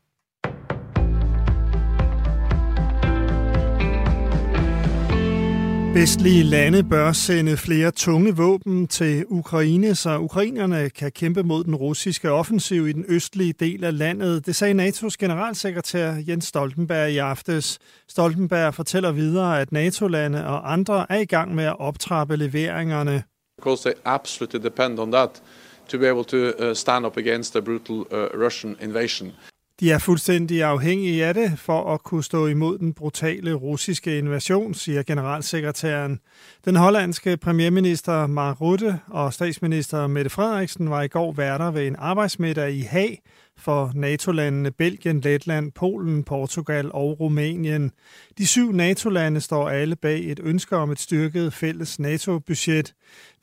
Vestlige 5.96 6.44
lande 6.44 6.84
bør 6.84 7.12
sende 7.12 7.58
flere 7.58 7.92
tunge 7.92 8.36
våben 8.36 8.88
til 8.88 9.26
Ukraine, 9.28 9.96
så 9.96 10.18
ukrainerne 10.18 10.90
kan 10.90 11.12
kæmpe 11.12 11.44
mod 11.44 11.64
den 11.64 11.76
russiske 11.76 12.32
offensiv 12.32 12.88
i 12.88 12.92
den 12.92 13.06
østlige 13.08 13.54
del 13.54 13.84
af 13.84 13.98
landet. 13.98 14.46
Det 14.46 14.56
sagde 14.56 14.88
NATO's 14.88 15.16
generalsekretær 15.20 16.16
Jens 16.28 16.46
Stoltenberg 16.46 17.12
i 17.12 17.18
aftes. 17.18 17.80
Stoltenberg 18.08 18.74
fortæller 18.74 19.12
videre, 19.12 19.62
at 19.62 19.72
NATO-lande 19.72 20.48
og 20.48 20.74
andre 20.74 21.06
er 21.10 21.18
i 21.18 21.26
gang 21.26 21.56
med 21.56 21.64
at 21.64 21.80
optrappe 21.80 22.36
leveringerne. 22.36 23.24
Because 23.58 23.90
they 23.90 23.94
absolutely 24.06 24.64
depend 24.64 25.00
on 25.00 25.12
that 25.12 25.44
to 25.90 25.98
be 25.98 26.10
able 26.10 26.24
to 26.24 26.70
uh, 26.70 26.76
stand 26.76 27.06
up 27.06 27.18
against 27.18 27.56
a 27.56 27.60
brutal 27.60 27.96
uh, 27.96 28.46
Russian 28.46 28.78
invasion. 28.82 29.32
De 29.80 29.92
er 29.92 29.98
fuldstændig 29.98 30.64
afhængige 30.64 31.26
af 31.26 31.34
det 31.34 31.60
for 31.60 31.94
at 31.94 32.04
kunne 32.04 32.24
stå 32.24 32.48
imod 32.48 32.78
den 32.78 32.94
brutale 32.94 33.54
russiske 33.54 34.18
invasion, 34.18 34.74
siger 34.74 35.04
generalsekretæren. 35.04 36.20
Den 36.66 36.76
hollandske 36.76 37.38
premierminister 37.38 38.28
Mark 38.28 38.62
Rutte 38.62 39.00
og 39.08 39.34
statsminister 39.34 40.08
Mette 40.08 40.30
Frederiksen 40.30 40.90
var 40.90 41.02
i 41.02 41.08
går 41.08 41.32
værter 41.32 41.72
ved 41.72 41.88
en 41.88 41.96
arbejdsmiddag 42.00 42.74
i 42.74 42.82
Haag 42.82 43.22
for 43.58 43.92
NATO-landene 43.96 44.72
Belgien, 44.72 45.22
Letland, 45.22 45.72
Polen, 45.72 46.24
Portugal 46.24 46.92
og 46.94 47.20
Rumænien. 47.20 47.92
De 48.38 48.48
syv 48.48 48.72
NATO-lande 48.72 49.42
står 49.42 49.70
alle 49.70 49.96
bag 49.96 50.32
et 50.32 50.40
ønske 50.44 50.76
om 50.76 50.92
et 50.92 51.00
styrket 51.00 51.54
fælles 51.54 52.00
NATO-budget. 52.00 52.94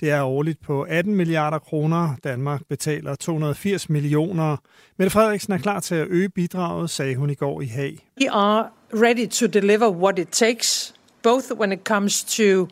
Det 0.00 0.10
er 0.10 0.22
årligt 0.22 0.60
på 0.60 0.82
18 0.82 1.14
milliarder 1.14 1.58
kroner. 1.58 2.16
Danmark 2.24 2.60
betaler 2.68 3.14
280 3.14 3.88
millioner. 3.88 4.56
Mette 4.98 5.10
Frederiksen 5.10 5.52
er 5.52 5.58
klar 5.58 5.80
til 5.80 5.94
at 5.94 6.08
øge 6.08 6.28
bidraget, 6.28 6.90
sagde 6.90 7.16
hun 7.16 7.30
i 7.30 7.34
går 7.34 7.60
i 7.60 7.66
Haag. 7.66 8.06
We 8.20 8.30
are 8.30 8.68
ready 8.94 9.28
to 9.28 9.46
deliver 9.46 9.90
what 9.90 10.18
it 10.18 10.28
takes, 10.28 10.94
both 11.22 11.52
when 11.58 11.72
it 11.72 11.80
comes 11.84 12.24
to 12.24 12.68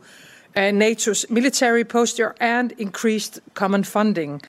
uh, 0.57 0.70
NATO's 0.72 1.24
military 1.31 1.85
posture 1.85 2.33
and 2.40 2.70
increased 2.79 3.40
common 3.55 3.85
funding. 3.85 4.42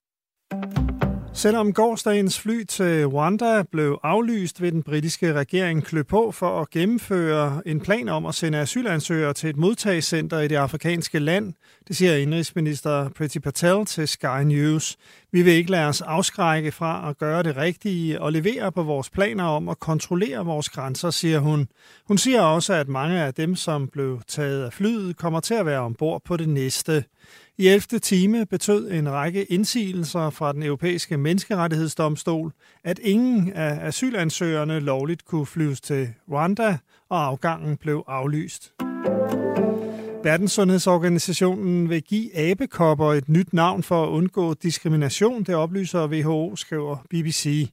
Selvom 1.33 1.73
gårdsdagens 1.73 2.39
fly 2.39 2.63
til 2.63 3.07
Rwanda 3.07 3.63
blev 3.71 3.99
aflyst, 4.03 4.61
ved 4.61 4.71
den 4.71 4.83
britiske 4.83 5.33
regering 5.33 5.83
klø 5.83 6.03
på 6.03 6.31
for 6.31 6.61
at 6.61 6.69
gennemføre 6.69 7.61
en 7.65 7.79
plan 7.79 8.09
om 8.09 8.25
at 8.25 8.35
sende 8.35 8.57
asylansøgere 8.57 9.33
til 9.33 9.49
et 9.49 9.57
modtagscenter 9.57 10.39
i 10.39 10.47
det 10.47 10.55
afrikanske 10.55 11.19
land. 11.19 11.53
Det 11.87 11.95
siger 11.95 12.15
indrigsminister 12.15 13.09
Priti 13.09 13.39
Patel 13.39 13.85
til 13.85 14.07
Sky 14.07 14.43
News. 14.43 14.97
Vi 15.31 15.41
vil 15.41 15.53
ikke 15.53 15.71
lade 15.71 15.87
os 15.87 16.01
afskrække 16.01 16.71
fra 16.71 17.09
at 17.09 17.17
gøre 17.17 17.43
det 17.43 17.57
rigtige 17.57 18.21
og 18.21 18.31
levere 18.31 18.71
på 18.71 18.83
vores 18.83 19.09
planer 19.09 19.43
om 19.43 19.69
at 19.69 19.79
kontrollere 19.79 20.45
vores 20.45 20.69
grænser, 20.69 21.09
siger 21.09 21.39
hun. 21.39 21.67
Hun 22.07 22.17
siger 22.17 22.41
også, 22.41 22.73
at 22.73 22.87
mange 22.87 23.21
af 23.21 23.33
dem, 23.33 23.55
som 23.55 23.87
blev 23.87 24.21
taget 24.27 24.65
af 24.65 24.73
flyet, 24.73 25.17
kommer 25.17 25.39
til 25.39 25.53
at 25.53 25.65
være 25.65 25.79
ombord 25.79 26.21
på 26.25 26.37
det 26.37 26.49
næste. 26.49 27.03
I 27.61 27.67
11. 27.67 27.99
time 27.99 28.45
betød 28.45 28.91
en 28.91 29.11
række 29.11 29.43
indsigelser 29.43 30.29
fra 30.29 30.53
den 30.53 30.63
europæiske 30.63 31.17
menneskerettighedsdomstol, 31.17 32.53
at 32.83 32.99
ingen 32.99 33.53
af 33.53 33.87
asylansøgerne 33.87 34.79
lovligt 34.79 35.25
kunne 35.25 35.45
flyves 35.45 35.81
til 35.81 36.09
Rwanda, 36.31 36.77
og 37.09 37.25
afgangen 37.25 37.77
blev 37.77 38.03
aflyst. 38.07 38.73
Verdenssundhedsorganisationen 40.23 41.89
vil 41.89 42.01
give 42.01 42.37
abekopper 42.37 43.13
et 43.13 43.29
nyt 43.29 43.53
navn 43.53 43.83
for 43.83 44.03
at 44.03 44.09
undgå 44.09 44.53
diskrimination, 44.53 45.43
det 45.43 45.55
oplyser 45.55 46.07
WHO, 46.07 46.55
skriver 46.55 46.97
BBC. 47.09 47.71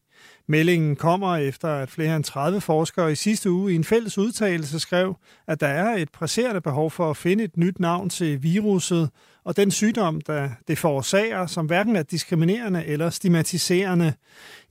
Meldingen 0.50 0.96
kommer 0.96 1.36
efter, 1.36 1.68
at 1.68 1.90
flere 1.90 2.16
end 2.16 2.24
30 2.24 2.60
forskere 2.60 3.12
i 3.12 3.14
sidste 3.14 3.50
uge 3.50 3.72
i 3.72 3.74
en 3.74 3.84
fælles 3.84 4.18
udtalelse 4.18 4.80
skrev, 4.80 5.16
at 5.46 5.60
der 5.60 5.66
er 5.66 5.96
et 5.96 6.08
presserende 6.10 6.60
behov 6.60 6.90
for 6.90 7.10
at 7.10 7.16
finde 7.16 7.44
et 7.44 7.56
nyt 7.56 7.80
navn 7.80 8.10
til 8.10 8.42
viruset 8.42 9.10
og 9.48 9.56
den 9.56 9.70
sygdom, 9.70 10.20
der 10.20 10.48
det 10.68 10.78
forårsager, 10.78 11.46
som 11.46 11.66
hverken 11.66 11.96
er 11.96 12.02
diskriminerende 12.02 12.84
eller 12.84 13.10
stigmatiserende. 13.10 14.14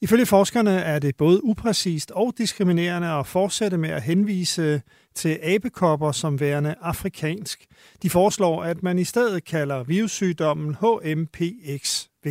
Ifølge 0.02 0.26
forskerne 0.26 0.72
er 0.72 1.00
det 1.00 1.16
både 1.16 1.44
upræcist 1.44 2.12
og 2.12 2.34
diskriminerende 2.38 3.08
at 3.08 3.28
fortsætte 3.28 3.78
med 3.78 3.90
at 3.90 4.02
henvise 4.02 4.82
til 5.16 5.40
abekopper 5.44 6.12
som 6.12 6.40
værende 6.40 6.76
afrikansk. 6.82 7.66
De 8.04 8.10
foreslår, 8.10 8.64
at 8.64 8.84
man 8.84 9.00
i 9.00 9.04
stedet 9.04 9.46
kalder 9.46 9.84
virussygdommen 9.84 10.76
HMPXV. 10.76 12.28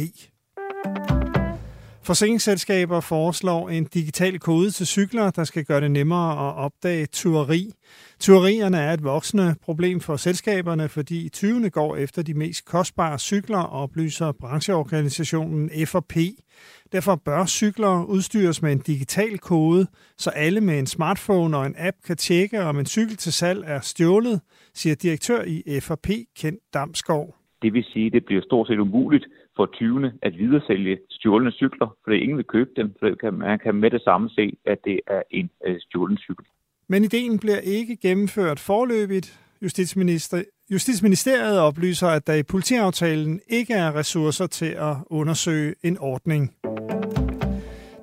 Forsikringsselskaber 2.07 3.01
foreslår 3.01 3.69
en 3.69 3.85
digital 3.85 4.39
kode 4.39 4.71
til 4.71 4.87
cykler, 4.87 5.31
der 5.31 5.45
skal 5.45 5.65
gøre 5.65 5.81
det 5.81 5.91
nemmere 5.91 6.49
at 6.49 6.55
opdage 6.55 7.07
tyveri. 7.07 7.71
Tyverierne 8.21 8.77
er 8.77 8.93
et 8.93 9.05
voksende 9.05 9.55
problem 9.63 10.01
for 10.01 10.17
selskaberne, 10.17 10.89
fordi 10.89 11.29
20. 11.29 11.71
går 11.71 11.97
efter 11.97 12.23
de 12.23 12.35
mest 12.35 12.65
kostbare 12.65 13.19
cykler, 13.19 13.59
oplyser 13.59 14.33
brancheorganisationen 14.33 15.71
F&P. 15.87 16.17
Derfor 16.93 17.15
bør 17.25 17.47
cykler 17.47 18.05
udstyres 18.05 18.63
med 18.63 18.73
en 18.73 18.79
digital 18.79 19.39
kode, 19.39 19.87
så 20.19 20.31
alle 20.31 20.61
med 20.61 20.79
en 20.79 20.87
smartphone 20.87 21.57
og 21.57 21.67
en 21.67 21.75
app 21.79 21.97
kan 22.07 22.17
tjekke, 22.17 22.61
om 22.61 22.79
en 22.79 22.87
cykel 22.87 23.17
til 23.17 23.33
salg 23.33 23.63
er 23.67 23.81
stjålet, 23.81 24.41
siger 24.75 24.95
direktør 24.95 25.43
i 25.43 25.81
F&P, 25.81 26.09
Kent 26.37 26.61
Damskov. 26.75 27.35
Det 27.63 27.73
vil 27.73 27.85
sige, 27.85 28.07
at 28.07 28.13
det 28.13 28.25
bliver 28.25 28.43
stort 28.43 28.67
set 28.67 28.79
umuligt 28.79 29.25
for 29.57 29.67
20. 29.67 30.13
at 30.23 30.39
videresælge 30.39 30.99
stjålne 31.11 31.53
cykler, 31.53 31.97
for 32.05 32.11
ingen 32.11 32.37
vil 32.37 32.45
købe 32.45 32.71
dem, 32.77 32.95
for 32.99 33.31
man 33.31 33.59
kan 33.59 33.75
med 33.75 33.91
det 33.91 34.03
samme 34.03 34.31
se, 34.31 34.57
at 34.67 34.79
det 34.85 35.01
er 35.07 35.23
en 35.31 35.51
øh, 35.67 35.77
stjålen 35.81 36.19
cykel. 36.19 36.45
Men 36.89 37.05
ideen 37.05 37.39
bliver 37.39 37.59
ikke 37.59 37.97
gennemført 37.97 38.61
forløbigt. 38.61 39.41
Justitsminister, 39.63 40.43
Justitsministeriet 40.71 41.61
oplyser, 41.61 42.09
at 42.09 42.27
der 42.27 42.35
i 42.35 42.43
politiaftalen 42.43 43.41
ikke 43.49 43.75
er 43.75 43.95
ressourcer 43.95 44.47
til 44.47 44.73
at 44.89 44.97
undersøge 45.07 45.75
en 45.83 45.99
ordning. 46.01 46.55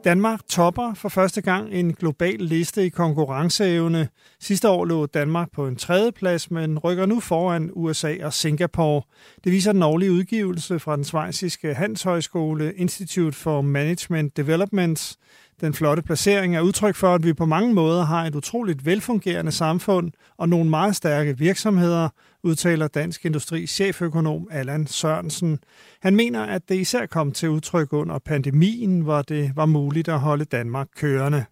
Danmark 0.03 0.39
topper 0.49 0.93
for 0.93 1.09
første 1.09 1.41
gang 1.41 1.73
en 1.73 1.93
global 1.93 2.39
liste 2.39 2.85
i 2.85 2.89
konkurrenceevne. 2.89 4.07
Sidste 4.39 4.69
år 4.69 4.85
lå 4.85 5.05
Danmark 5.05 5.51
på 5.51 5.67
en 5.67 5.75
tredje 5.75 6.11
plads, 6.11 6.51
men 6.51 6.79
rykker 6.79 7.05
nu 7.05 7.19
foran 7.19 7.69
USA 7.73 8.15
og 8.23 8.33
Singapore. 8.33 9.01
Det 9.43 9.51
viser 9.51 9.71
den 9.71 9.83
årlige 9.83 10.11
udgivelse 10.11 10.79
fra 10.79 10.95
den 10.95 11.03
svejsiske 11.03 11.73
Handelshøjskole 11.73 12.73
Institute 12.73 13.37
for 13.37 13.61
Management 13.61 14.37
Development. 14.37 15.15
Den 15.61 15.73
flotte 15.73 16.03
placering 16.03 16.55
er 16.55 16.61
udtryk 16.61 16.95
for, 16.95 17.15
at 17.15 17.25
vi 17.25 17.33
på 17.33 17.45
mange 17.45 17.73
måder 17.73 18.05
har 18.05 18.25
et 18.25 18.35
utroligt 18.35 18.85
velfungerende 18.85 19.51
samfund 19.51 20.11
og 20.37 20.49
nogle 20.49 20.69
meget 20.69 20.95
stærke 20.95 21.37
virksomheder, 21.37 22.09
udtaler 22.43 22.87
Dansk 22.87 23.25
Industris 23.25 23.69
cheføkonom 23.69 24.47
Allan 24.51 24.87
Sørensen. 24.87 25.59
Han 26.01 26.15
mener, 26.15 26.43
at 26.43 26.69
det 26.69 26.75
især 26.75 27.05
kom 27.05 27.31
til 27.31 27.49
udtryk 27.49 27.93
under 27.93 28.19
pandemien, 28.19 29.01
hvor 29.01 29.21
det 29.21 29.51
var 29.55 29.65
muligt 29.65 30.07
at 30.09 30.19
holde 30.19 30.45
Danmark 30.45 30.87
kørende. 30.95 31.45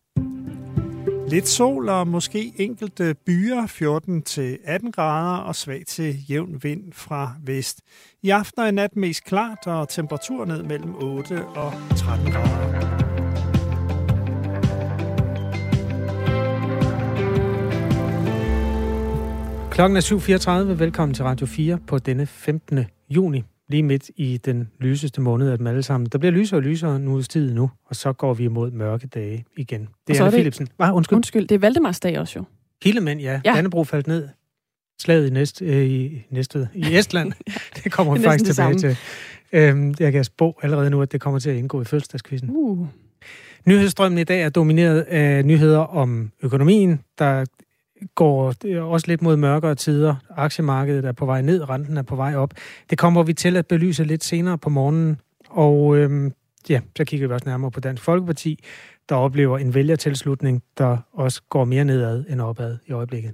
Lidt 1.27 1.47
sol 1.47 1.89
og 1.89 2.07
måske 2.07 2.53
enkelte 2.57 3.15
byer 3.25 3.63
14-18 4.87 4.91
grader 4.91 5.37
og 5.37 5.55
svag 5.55 5.83
til 5.87 6.15
jævn 6.29 6.63
vind 6.63 6.93
fra 6.93 7.33
vest. 7.43 7.81
I 8.21 8.29
aften 8.29 8.61
og 8.61 8.67
i 8.67 8.71
nat 8.71 8.95
mest 8.95 9.23
klart 9.23 9.67
og 9.67 9.89
temperatur 9.89 10.45
ned 10.45 10.63
mellem 10.63 10.95
8 10.95 11.45
og 11.45 11.73
13 11.97 12.31
grader. 12.31 13.10
Klokken 19.81 19.97
er 19.97 20.69
7.34. 20.71 20.79
Velkommen 20.79 21.13
til 21.13 21.23
Radio 21.23 21.45
4 21.45 21.79
på 21.87 21.99
denne 21.99 22.25
15. 22.25 22.85
juni. 23.09 23.43
lige 23.69 23.83
midt 23.83 24.11
i 24.15 24.37
den 24.37 24.69
lyseste 24.79 25.21
måned 25.21 25.51
af 25.51 25.57
dem 25.57 25.67
alle 25.67 25.83
sammen. 25.83 26.09
Der 26.11 26.17
bliver 26.17 26.31
lysere 26.31 26.57
og 26.57 26.61
lysere 26.61 26.99
nu 26.99 27.21
tid 27.21 27.53
nu, 27.53 27.69
og 27.85 27.95
så 27.95 28.13
går 28.13 28.33
vi 28.33 28.43
imod 28.43 28.71
mørke 28.71 29.07
dage 29.07 29.45
igen. 29.57 29.87
Det 30.07 30.19
er 30.19 30.23
Anne 30.23 30.31
Philipsen. 30.31 30.67
Ah, 30.79 30.95
undskyld. 30.95 31.15
Undskyld, 31.15 31.47
det 31.47 31.55
er 31.55 31.59
Valdemarsdag 31.59 32.19
også 32.19 32.39
jo. 32.39 32.43
Hele 32.83 33.01
mænd, 33.01 33.21
ja. 33.21 33.41
ja. 33.45 33.53
Dannebro 33.53 33.83
faldt 33.83 34.07
ned. 34.07 34.27
Slaget 35.01 35.27
i, 35.27 35.29
næst, 35.29 35.61
øh, 35.61 35.85
i, 35.85 36.25
næste, 36.29 36.69
i 36.73 36.97
Estland. 36.97 37.31
det 37.83 37.91
kommer 37.91 38.15
vi 38.15 38.23
faktisk 38.23 38.55
tilbage 38.55 38.77
til. 38.77 38.97
Øhm, 39.53 39.93
jeg 39.99 40.11
kan 40.11 40.23
spå 40.23 40.59
allerede 40.61 40.89
nu, 40.89 41.01
at 41.01 41.11
det 41.11 41.21
kommer 41.21 41.39
til 41.39 41.49
at 41.49 41.55
indgå 41.55 41.81
i 41.81 41.85
fødselsdagskvisten. 41.85 42.49
Uh. 42.53 42.87
Nyhedsstrømmen 43.65 44.19
i 44.19 44.23
dag 44.23 44.41
er 44.41 44.49
domineret 44.49 45.01
af 45.01 45.45
nyheder 45.45 45.79
om 45.79 46.31
økonomien, 46.43 46.99
der 47.19 47.45
går 48.15 48.53
også 48.81 49.07
lidt 49.07 49.21
mod 49.21 49.37
mørkere 49.37 49.75
tider. 49.75 50.15
Aktiemarkedet 50.29 51.05
er 51.05 51.11
på 51.11 51.25
vej 51.25 51.41
ned, 51.41 51.69
renten 51.69 51.97
er 51.97 52.01
på 52.01 52.15
vej 52.15 52.35
op. 52.35 52.53
Det 52.89 52.97
kommer 52.97 53.23
vi 53.23 53.33
til 53.33 53.57
at 53.57 53.67
belyse 53.67 54.03
lidt 54.03 54.23
senere 54.23 54.57
på 54.57 54.69
morgenen. 54.69 55.19
Og 55.49 55.97
øhm, 55.97 56.33
ja, 56.69 56.81
så 56.97 57.05
kigger 57.05 57.27
vi 57.27 57.33
også 57.33 57.49
nærmere 57.49 57.71
på 57.71 57.79
Dansk 57.79 58.03
Folkeparti, 58.03 58.59
der 59.09 59.15
oplever 59.15 59.57
en 59.57 59.73
vælgertilslutning, 59.73 60.63
der 60.77 60.97
også 61.13 61.41
går 61.49 61.65
mere 61.65 61.85
nedad 61.85 62.23
end 62.29 62.41
opad 62.41 62.77
i 62.87 62.91
øjeblikket. 62.91 63.33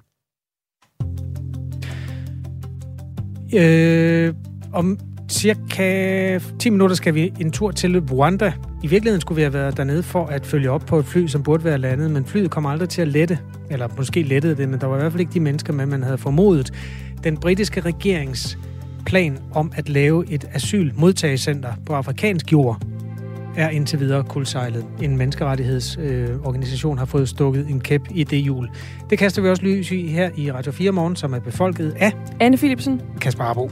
Øh, 3.55 4.33
om 4.73 4.99
cirka 5.29 6.39
10 6.59 6.69
minutter 6.69 6.95
skal 6.95 7.15
vi 7.15 7.33
en 7.39 7.51
tur 7.51 7.71
til 7.71 7.99
Rwanda. 7.99 8.53
I 8.83 8.87
virkeligheden 8.87 9.21
skulle 9.21 9.35
vi 9.35 9.41
have 9.41 9.53
været 9.53 9.77
dernede 9.77 10.03
for 10.03 10.25
at 10.25 10.45
følge 10.45 10.71
op 10.71 10.81
på 10.81 10.99
et 10.99 11.05
fly, 11.05 11.27
som 11.27 11.43
burde 11.43 11.63
være 11.63 11.77
landet, 11.77 12.11
men 12.11 12.25
flyet 12.25 12.51
kom 12.51 12.65
aldrig 12.65 12.89
til 12.89 13.01
at 13.01 13.07
lette. 13.07 13.39
Eller 13.69 13.87
måske 13.97 14.21
lettede 14.21 14.55
det, 14.55 14.69
men 14.69 14.81
der 14.81 14.87
var 14.87 14.95
i 14.95 14.99
hvert 14.99 15.11
fald 15.11 15.19
ikke 15.19 15.33
de 15.33 15.39
mennesker 15.39 15.73
med, 15.73 15.85
man 15.85 16.03
havde 16.03 16.17
formodet. 16.17 16.73
Den 17.23 17.37
britiske 17.37 17.81
regerings 17.81 18.57
plan 19.05 19.39
om 19.53 19.71
at 19.75 19.89
lave 19.89 20.31
et 20.31 20.49
asylmodtagecenter 20.53 21.73
på 21.85 21.93
afrikansk 21.93 22.51
jord 22.51 22.81
er 23.57 23.69
indtil 23.69 23.99
videre 23.99 24.23
kulsejlet. 24.23 24.85
En 25.01 25.17
menneskerettighedsorganisation 25.17 26.93
øh, 26.93 26.99
har 26.99 27.05
fået 27.05 27.29
stukket 27.29 27.67
en 27.69 27.79
kæp 27.79 28.01
i 28.11 28.23
det 28.23 28.39
hjul. 28.39 28.69
Det 29.09 29.19
kaster 29.19 29.41
vi 29.41 29.49
også 29.49 29.63
lys 29.63 29.91
i 29.91 30.07
her 30.07 30.29
i 30.37 30.51
Radio 30.51 30.71
4 30.71 30.91
Morgen, 30.91 31.15
som 31.15 31.33
er 31.33 31.39
befolket 31.39 31.95
af 31.99 32.13
Anne 32.39 32.57
Philipsen, 32.57 33.01
Kasper 33.21 33.43
Arbo. 33.43 33.69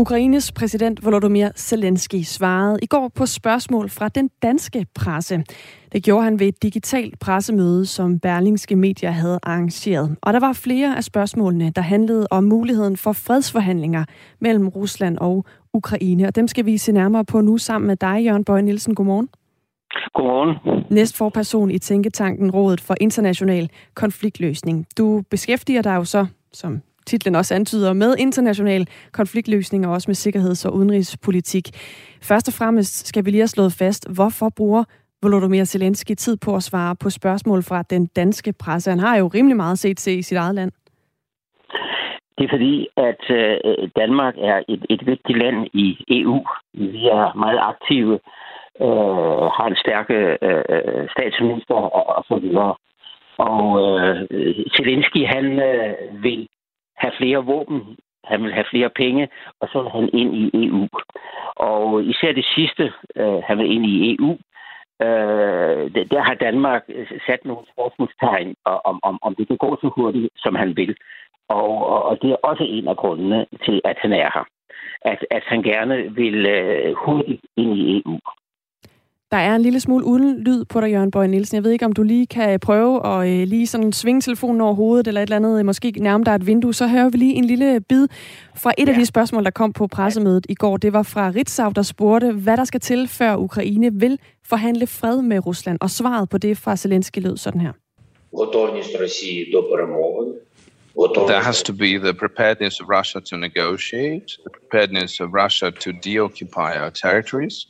Ukraines 0.00 0.52
præsident 0.52 1.04
Volodymyr 1.04 1.48
Zelensky 1.56 2.22
svarede 2.22 2.78
i 2.82 2.86
går 2.86 3.08
på 3.08 3.26
spørgsmål 3.26 3.88
fra 3.88 4.08
den 4.08 4.30
danske 4.42 4.86
presse. 4.94 5.44
Det 5.92 6.04
gjorde 6.04 6.24
han 6.24 6.40
ved 6.40 6.46
et 6.46 6.62
digitalt 6.62 7.18
pressemøde, 7.18 7.86
som 7.86 8.18
Berlingske 8.18 8.76
Medier 8.76 9.10
havde 9.10 9.38
arrangeret. 9.42 10.16
Og 10.22 10.32
der 10.32 10.40
var 10.40 10.52
flere 10.52 10.96
af 10.96 11.04
spørgsmålene, 11.04 11.70
der 11.70 11.82
handlede 11.82 12.26
om 12.30 12.44
muligheden 12.44 12.96
for 12.96 13.12
fredsforhandlinger 13.12 14.04
mellem 14.40 14.68
Rusland 14.68 15.18
og 15.18 15.44
Ukraine. 15.74 16.26
Og 16.26 16.36
dem 16.36 16.48
skal 16.48 16.66
vi 16.66 16.78
se 16.78 16.92
nærmere 16.92 17.24
på 17.24 17.40
nu 17.40 17.58
sammen 17.58 17.86
med 17.86 17.96
dig, 17.96 18.24
Jørgen 18.24 18.44
Bøje 18.44 18.62
Nielsen. 18.62 18.94
Godmorgen. 18.94 19.28
Godmorgen. 20.14 20.84
Næstforperson 20.90 21.70
i 21.70 21.78
Tænketanken 21.78 22.50
Rådet 22.50 22.80
for 22.80 22.94
International 23.00 23.70
Konfliktløsning. 23.94 24.86
Du 24.98 25.22
beskæftiger 25.30 25.82
dig 25.82 25.94
jo 25.94 26.04
så, 26.04 26.26
som 26.52 26.80
titlen 27.10 27.34
også 27.34 27.54
antyder, 27.54 27.92
med 27.92 28.10
international 28.18 28.82
konfliktløsning 29.12 29.86
og 29.86 29.92
også 29.92 30.08
med 30.10 30.14
sikkerheds- 30.24 30.66
og 30.66 30.74
udenrigspolitik. 30.74 31.66
Først 32.30 32.48
og 32.48 32.54
fremmest 32.54 33.06
skal 33.10 33.24
vi 33.24 33.30
lige 33.30 33.40
have 33.40 33.56
slået 33.56 33.72
fast, 33.82 34.02
hvorfor 34.16 34.48
bruger 34.56 34.84
Volodymyr 35.22 35.64
Zelensky 35.64 36.14
tid 36.14 36.36
på 36.44 36.50
at 36.54 36.62
svare 36.62 36.96
på 37.02 37.10
spørgsmål 37.10 37.62
fra 37.62 37.82
den 37.82 38.06
danske 38.06 38.52
presse. 38.62 38.90
Han 38.90 38.98
har 38.98 39.16
jo 39.16 39.26
rimelig 39.26 39.56
meget 39.56 39.78
set 39.78 40.00
se 40.00 40.12
i 40.14 40.22
sit 40.22 40.38
eget 40.38 40.54
land. 40.54 40.72
Det 42.38 42.44
er 42.44 42.54
fordi, 42.56 42.88
at 42.96 43.22
øh, 43.30 43.88
Danmark 43.96 44.34
er 44.38 44.58
et, 44.68 44.86
et 44.90 45.06
vigtigt 45.06 45.38
land 45.38 45.66
i 45.74 46.04
EU. 46.08 46.38
Vi 46.74 47.02
er 47.06 47.36
meget 47.44 47.60
aktive, 47.72 48.14
øh, 48.86 49.44
har 49.56 49.66
en 49.68 49.82
stærke 49.84 50.38
øh, 50.42 51.08
statsminister 51.14 51.74
og, 51.74 52.16
og 52.16 52.24
så 52.28 52.36
videre. 52.44 52.74
Og 53.48 53.62
øh, 53.84 54.16
Zelensky, 54.76 55.26
han 55.26 55.46
øh, 55.70 56.22
vil 56.22 56.48
have 57.02 57.12
flere 57.18 57.44
våben, 57.44 57.96
han 58.24 58.42
vil 58.42 58.52
have 58.52 58.70
flere 58.70 58.90
penge, 58.90 59.28
og 59.60 59.68
så 59.72 59.82
vil 59.82 59.90
han 59.90 60.10
ind 60.12 60.34
i 60.34 60.66
EU. 60.66 60.88
Og 61.56 62.04
især 62.04 62.32
det 62.32 62.46
sidste, 62.54 62.92
øh, 63.16 63.42
han 63.46 63.58
vil 63.58 63.72
ind 63.74 63.86
i 63.86 64.14
EU, 64.14 64.30
øh, 65.06 65.84
der 66.12 66.20
har 66.28 66.34
Danmark 66.34 66.82
øh, 66.88 67.06
sat 67.26 67.44
nogle 67.44 67.66
spørgsmålstegn 67.72 68.54
om, 68.64 69.00
om, 69.02 69.18
om 69.22 69.34
det 69.34 69.48
kan 69.48 69.56
gå 69.56 69.76
så 69.80 69.88
hurtigt, 69.96 70.28
som 70.36 70.54
han 70.54 70.76
vil. 70.76 70.96
Og, 71.48 71.86
og, 71.86 72.02
og 72.02 72.22
det 72.22 72.30
er 72.30 72.36
også 72.42 72.64
en 72.64 72.88
af 72.88 72.96
grundene 72.96 73.46
til, 73.64 73.80
at 73.84 73.96
han 74.02 74.12
er 74.12 74.30
her. 74.34 74.44
At, 75.02 75.26
at 75.30 75.42
han 75.46 75.62
gerne 75.62 76.14
vil 76.14 76.46
øh, 76.46 76.94
hurtigt 76.94 77.42
ind 77.56 77.72
i 77.78 78.02
EU. 78.02 78.18
Der 79.30 79.36
er 79.36 79.54
en 79.54 79.62
lille 79.62 79.80
smule 79.80 80.04
uden 80.04 80.40
lyd 80.40 80.64
på 80.64 80.80
dig, 80.80 80.90
Jørgen 80.90 81.10
Bøje 81.10 81.28
Nielsen. 81.28 81.54
Jeg 81.54 81.64
ved 81.64 81.70
ikke, 81.70 81.84
om 81.84 81.92
du 81.92 82.02
lige 82.02 82.26
kan 82.26 82.60
prøve 82.60 83.06
at 83.06 83.28
øh, 83.28 83.48
lige 83.48 83.66
sådan 83.66 83.92
svinge 83.92 84.20
telefonen 84.20 84.60
over 84.60 84.74
hovedet, 84.74 85.06
eller 85.06 85.20
et 85.20 85.26
eller 85.26 85.36
andet, 85.36 85.66
måske 85.66 85.90
nærme 85.90 86.24
dig 86.24 86.34
et 86.34 86.46
vindue. 86.46 86.74
Så 86.74 86.86
hører 86.86 87.08
vi 87.08 87.18
lige 87.18 87.34
en 87.34 87.44
lille 87.44 87.80
bid 87.80 88.08
fra 88.56 88.72
et 88.78 88.86
ja. 88.86 88.92
af 88.92 88.98
de 88.98 89.06
spørgsmål, 89.06 89.44
der 89.44 89.50
kom 89.50 89.72
på 89.72 89.86
pressemødet 89.86 90.46
i 90.48 90.54
går. 90.54 90.76
Det 90.76 90.92
var 90.92 91.02
fra 91.02 91.32
Ritzau, 91.36 91.72
der 91.76 91.82
spurgte, 91.82 92.32
hvad 92.32 92.56
der 92.56 92.64
skal 92.64 92.80
til, 92.80 93.08
før 93.08 93.36
Ukraine 93.36 93.94
vil 93.94 94.18
forhandle 94.46 94.86
fred 94.86 95.22
med 95.22 95.46
Rusland. 95.46 95.78
Og 95.80 95.90
svaret 95.90 96.28
på 96.28 96.38
det 96.38 96.58
fra 96.58 96.76
Zelensky 96.76 97.18
lød 97.18 97.36
sådan 97.36 97.60
her. 97.60 97.72
There 101.26 101.42
has 101.42 101.62
to 101.62 101.72
be 101.72 101.98
the 101.98 102.14
preparedness 102.14 102.80
of 102.80 102.86
Russia 102.98 103.20
to 103.20 103.36
negotiate, 103.36 104.26
the 104.46 104.52
preparedness 104.60 105.20
of 105.20 105.28
Russia 105.44 105.70
to 105.70 105.90
deoccupy 106.04 106.70
our 106.82 106.90
territories, 106.90 107.66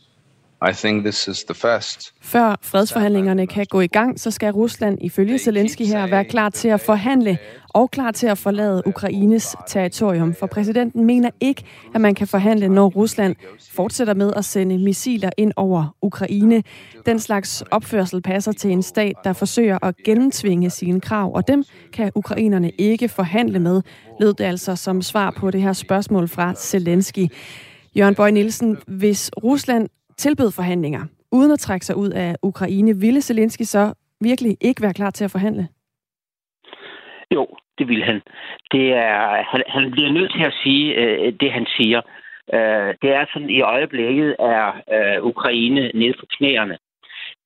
i 0.68 0.72
think 0.72 1.04
this 1.04 1.28
is 1.28 1.44
the 1.44 1.54
first. 1.54 2.14
Før 2.20 2.56
fredsforhandlingerne 2.62 3.46
kan 3.46 3.66
gå 3.70 3.80
i 3.80 3.86
gang, 3.86 4.20
så 4.20 4.30
skal 4.30 4.52
Rusland 4.52 4.98
ifølge 5.00 5.38
Zelensky 5.38 5.82
her 5.82 6.06
være 6.06 6.24
klar 6.24 6.50
til 6.50 6.68
at 6.68 6.80
forhandle 6.80 7.38
og 7.68 7.90
klar 7.90 8.10
til 8.10 8.26
at 8.26 8.38
forlade 8.38 8.82
Ukraines 8.86 9.56
territorium. 9.66 10.34
For 10.34 10.46
præsidenten 10.46 11.04
mener 11.04 11.30
ikke, 11.40 11.64
at 11.94 12.00
man 12.00 12.14
kan 12.14 12.26
forhandle, 12.26 12.68
når 12.68 12.88
Rusland 12.88 13.36
fortsætter 13.70 14.14
med 14.14 14.32
at 14.36 14.44
sende 14.44 14.78
missiler 14.78 15.30
ind 15.36 15.52
over 15.56 15.96
Ukraine. 16.02 16.62
Den 17.06 17.18
slags 17.18 17.62
opførsel 17.70 18.22
passer 18.22 18.52
til 18.52 18.70
en 18.70 18.82
stat, 18.82 19.14
der 19.24 19.32
forsøger 19.32 19.78
at 19.84 19.96
gennemtvinge 20.04 20.70
sine 20.70 21.00
krav, 21.00 21.34
og 21.34 21.48
dem 21.48 21.64
kan 21.92 22.12
ukrainerne 22.14 22.70
ikke 22.70 23.08
forhandle 23.08 23.58
med, 23.58 23.82
lød 24.20 24.34
det 24.34 24.44
altså 24.44 24.76
som 24.76 25.02
svar 25.02 25.30
på 25.30 25.50
det 25.50 25.62
her 25.62 25.72
spørgsmål 25.72 26.28
fra 26.28 26.54
Zelensky. 26.54 27.26
Jørgen 27.96 28.14
Bøj 28.14 28.30
Nielsen, 28.30 28.78
hvis 28.86 29.30
Rusland 29.44 29.88
tilbød 30.24 30.50
forhandlinger, 30.61 31.02
uden 31.33 31.50
at 31.52 31.59
trække 31.59 31.87
sig 31.87 31.96
ud 31.96 32.11
af 32.11 32.30
Ukraine, 32.42 32.92
ville 33.04 33.22
Zelensky 33.22 33.62
så 33.62 33.94
virkelig 34.20 34.52
ikke 34.61 34.83
være 34.83 34.94
klar 34.94 35.11
til 35.11 35.24
at 35.24 35.30
forhandle? 35.30 35.68
Jo, 37.35 37.46
det 37.78 37.88
vil 37.88 38.02
han. 38.04 38.18
Det 38.72 38.87
er, 38.92 39.42
han, 39.50 39.62
han 39.76 39.90
bliver 39.90 40.12
nødt 40.12 40.33
til 40.33 40.44
at 40.50 40.54
sige 40.62 40.94
øh, 40.94 41.33
det, 41.40 41.52
han 41.52 41.66
siger. 41.76 42.00
Øh, 42.54 42.90
det 43.02 43.11
er 43.18 43.24
sådan, 43.33 43.50
i 43.50 43.61
øjeblikket 43.61 44.37
er 44.38 44.66
øh, 44.96 45.18
Ukraine 45.33 45.90
nede 45.94 46.14
på 46.20 46.26
knæerne. 46.37 46.76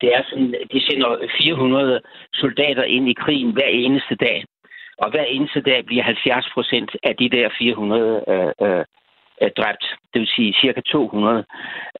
Det 0.01 0.09
er 0.15 0.23
sådan, 0.29 0.55
de 0.73 0.81
sender 0.87 1.11
400 1.43 2.01
soldater 2.35 2.83
ind 2.83 3.09
i 3.09 3.21
krigen 3.23 3.53
hver 3.53 3.71
eneste 3.85 4.15
dag. 4.15 4.45
Og 4.99 5.11
hver 5.11 5.25
eneste 5.25 5.61
dag 5.61 5.85
bliver 5.87 6.03
70 6.03 6.51
procent 6.55 6.91
af 7.03 7.17
de 7.17 7.29
der 7.29 7.49
400 7.59 8.25
øh, 8.29 8.53
øh, 8.67 8.85
øh, 9.42 9.51
dræbt, 9.57 9.85
det 10.12 10.20
vil 10.20 10.29
sige 10.37 10.55
cirka 10.61 10.81
200. 10.81 11.44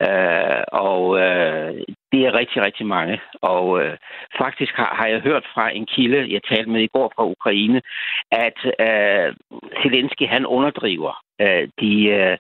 Øh, 0.03 0.63
og 0.73 1.19
øh, 1.19 1.75
det 2.13 2.21
er 2.27 2.39
rigtig, 2.39 2.63
rigtig 2.63 2.87
mange. 2.87 3.21
Og 3.43 3.83
øh, 3.83 3.97
faktisk 4.39 4.75
har, 4.75 4.95
har 4.99 5.07
jeg 5.07 5.21
hørt 5.21 5.45
fra 5.55 5.71
en 5.71 5.87
kilde, 5.87 6.33
jeg 6.33 6.43
talte 6.43 6.71
med 6.71 6.81
i 6.81 6.93
går 6.97 7.13
fra 7.17 7.25
Ukraine, 7.25 7.83
at 8.31 8.59
øh, 8.87 9.35
Zelensky 9.83 10.27
han 10.29 10.47
underdriver 10.47 11.23
øh, 11.41 11.69
de, 11.81 12.05
øh, 12.05 12.37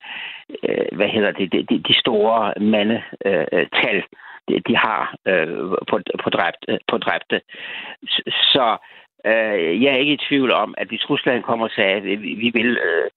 øh, 0.68 0.86
hvad 0.92 1.08
hedder 1.08 1.32
det, 1.32 1.52
de, 1.52 1.78
de 1.88 1.94
store 1.98 2.52
mandetal, 2.60 3.96
øh, 3.96 4.02
de, 4.48 4.60
de 4.68 4.76
har 4.76 5.14
øh, 5.26 5.58
på, 5.90 6.00
på, 6.24 6.30
dræbt, 6.30 6.66
på 6.88 6.98
dræbte. 6.98 7.40
Så 8.52 8.76
Øh, 9.26 9.82
jeg 9.82 9.92
er 9.92 9.96
ikke 9.96 10.12
i 10.12 10.24
tvivl 10.28 10.52
om, 10.52 10.74
at 10.78 10.88
hvis 10.88 11.10
Rusland 11.10 11.42
kommer 11.42 11.66
og 11.66 11.72
sagde, 11.76 11.96
at 11.96 12.04
vi 12.22 12.50
vil 12.54 12.78
øh, 12.88 13.10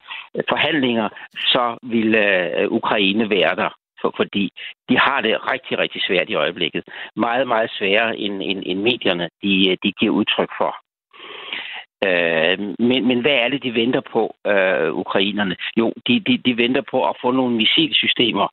forhandlinger, 0.50 1.10
så 1.34 1.78
vil 1.84 2.16
øh, 2.16 2.72
Ukraine 2.72 3.30
være 3.30 3.56
der. 3.56 3.70
For, 4.02 4.14
fordi 4.16 4.52
de 4.90 4.98
har 4.98 5.22
det 5.22 5.52
rigtig, 5.52 5.80
rigtig 5.80 6.02
svært 6.08 6.30
i 6.30 6.36
øjeblikket. 6.36 6.84
Meget, 7.16 7.48
meget 7.48 7.72
sværere 7.72 8.18
end, 8.18 8.42
end, 8.44 8.64
end 8.66 8.80
medierne 8.82 9.30
de, 9.44 9.78
de 9.84 9.92
giver 9.92 10.14
udtryk 10.14 10.50
for. 10.58 10.76
Øh, 12.06 12.58
men, 12.80 13.08
men 13.08 13.22
hvad 13.22 13.32
er 13.32 13.50
det, 13.50 13.64
de 13.64 13.74
venter 13.74 14.02
på, 14.12 14.36
øh, 14.48 14.94
ukrainerne? 14.94 15.56
Jo, 15.78 15.94
de, 16.08 16.20
de, 16.20 16.38
de 16.38 16.58
venter 16.58 16.82
på 16.92 17.04
at 17.10 17.16
få 17.22 17.32
nogle 17.32 17.56
missilsystemer 17.56 18.48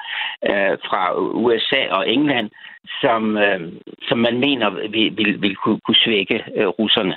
øh, 0.50 0.78
fra 0.88 1.14
USA 1.18 1.82
og 1.90 2.10
England, 2.10 2.50
som, 3.00 3.36
øh, 3.36 3.72
som 4.02 4.18
man 4.18 4.40
mener 4.40 4.70
vil, 4.70 5.16
vil, 5.16 5.42
vil 5.42 5.56
kunne, 5.56 5.80
kunne 5.80 6.04
svække 6.04 6.44
øh, 6.56 6.66
russerne. 6.66 7.16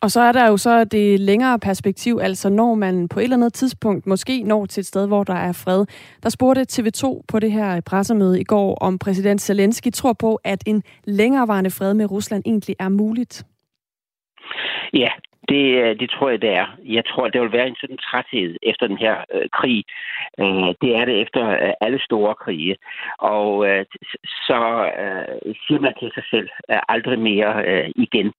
Og 0.00 0.10
så 0.10 0.20
er 0.20 0.32
der 0.32 0.48
jo 0.48 0.56
så 0.56 0.84
det 0.84 1.20
længere 1.20 1.58
perspektiv, 1.58 2.18
altså 2.22 2.48
når 2.48 2.74
man 2.74 3.08
på 3.08 3.20
et 3.20 3.24
eller 3.24 3.36
andet 3.36 3.52
tidspunkt 3.52 4.06
måske 4.06 4.42
når 4.42 4.66
til 4.66 4.80
et 4.80 4.86
sted, 4.86 5.06
hvor 5.06 5.24
der 5.24 5.34
er 5.34 5.52
fred. 5.52 5.86
Der 6.22 6.28
spurgte 6.28 6.66
TV2 6.72 7.24
på 7.28 7.38
det 7.38 7.52
her 7.52 7.80
pressemøde 7.80 8.40
i 8.40 8.44
går, 8.44 8.74
om 8.74 8.98
præsident 8.98 9.40
Zelensky 9.40 9.90
tror 9.92 10.12
på, 10.12 10.40
at 10.44 10.62
en 10.66 10.82
længerevarende 11.04 11.70
fred 11.70 11.94
med 11.94 12.10
Rusland 12.10 12.42
egentlig 12.46 12.76
er 12.78 12.88
muligt. 12.88 13.46
Ja, 14.92 15.08
det, 15.48 15.64
øh, 15.82 16.00
det 16.00 16.10
tror 16.10 16.28
jeg, 16.30 16.42
det 16.42 16.52
er. 16.62 16.66
Jeg 16.84 17.04
tror, 17.06 17.28
det 17.28 17.40
vil 17.40 17.52
være 17.52 17.68
en 17.68 17.80
sådan 17.80 17.98
træthed 17.98 18.56
efter 18.62 18.86
den 18.86 18.98
her 18.98 19.16
øh, 19.34 19.48
krig. 19.52 19.84
Øh, 20.40 20.70
det 20.82 20.90
er 20.98 21.04
det 21.04 21.22
efter 21.22 21.48
øh, 21.48 21.72
alle 21.80 22.00
store 22.04 22.34
krige. 22.34 22.76
Og 23.18 23.68
øh, 23.68 23.84
så 24.48 24.60
øh, 25.02 25.54
siger 25.66 25.80
man 25.80 25.94
til 26.00 26.10
sig 26.14 26.24
selv 26.30 26.48
øh, 26.70 26.80
aldrig 26.88 27.18
mere 27.18 27.52
øh, 27.66 27.90
igen. 27.96 28.32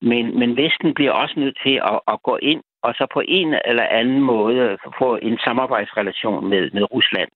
Men, 0.00 0.38
men 0.38 0.56
Vesten 0.56 0.94
bliver 0.94 1.12
også 1.12 1.34
nødt 1.40 1.58
til 1.64 1.80
at, 1.92 2.00
at 2.12 2.22
gå 2.22 2.36
ind 2.42 2.62
og 2.82 2.94
så 2.94 3.06
på 3.12 3.22
en 3.28 3.54
eller 3.64 3.86
anden 3.90 4.20
måde 4.20 4.78
få 4.98 5.18
en 5.22 5.38
samarbejdsrelation 5.44 6.48
med, 6.48 6.70
med 6.70 6.92
Rusland. 6.92 7.30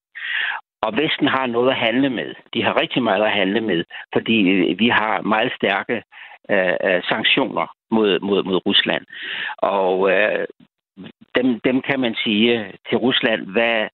Og 0.83 0.97
Vesten 0.97 1.29
har 1.29 1.47
noget 1.47 1.71
at 1.71 1.77
handle 1.77 2.11
med. 2.11 2.35
De 2.55 2.63
har 2.63 2.81
rigtig 2.81 3.03
meget 3.03 3.25
at 3.25 3.33
handle 3.33 3.61
med, 3.61 3.85
fordi 4.13 4.51
øh, 4.51 4.79
vi 4.79 4.89
har 4.89 5.23
meget 5.23 5.53
stærke 5.57 6.03
øh, 6.51 6.77
øh, 6.85 7.03
sanktioner 7.03 7.67
mod, 7.91 8.21
mod, 8.21 8.43
mod 8.45 8.67
Rusland. 8.67 9.05
Og 9.57 10.11
øh, 10.13 10.45
dem, 11.35 11.61
dem 11.61 11.83
kan 11.83 12.01
man 12.01 12.15
sige 12.15 12.73
til 12.89 12.99
Rusland, 12.99 13.47
hvad, 13.47 13.89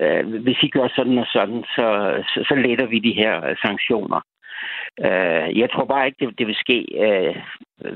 øh, 0.00 0.42
hvis 0.42 0.62
I 0.62 0.68
gør 0.68 0.88
sådan 0.96 1.18
og 1.18 1.26
sådan, 1.26 1.64
så, 1.64 1.86
så, 2.28 2.44
så 2.48 2.54
letter 2.54 2.86
vi 2.86 2.98
de 2.98 3.12
her 3.22 3.46
øh, 3.46 3.56
sanktioner. 3.64 4.20
Øh, 5.00 5.58
jeg 5.58 5.68
tror 5.70 5.84
bare 5.84 6.06
ikke, 6.06 6.26
det, 6.26 6.38
det 6.38 6.46
vil 6.46 6.56
ske, 6.64 6.78
øh, 7.06 7.36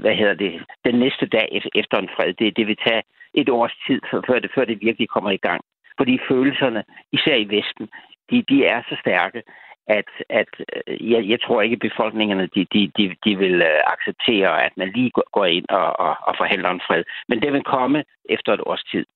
hvad 0.00 0.14
hedder 0.14 0.34
det, 0.34 0.52
den 0.84 0.94
næste 0.98 1.26
dag 1.26 1.62
efter 1.74 1.98
en 1.98 2.10
fred. 2.16 2.34
Det, 2.34 2.56
det 2.56 2.66
vil 2.66 2.76
tage 2.86 3.02
et 3.34 3.48
års 3.48 3.76
tid, 3.86 4.00
før 4.26 4.38
det, 4.38 4.50
før 4.54 4.64
det 4.64 4.78
virkelig 4.80 5.08
kommer 5.08 5.30
i 5.30 5.44
gang. 5.48 5.60
Fordi 5.98 6.18
følelserne, 6.28 6.84
især 7.12 7.34
i 7.34 7.50
Vesten, 7.56 7.88
de, 8.30 8.44
de 8.48 8.64
er 8.64 8.82
så 8.88 8.96
stærke, 9.00 9.42
at, 9.88 10.10
at 10.28 10.52
øh, 10.86 11.10
jeg, 11.12 11.28
jeg 11.28 11.40
tror 11.40 11.62
ikke, 11.62 11.74
at 11.74 11.86
befolkningerne 11.90 12.46
de, 12.54 12.66
de, 12.74 12.92
de, 12.96 13.16
de 13.24 13.38
vil 13.38 13.62
øh, 13.62 13.80
acceptere, 13.94 14.64
at 14.66 14.72
man 14.76 14.88
lige 14.94 15.10
går 15.32 15.44
ind 15.44 15.66
og, 15.68 16.00
og, 16.00 16.16
og 16.28 16.34
forhandler 16.38 16.70
en 16.70 16.86
fred. 16.86 17.04
Men 17.28 17.42
det 17.42 17.52
vil 17.52 17.64
komme 17.64 18.04
efter 18.28 18.52
et 18.52 18.60
års 18.66 18.84
tid. 18.92 19.06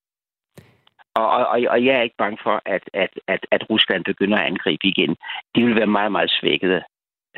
Og, 1.15 1.27
og, 1.31 1.61
og 1.69 1.85
jeg 1.85 1.95
er 1.95 2.03
ikke 2.03 2.23
bange 2.25 2.39
for, 2.43 2.63
at, 2.67 2.83
at, 2.95 3.11
at, 3.29 3.47
at 3.51 3.71
Rusland 3.71 4.05
begynder 4.05 4.39
at 4.39 4.47
angribe 4.47 4.87
igen. 4.87 5.17
De 5.55 5.65
vil 5.65 5.77
være 5.77 5.87
meget, 5.87 6.13
meget 6.13 6.31
svækkede 6.41 6.83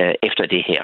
øh, 0.01 0.14
efter 0.22 0.47
det 0.47 0.64
her. 0.66 0.83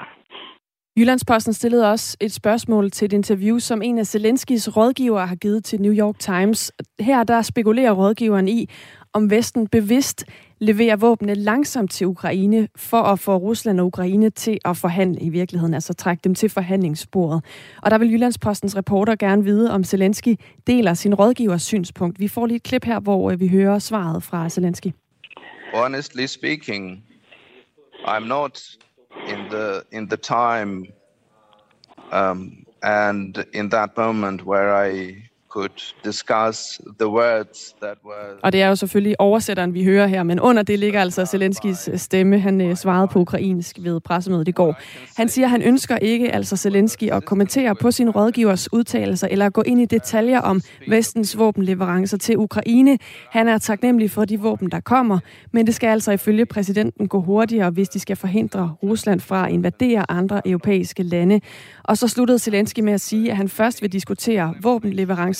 Jyllandsposten 0.97 1.53
stillede 1.53 1.91
også 1.91 2.17
et 2.21 2.31
spørgsmål 2.31 2.89
til 2.89 3.05
et 3.05 3.13
interview, 3.13 3.59
som 3.59 3.81
en 3.81 3.97
af 3.97 4.05
Zelenskis 4.05 4.77
rådgivere 4.77 5.27
har 5.27 5.35
givet 5.35 5.63
til 5.65 5.81
New 5.81 5.93
York 5.93 6.19
Times. 6.19 6.71
Her 6.99 7.23
der 7.23 7.41
spekulerer 7.41 7.91
rådgiveren 7.91 8.47
i, 8.47 8.69
om 9.13 9.31
Vesten 9.31 9.67
bevidst 9.67 10.25
leverer 10.61 10.95
våbne 10.95 11.33
langsomt 11.33 11.91
til 11.91 12.07
Ukraine 12.07 12.67
for 12.75 13.01
at 13.01 13.19
få 13.19 13.35
Rusland 13.35 13.79
og 13.79 13.85
Ukraine 13.85 14.29
til 14.29 14.59
at 14.65 14.77
forhandle 14.77 15.21
i 15.21 15.29
virkeligheden, 15.29 15.73
altså 15.73 15.93
trække 15.93 16.21
dem 16.23 16.35
til 16.35 16.49
forhandlingsbordet. 16.49 17.43
Og 17.81 17.91
der 17.91 17.97
vil 17.97 18.11
Jyllandspostens 18.11 18.77
reporter 18.77 19.15
gerne 19.15 19.43
vide, 19.43 19.71
om 19.71 19.83
Zelensky 19.83 20.35
deler 20.67 20.93
sin 20.93 21.13
rådgivers 21.13 21.63
synspunkt. 21.63 22.19
Vi 22.19 22.27
får 22.27 22.45
lige 22.45 22.55
et 22.55 22.63
klip 22.63 22.85
her, 22.85 22.99
hvor 22.99 23.31
øh, 23.31 23.39
vi 23.39 23.47
hører 23.47 23.79
svaret 23.79 24.23
fra 24.23 24.49
Zelensky. 24.49 24.87
Honestly 25.73 26.25
speaking, 26.25 27.03
I'm 28.05 28.27
not 28.27 28.61
in 29.27 29.37
the 29.51 29.81
in 29.91 30.07
the 30.09 30.17
time 30.17 30.85
um, 32.11 32.65
and 32.81 33.35
in 33.53 33.69
that 33.69 33.89
moment 33.97 34.41
where 34.41 34.91
I 34.91 35.30
could 35.51 35.93
discuss 36.05 36.81
the 36.99 37.07
words 37.07 37.75
that 37.81 37.97
were... 38.05 38.39
Og 38.43 38.51
det 38.53 38.61
er 38.61 38.67
jo 38.67 38.75
selvfølgelig 38.75 39.21
oversætteren, 39.21 39.73
vi 39.73 39.83
hører 39.83 40.07
her, 40.07 40.23
men 40.23 40.39
under 40.39 40.63
det 40.63 40.79
ligger 40.79 41.01
altså 41.01 41.25
Zelenskis 41.25 41.89
øh, 41.91 41.97
stemme. 41.97 42.39
Han 42.39 42.61
øh, 42.61 42.75
svarede 42.75 43.07
på 43.07 43.19
ukrainsk 43.19 43.77
ved 43.79 43.99
pressemødet 43.99 44.47
i 44.47 44.51
går. 44.51 44.75
Han 45.17 45.29
siger, 45.29 45.45
at 45.45 45.51
han 45.51 45.61
ønsker 45.61 45.97
ikke, 45.97 46.31
altså 46.31 46.57
Zelensky, 46.57 47.09
at 47.11 47.25
kommentere 47.25 47.75
på 47.75 47.91
sin 47.91 48.09
rådgivers 48.09 48.73
udtalelser 48.73 49.27
eller 49.31 49.49
gå 49.49 49.61
ind 49.61 49.81
i 49.81 49.85
detaljer 49.85 50.39
om 50.41 50.61
vestens 50.87 51.37
våbenleverancer 51.37 52.17
til 52.17 52.37
Ukraine. 52.37 52.97
Han 53.29 53.47
er 53.47 53.57
taknemmelig 53.57 54.11
for 54.11 54.25
de 54.25 54.39
våben, 54.39 54.71
der 54.71 54.79
kommer, 54.79 55.19
men 55.51 55.67
det 55.67 55.75
skal 55.75 55.87
altså 55.87 56.11
ifølge 56.11 56.45
præsidenten 56.45 57.07
gå 57.07 57.21
hurtigere, 57.21 57.69
hvis 57.69 57.89
de 57.89 57.99
skal 57.99 58.15
forhindre 58.15 58.75
Rusland 58.83 59.19
fra 59.19 59.45
at 59.45 59.51
invadere 59.51 60.11
andre 60.11 60.47
europæiske 60.47 61.03
lande. 61.03 61.41
Og 61.83 61.97
så 61.97 62.07
sluttede 62.07 62.39
Zelensky 62.39 62.79
med 62.79 62.93
at 62.93 63.01
sige, 63.01 63.31
at 63.31 63.37
han 63.37 63.49
først 63.49 63.81
vil 63.81 63.91
diskutere 63.91 64.55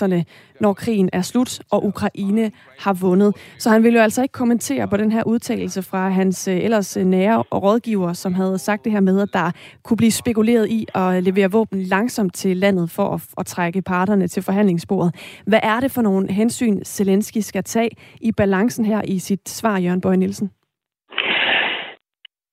kineserne, 0.01 0.25
når 0.59 0.73
krigen 0.73 1.09
er 1.13 1.21
slut, 1.21 1.59
og 1.71 1.85
Ukraine 1.85 2.51
har 2.79 2.93
vundet. 2.93 3.35
Så 3.59 3.69
han 3.69 3.83
vil 3.83 3.93
jo 3.93 3.99
altså 3.99 4.21
ikke 4.21 4.31
kommentere 4.31 4.87
på 4.87 4.97
den 4.97 5.11
her 5.11 5.23
udtalelse 5.23 5.81
fra 5.81 6.09
hans 6.09 6.47
øh, 6.47 6.57
ellers 6.57 6.97
øh, 6.97 7.05
nære 7.05 7.43
og 7.49 7.63
rådgiver, 7.63 8.13
som 8.13 8.33
havde 8.33 8.57
sagt 8.57 8.83
det 8.83 8.91
her 8.91 8.99
med, 8.99 9.21
at 9.21 9.29
der 9.33 9.51
kunne 9.83 9.97
blive 9.97 10.11
spekuleret 10.11 10.69
i 10.69 10.87
at 10.95 11.23
levere 11.23 11.51
våben 11.51 11.83
langsomt 11.83 12.33
til 12.33 12.57
landet 12.57 12.89
for 12.89 13.13
at, 13.13 13.21
at 13.37 13.45
trække 13.45 13.81
parterne 13.81 14.27
til 14.27 14.43
forhandlingsbordet. 14.43 15.15
Hvad 15.45 15.59
er 15.63 15.79
det 15.79 15.91
for 15.91 16.01
nogle 16.01 16.31
hensyn, 16.31 16.83
Zelensky 16.83 17.37
skal 17.37 17.63
tage 17.63 17.89
i 18.21 18.31
balancen 18.31 18.85
her 18.85 19.01
i 19.01 19.19
sit 19.19 19.49
svar, 19.49 19.77
Jørgen 19.77 20.01
Bøje 20.01 20.17
Nielsen? 20.17 20.51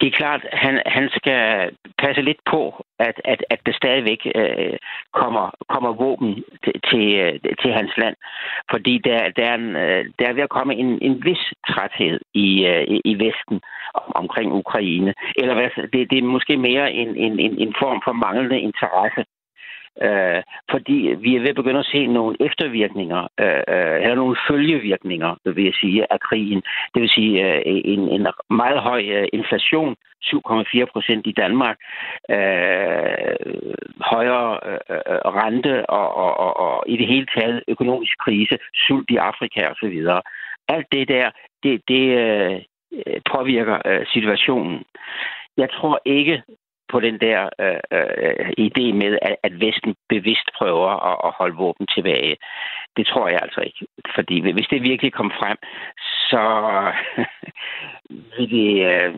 Det 0.01 0.07
er 0.07 0.19
klart, 0.21 0.47
han, 0.53 0.83
han 0.87 1.09
skal 1.17 1.71
passe 1.99 2.23
lidt 2.23 2.41
på, 2.51 2.85
at, 2.99 3.21
at, 3.25 3.45
at 3.51 3.61
det 3.67 3.75
stadigvæk 3.75 4.21
øh, 4.35 4.77
kommer, 5.13 5.51
kommer 5.69 5.93
våben 5.93 6.45
til, 6.65 6.75
til, 6.91 7.05
øh, 7.25 7.41
til 7.63 7.73
hans 7.73 7.93
land. 7.97 8.17
Fordi 8.71 8.99
der, 8.99 9.19
der, 9.37 9.45
er, 9.45 9.55
en, 9.55 9.77
øh, 9.77 10.05
der 10.19 10.27
er 10.29 10.33
ved 10.33 10.43
at 10.43 10.57
komme 10.57 10.75
en, 10.75 10.99
en 11.03 11.25
vis 11.25 11.45
træthed 11.69 12.21
i, 12.35 12.67
øh, 12.67 13.01
i 13.05 13.15
Vesten 13.25 13.61
omkring 13.95 14.53
Ukraine. 14.53 15.15
Eller 15.37 15.55
hvad, 15.55 15.71
det, 15.93 16.11
det 16.11 16.19
er 16.19 16.33
måske 16.37 16.57
mere 16.57 16.93
en, 16.93 17.17
en, 17.17 17.39
en 17.65 17.75
form 17.83 18.01
for 18.05 18.13
manglende 18.13 18.61
interesse 18.61 19.25
Øh, 20.03 20.43
fordi 20.71 21.15
vi 21.19 21.37
er 21.37 21.41
ved 21.41 21.49
at 21.49 21.61
begynde 21.61 21.79
at 21.79 21.93
se 21.93 22.07
nogle 22.07 22.37
eftervirkninger, 22.41 23.23
øh, 23.41 23.63
øh, 23.75 23.97
eller 24.03 24.15
nogle 24.15 24.37
følgevirkninger, 24.49 25.35
vil 25.45 25.65
jeg 25.65 25.75
sige, 25.81 26.13
af 26.13 26.21
krigen. 26.21 26.63
Det 26.95 27.03
vil 27.03 27.11
sige 27.11 27.35
øh, 27.47 27.63
en, 27.65 28.01
en 28.09 28.27
meget 28.51 28.81
høj 28.81 29.03
øh, 29.17 29.29
inflation, 29.33 29.97
7,4 30.25 30.85
procent 30.93 31.27
i 31.27 31.33
Danmark, 31.33 31.77
øh, 32.31 33.37
højere 34.01 34.61
øh, 34.65 35.19
rente 35.39 35.91
og, 35.91 36.15
og, 36.15 36.41
og, 36.41 36.57
og 36.57 36.85
i 36.87 36.97
det 36.97 37.07
hele 37.07 37.27
taget 37.37 37.63
økonomisk 37.69 38.19
krise, 38.19 38.59
sult 38.87 39.11
i 39.11 39.17
Afrika 39.17 39.61
osv. 39.71 40.07
Alt 40.69 40.87
det 40.93 41.09
der, 41.09 41.31
det, 41.63 41.83
det 41.89 42.05
øh, 42.19 42.61
påvirker 43.33 43.79
øh, 43.85 44.07
situationen. 44.07 44.83
Jeg 45.57 45.71
tror 45.71 46.01
ikke, 46.05 46.43
på 46.93 47.01
den 47.01 47.21
der 47.21 47.49
øh, 47.61 47.81
øh, 47.93 48.49
idé 48.67 48.93
med, 49.03 49.19
at, 49.23 49.37
at 49.43 49.61
Vesten 49.61 49.95
bevidst 50.09 50.49
prøver 50.59 50.91
at, 51.11 51.17
at 51.25 51.35
holde 51.39 51.57
våben 51.57 51.87
tilbage. 51.87 52.37
Det 52.97 53.07
tror 53.07 53.29
jeg 53.29 53.39
altså 53.43 53.61
ikke. 53.61 53.87
Fordi 54.15 54.53
hvis 54.53 54.67
det 54.71 54.83
virkelig 54.83 55.13
kom 55.13 55.31
frem, 55.41 55.59
så 56.31 56.45
vil 58.37 58.51
det 58.51 58.73
øh, 58.91 59.15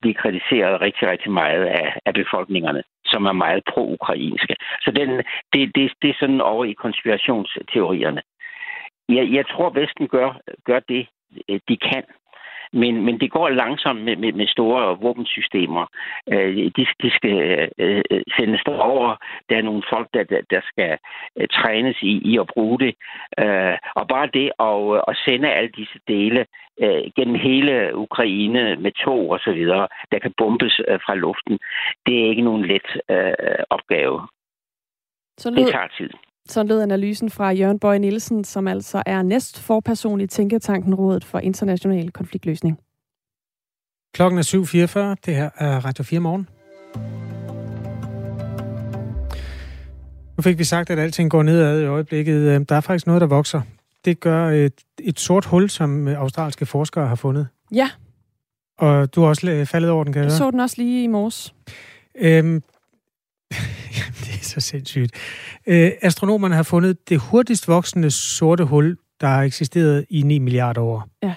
blive 0.00 0.14
kritiseret 0.14 0.80
rigtig, 0.80 1.08
rigtig 1.08 1.32
meget 1.32 1.64
af, 1.64 1.98
af 2.06 2.14
befolkningerne, 2.14 2.82
som 3.04 3.24
er 3.26 3.32
meget 3.32 3.62
pro-ukrainske. 3.70 4.54
Så 4.80 4.90
den, 4.90 5.10
det, 5.52 5.74
det, 5.74 5.92
det 6.02 6.10
er 6.10 6.18
sådan 6.20 6.40
over 6.40 6.64
i 6.64 6.72
konspirationsteorierne. 6.72 8.22
Jeg, 9.08 9.32
jeg 9.32 9.46
tror, 9.46 9.70
Vesten 9.70 10.08
gør, 10.08 10.40
gør 10.64 10.80
det, 10.80 11.06
de 11.68 11.76
kan 11.76 12.04
men, 12.72 13.04
men 13.04 13.20
det 13.20 13.30
går 13.30 13.48
langsomt 13.48 14.04
med, 14.04 14.16
med, 14.16 14.32
med 14.32 14.46
store 14.46 14.98
våbensystemer. 15.00 15.86
Øh, 16.32 16.56
de, 16.76 16.86
de 17.02 17.10
skal 17.10 17.68
øh, 17.78 18.02
sendes 18.38 18.62
derover. 18.66 19.16
Der 19.48 19.56
er 19.56 19.62
nogle 19.62 19.82
folk, 19.92 20.08
der, 20.14 20.24
der, 20.24 20.40
der 20.50 20.60
skal 20.64 20.98
øh, 21.38 21.48
trænes 21.48 21.96
i, 22.02 22.12
i 22.30 22.38
at 22.38 22.46
bruge 22.54 22.78
det. 22.78 22.94
Øh, 23.38 23.76
og 23.94 24.08
bare 24.08 24.28
det 24.38 24.48
at, 24.68 25.02
at 25.08 25.16
sende 25.24 25.48
alle 25.48 25.70
disse 25.76 25.98
dele 26.08 26.46
øh, 26.82 27.02
gennem 27.16 27.34
hele 27.34 27.96
Ukraine 27.96 28.76
med 28.76 28.92
tog 29.04 29.30
og 29.30 29.40
så 29.40 29.52
videre, 29.52 29.88
der 30.12 30.18
kan 30.18 30.32
bombes 30.36 30.80
øh, 30.88 31.00
fra 31.06 31.14
luften, 31.14 31.58
det 32.06 32.14
er 32.20 32.28
ikke 32.28 32.42
nogen 32.42 32.64
let 32.66 32.88
øh, 33.10 33.64
opgave. 33.70 34.28
Så 35.38 35.50
det 35.50 35.66
tager 35.72 35.88
tid. 35.98 36.10
Sådan 36.48 36.68
lød 36.68 36.82
analysen 36.82 37.30
fra 37.30 37.50
Jørgen 37.50 37.78
Bøje 37.78 37.98
Nielsen, 37.98 38.44
som 38.44 38.68
altså 38.68 39.02
er 39.06 39.22
næst 39.22 39.58
forperson 39.58 40.20
i 40.20 40.26
Tænketanken 40.26 40.94
Rådet 40.94 41.24
for 41.24 41.38
International 41.38 42.10
Konfliktløsning. 42.10 42.78
Klokken 44.14 44.38
er 44.38 44.42
7.44. 45.14 45.20
Det 45.26 45.34
her 45.34 45.50
er 45.56 45.84
Radio 45.84 46.04
4 46.04 46.20
morgen. 46.20 46.48
Nu 50.36 50.42
fik 50.42 50.58
vi 50.58 50.64
sagt, 50.64 50.90
at 50.90 50.98
alting 50.98 51.30
går 51.30 51.42
nedad 51.42 51.82
i 51.82 51.84
øjeblikket. 51.84 52.68
Der 52.68 52.74
er 52.74 52.80
faktisk 52.80 53.06
noget, 53.06 53.20
der 53.20 53.26
vokser. 53.26 53.60
Det 54.04 54.20
gør 54.20 54.48
et, 54.48 54.72
et 54.98 55.20
sort 55.20 55.44
hul, 55.44 55.70
som 55.70 56.08
australske 56.08 56.66
forskere 56.66 57.06
har 57.06 57.14
fundet. 57.14 57.48
Ja. 57.72 57.90
Og 58.78 59.14
du 59.14 59.20
har 59.20 59.28
også 59.28 59.64
faldet 59.70 59.90
over 59.90 60.04
den, 60.04 60.12
kan 60.12 60.22
jeg 60.22 60.32
så 60.32 60.50
den 60.50 60.60
også 60.60 60.76
lige 60.78 61.04
i 61.04 61.06
morges. 61.06 61.54
Øhm, 62.18 62.62
så 64.42 64.60
sindssygt. 64.60 65.12
Øh, 65.66 65.92
astronomerne 66.02 66.54
har 66.54 66.62
fundet 66.62 67.08
det 67.08 67.18
hurtigst 67.18 67.68
voksende 67.68 68.10
sorte 68.10 68.64
hul, 68.64 68.96
der 69.20 69.26
har 69.26 69.42
eksisteret 69.42 70.06
i 70.10 70.22
9 70.22 70.38
milliarder 70.38 70.80
år. 70.80 71.08
Ja. 71.22 71.34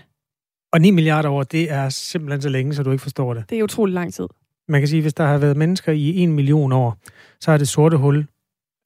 Og 0.74 0.82
9 0.82 0.92
milliarder 0.92 1.30
år, 1.30 1.44
det 1.44 1.72
er 1.72 1.90
simpelthen 1.90 2.42
så 2.42 2.50
længe, 2.50 2.76
så 2.76 2.84
du 2.84 2.92
ikke 2.92 3.02
forstår 3.02 3.34
det. 3.34 3.50
Det 3.50 3.60
er 3.60 3.64
utrolig 3.64 3.94
lang 3.94 4.14
tid. 4.14 4.28
Man 4.68 4.82
kan 4.82 4.88
sige, 4.88 4.98
at 4.98 5.04
hvis 5.04 5.14
der 5.14 5.26
har 5.26 5.38
været 5.38 5.58
mennesker 5.58 5.92
i 5.92 6.24
1 6.24 6.30
million 6.30 6.72
år, 6.72 6.98
så 7.40 7.52
er 7.52 7.58
det 7.58 7.68
sorte 7.68 7.98
hul, 7.98 8.28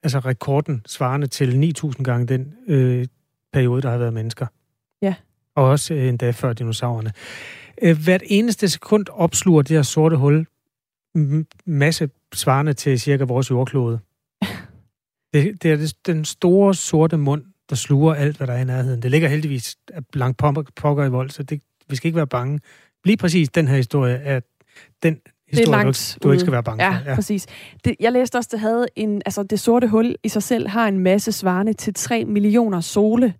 altså 0.03 0.19
rekorden, 0.19 0.82
svarende 0.88 1.28
til 1.28 1.73
9.000 1.78 2.03
gange 2.03 2.28
den 2.28 2.53
øh, 2.67 3.07
periode, 3.53 3.82
der 3.82 3.89
har 3.89 3.97
været 3.97 4.13
mennesker. 4.13 4.47
Ja. 5.01 5.15
Og 5.55 5.63
også 5.63 5.93
øh, 5.93 6.07
endda 6.07 6.32
før 6.32 6.53
dinosaurerne. 6.53 7.11
Øh, 7.82 8.03
hvert 8.03 8.23
eneste 8.26 8.69
sekund 8.69 9.05
opsluger 9.11 9.61
det 9.61 9.76
her 9.76 9.84
sorte 9.84 10.15
hul 10.15 10.45
masse 11.65 12.09
svarende 12.36 12.73
til 12.73 12.99
cirka 12.99 13.23
vores 13.23 13.51
jordklode. 13.51 13.99
Det, 15.33 15.63
det 15.63 15.71
er 15.71 15.93
den 16.05 16.25
store 16.25 16.75
sorte 16.75 17.17
mund, 17.17 17.43
der 17.69 17.75
sluger 17.75 18.13
alt, 18.13 18.38
hvad 18.38 18.47
der 18.47 18.53
er 18.53 18.61
i 18.61 18.63
nærheden. 18.63 19.01
Det 19.01 19.11
ligger 19.11 19.29
heldigvis 19.29 19.77
langt 20.13 20.38
pokker 20.75 21.05
i 21.05 21.09
vold, 21.09 21.29
så 21.29 21.43
det, 21.43 21.61
vi 21.89 21.95
skal 21.95 22.07
ikke 22.07 22.15
være 22.15 22.27
bange. 22.27 22.59
Lige 23.05 23.17
præcis 23.17 23.49
den 23.49 23.67
her 23.67 23.75
historie 23.75 24.15
er 24.15 24.39
den 25.03 25.19
historie, 25.47 25.65
det 25.65 25.67
er 25.67 25.83
langt 25.83 26.17
du, 26.23 26.27
du 26.27 26.31
ikke 26.31 26.39
skal 26.39 26.51
være 26.51 26.63
bange 26.63 26.83
ja, 26.83 26.91
for. 26.91 27.09
Ja, 27.09 27.15
præcis. 27.15 27.47
Det, 27.86 27.95
jeg 27.99 28.11
læste 28.11 28.36
også, 28.36 28.49
det 28.51 28.59
havde 28.59 28.86
en, 28.95 29.21
altså 29.25 29.43
det 29.43 29.59
sorte 29.59 29.88
hul 29.88 30.15
i 30.23 30.29
sig 30.29 30.43
selv 30.43 30.67
har 30.67 30.88
en 30.88 30.99
masse 30.99 31.31
svarende 31.31 31.73
til 31.73 31.93
3 31.93 32.25
millioner 32.25 32.81
sole. 32.81 33.33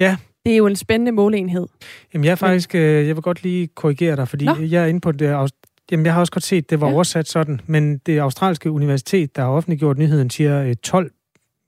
Ja. 0.00 0.16
Det 0.44 0.52
er 0.52 0.56
jo 0.56 0.66
en 0.66 0.76
spændende 0.76 1.12
måleenhed. 1.12 1.66
Jamen 2.14 2.24
jeg 2.24 2.30
er 2.30 2.36
faktisk, 2.36 2.74
øh, 2.74 3.06
jeg 3.06 3.16
vil 3.16 3.22
godt 3.22 3.42
lige 3.42 3.66
korrigere 3.66 4.16
dig, 4.16 4.28
fordi 4.28 4.44
Nå. 4.44 4.56
jeg 4.60 4.82
er 4.82 4.86
inde 4.86 5.00
på 5.00 5.12
det 5.12 5.50
Jamen, 5.90 6.06
jeg 6.06 6.14
har 6.14 6.20
også 6.20 6.32
godt 6.32 6.44
set, 6.44 6.70
det 6.70 6.80
var 6.80 6.88
ja. 6.88 6.94
oversat 6.94 7.28
sådan, 7.28 7.60
men 7.66 7.98
det 7.98 8.18
australske 8.18 8.70
universitet, 8.70 9.36
der 9.36 9.42
har 9.42 9.48
offentliggjort 9.48 9.98
nyheden, 9.98 10.30
siger 10.30 10.74
12 10.74 11.04
øh, 11.04 11.10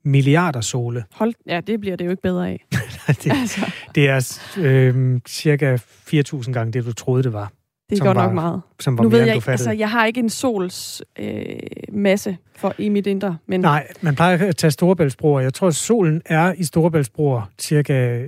milliarder 0.04 0.60
sole. 0.60 1.04
Hold, 1.12 1.34
ja, 1.46 1.60
det 1.60 1.80
bliver 1.80 1.96
det 1.96 2.04
jo 2.04 2.10
ikke 2.10 2.22
bedre 2.22 2.48
af. 2.48 2.64
det, 3.24 3.32
altså. 3.40 3.72
det 3.94 4.08
er 4.08 4.38
øh, 4.58 5.20
cirka 5.28 5.76
4.000 5.76 6.52
gange 6.52 6.72
det, 6.72 6.84
du 6.84 6.92
troede, 6.92 7.22
det 7.22 7.32
var. 7.32 7.52
Det 7.90 8.00
er 8.00 8.04
godt 8.04 8.16
var, 8.16 8.24
nok 8.24 8.34
meget. 8.34 8.60
Som 8.80 8.98
var 8.98 9.02
nu 9.02 9.08
mere, 9.08 9.18
ved 9.18 9.26
jeg, 9.26 9.34
ikke, 9.34 9.50
altså, 9.50 9.70
jeg 9.70 9.90
har 9.90 10.06
ikke 10.06 10.20
en 10.20 10.30
sols 10.30 11.02
øh, 11.18 11.46
masse 11.92 12.36
for 12.56 12.74
i 12.78 12.88
mit 12.88 13.06
indre. 13.06 13.38
Men... 13.46 13.60
Nej, 13.60 13.86
man 14.00 14.14
plejer 14.14 14.48
at 14.48 14.56
tage 14.56 14.70
Storebæltsbroer. 14.70 15.40
Jeg 15.40 15.54
tror, 15.54 15.68
at 15.68 15.74
solen 15.74 16.22
er 16.26 16.52
i 16.52 16.64
Storebæltsbroer 16.64 17.50
cirka 17.58 18.26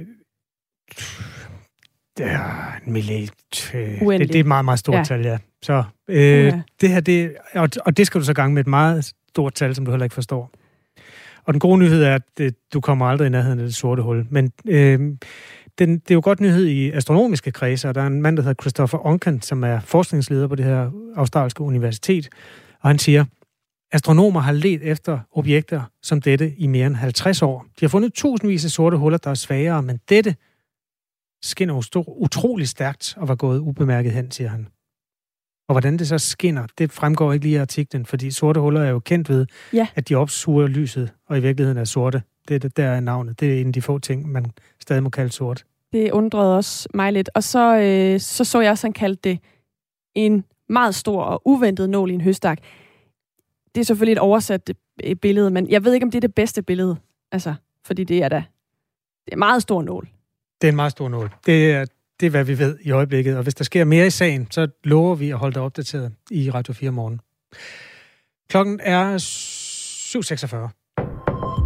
det 2.17 2.27
er 2.27 2.75
en 2.87 2.93
milliard. 2.93 3.29
Det, 3.73 4.01
det 4.01 4.35
er 4.35 4.41
et 4.41 4.47
meget, 4.47 4.65
meget 4.65 4.79
stort 4.79 4.97
ja. 4.97 5.05
tal, 5.05 5.25
ja. 5.25 5.39
Så 5.63 5.85
øh, 6.09 6.45
ja. 6.45 6.63
det 6.81 6.89
her, 6.89 7.01
det, 7.01 7.37
og, 7.55 7.69
og 7.87 7.97
det 7.97 8.07
skal 8.07 8.21
du 8.21 8.25
så 8.25 8.35
gange 8.35 8.55
med 8.55 8.61
et 8.61 8.67
meget 8.67 9.13
stort 9.29 9.55
tal, 9.55 9.75
som 9.75 9.85
du 9.85 9.91
heller 9.91 10.05
ikke 10.05 10.15
forstår. 10.15 10.51
Og 11.45 11.55
den 11.55 11.61
gode 11.61 11.79
nyhed 11.79 12.03
er, 12.03 12.15
at 12.15 12.55
du 12.75 12.81
kommer 12.81 13.07
aldrig 13.07 13.27
i 13.27 13.31
nærheden 13.31 13.59
af 13.59 13.65
det 13.65 13.75
sorte 13.75 14.03
hul. 14.03 14.27
Men 14.31 14.53
øh, 14.69 15.01
den, 15.79 15.99
det 15.99 16.11
er 16.11 16.15
jo 16.15 16.21
godt 16.25 16.41
nyhed 16.41 16.67
i 16.67 16.91
astronomiske 16.91 17.51
kredser. 17.53 17.93
Der 17.93 18.03
er 18.03 18.07
en 18.07 18.23
mand, 18.23 18.37
der 18.37 18.43
hedder 18.43 18.63
Christopher 18.63 19.07
Onken, 19.07 19.43
som 19.43 19.65
er 19.65 19.81
forskningsleder 19.81 20.49
på 20.49 20.55
det 20.55 20.65
her 20.65 20.91
australske 21.17 21.61
universitet. 21.61 22.29
Og 22.81 22.89
han 22.89 22.99
siger, 22.99 23.25
astronomer 23.93 24.41
har 24.41 24.53
let 24.53 24.83
efter 24.83 25.19
objekter 25.33 25.83
som 26.03 26.21
dette 26.21 26.55
i 26.57 26.67
mere 26.67 26.87
end 26.87 26.97
50 26.97 27.43
år. 27.43 27.67
De 27.81 27.85
har 27.85 27.89
fundet 27.89 28.13
tusindvis 28.13 28.65
af 28.65 28.71
sorte 28.71 28.97
huller, 28.97 29.19
der 29.19 29.31
er 29.31 29.35
svagere, 29.35 29.83
men 29.83 30.01
dette 30.09 30.37
skinner 31.43 32.05
utrolig 32.09 32.69
stærkt 32.69 33.15
og 33.17 33.29
var 33.29 33.35
gået 33.35 33.59
ubemærket 33.59 34.13
hen, 34.13 34.31
siger 34.31 34.51
han. 34.51 34.69
Og 35.71 35.75
hvordan 35.75 35.97
det 35.97 36.09
så 36.09 36.19
skinner, 36.19 36.67
det 36.79 36.93
fremgår 36.93 37.33
ikke 37.33 37.45
lige 37.45 37.55
i 37.55 37.57
artiklen, 37.57 38.07
fordi 38.07 38.31
sorte 38.31 38.61
huller 38.61 38.83
er 38.83 38.91
jo 38.91 38.99
kendt 38.99 39.29
ved, 39.29 39.47
ja. 39.73 39.87
at 39.95 40.09
de 40.09 40.15
opsuger 40.15 40.67
lyset, 40.67 41.13
og 41.27 41.39
i 41.39 41.41
virkeligheden 41.41 41.79
er 41.79 41.85
sorte. 41.85 42.23
Det 42.49 42.65
er 42.65 42.69
der 42.69 42.85
er 42.85 43.01
navnet. 43.01 43.41
Det 43.41 43.55
er 43.55 43.61
en 43.61 43.67
af 43.67 43.73
de 43.73 43.83
få 43.83 43.99
ting, 43.99 44.29
man 44.29 44.53
stadig 44.81 45.03
må 45.03 45.11
kalde 45.11 45.33
sort. 45.33 45.65
Det 45.93 46.11
undrede 46.11 46.57
også 46.57 46.89
mig 46.95 47.13
lidt. 47.13 47.31
Og 47.35 47.43
så 47.43 47.77
øh, 47.77 48.21
så, 48.21 48.45
så 48.45 48.61
jeg 48.61 48.71
også, 48.71 48.87
han 48.87 48.93
kaldte 48.93 49.29
det 49.29 49.39
en 50.15 50.45
meget 50.69 50.95
stor 50.95 51.23
og 51.23 51.43
uventet 51.45 51.91
nål 51.91 52.11
i 52.11 52.15
en 52.15 52.21
høstak. 52.21 52.59
Det 53.75 53.81
er 53.81 53.85
selvfølgelig 53.85 54.13
et 54.13 54.19
oversat 54.19 54.71
øh, 55.05 55.17
billede, 55.17 55.51
men 55.51 55.71
jeg 55.71 55.85
ved 55.85 55.95
ikke, 55.95 56.05
om 56.05 56.11
det 56.11 56.19
er 56.19 56.29
det 56.29 56.35
bedste 56.35 56.63
billede. 56.63 56.97
Altså, 57.33 57.55
fordi 57.87 58.05
det 58.05 58.23
er 58.23 58.29
da 58.29 58.45
det 59.25 59.33
er 59.33 59.33
en 59.33 59.39
meget 59.39 59.63
stor 59.63 59.83
nål. 59.83 60.09
Det 60.61 60.69
er 60.69 60.73
en 60.73 60.77
meget 60.77 60.93
stor 60.93 61.09
nål. 61.09 61.31
Det 61.47 61.73
er, 61.73 61.85
det 62.21 62.27
er, 62.27 62.31
hvad 62.31 62.45
vi 62.45 62.59
ved 62.59 62.79
i 62.83 62.91
øjeblikket. 62.91 63.37
Og 63.37 63.43
hvis 63.43 63.55
der 63.55 63.65
sker 63.65 63.85
mere 63.85 64.07
i 64.07 64.11
sagen, 64.11 64.51
så 64.51 64.69
lover 64.85 65.15
vi 65.15 65.31
at 65.31 65.39
holde 65.39 65.55
dig 65.55 65.63
opdateret 65.63 66.13
i 66.31 66.51
Radio 66.51 66.73
4 66.73 66.91
morgen. 66.91 67.21
Klokken 68.49 68.81
er 68.83 69.19
7.46. 69.19 70.80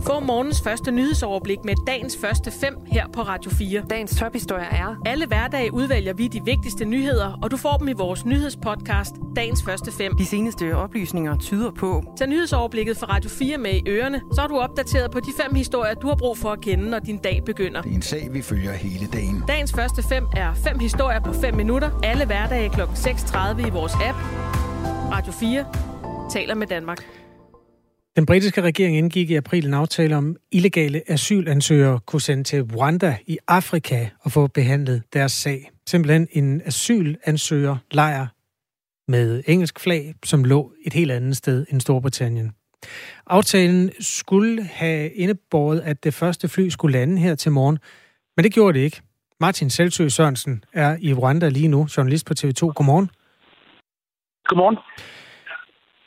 Få 0.07 0.21
morgens 0.21 0.63
første 0.63 0.91
nyhedsoverblik 0.91 1.59
med 1.65 1.75
dagens 1.87 2.17
første 2.21 2.51
fem 2.51 2.77
her 2.87 3.09
på 3.09 3.23
Radio 3.23 3.51
4. 3.51 3.83
Dagens 3.91 4.17
tophistorie 4.17 4.65
er... 4.65 4.97
Alle 5.07 5.27
hverdage 5.27 5.73
udvælger 5.73 6.13
vi 6.13 6.29
de 6.29 6.45
vigtigste 6.45 6.85
nyheder, 6.85 7.39
og 7.43 7.51
du 7.51 7.57
får 7.57 7.77
dem 7.77 7.89
i 7.89 7.93
vores 7.93 8.25
nyhedspodcast, 8.25 9.15
dagens 9.37 9.63
første 9.63 9.93
fem. 9.93 10.17
De 10.17 10.27
seneste 10.27 10.77
oplysninger 10.77 11.39
tyder 11.39 11.71
på... 11.71 12.03
Tag 12.19 12.29
nyhedsoverblikket 12.29 12.97
fra 12.97 13.07
Radio 13.07 13.31
4 13.31 13.59
med 13.59 13.71
i 13.75 13.83
ørerne, 13.89 14.21
så 14.33 14.43
er 14.43 14.47
du 14.47 14.59
opdateret 14.59 15.11
på 15.11 15.21
de 15.21 15.33
fem 15.41 15.55
historier, 15.55 15.95
du 15.95 16.09
har 16.09 16.17
brug 16.17 16.39
for 16.39 16.53
at 16.53 16.61
kende, 16.61 16.91
når 16.91 16.99
din 16.99 17.19
dag 17.19 17.43
begynder. 17.47 17.83
Det 17.83 17.91
er 17.91 17.95
en 17.95 18.03
sag, 18.03 18.29
vi 18.33 18.43
følger 18.43 18.73
hele 18.73 19.07
dagen. 19.07 19.45
Dagens 19.49 19.73
første 19.73 20.03
fem 20.03 20.27
er 20.37 20.55
fem 20.55 20.79
historier 20.79 21.21
på 21.21 21.33
5 21.33 21.55
minutter. 21.55 21.91
Alle 22.03 22.27
hverdage 22.27 22.69
kl. 22.69 22.81
6.30 22.81 23.67
i 23.67 23.71
vores 23.71 23.95
app. 23.95 24.19
Radio 25.13 25.33
4 25.33 25.65
taler 26.31 26.55
med 26.55 26.67
Danmark. 26.67 27.24
Den 28.17 28.27
britiske 28.27 28.63
regering 28.63 28.97
indgik 28.97 29.31
i 29.31 29.35
april 29.35 29.67
en 29.67 29.75
aftale 29.75 30.17
om 30.17 30.37
illegale 30.53 31.03
asylansøgere 31.11 32.01
kunne 32.07 32.21
sende 32.21 32.45
til 32.45 32.63
Rwanda 32.63 33.17
i 33.27 33.39
Afrika 33.49 34.09
og 34.21 34.33
få 34.33 34.47
behandlet 34.47 35.03
deres 35.13 35.33
sag. 35.33 35.71
Simpelthen 35.87 36.29
en 36.33 36.63
asylansøger 36.65 37.77
lejr 37.91 38.27
med 39.11 39.43
engelsk 39.47 39.81
flag, 39.81 40.15
som 40.25 40.45
lå 40.45 40.73
et 40.87 40.93
helt 40.93 41.11
andet 41.11 41.37
sted 41.37 41.67
end 41.71 41.81
Storbritannien. 41.81 42.53
Aftalen 43.27 43.91
skulle 44.01 44.65
have 44.65 45.11
indebåret, 45.11 45.81
at 45.81 46.05
det 46.05 46.15
første 46.15 46.49
fly 46.49 46.69
skulle 46.69 46.99
lande 46.99 47.19
her 47.19 47.35
til 47.35 47.53
morgen, 47.53 47.79
men 48.37 48.45
det 48.45 48.53
gjorde 48.53 48.79
det 48.79 48.85
ikke. 48.85 49.01
Martin 49.41 49.71
Selsø 49.71 50.09
Sørensen 50.09 50.65
er 50.73 50.97
i 51.01 51.15
Rwanda 51.15 51.49
lige 51.49 51.69
nu, 51.69 51.89
journalist 51.97 52.27
på 52.27 52.35
TV2. 52.39 52.61
Godmorgen. 52.61 53.11
Godmorgen. 54.45 54.77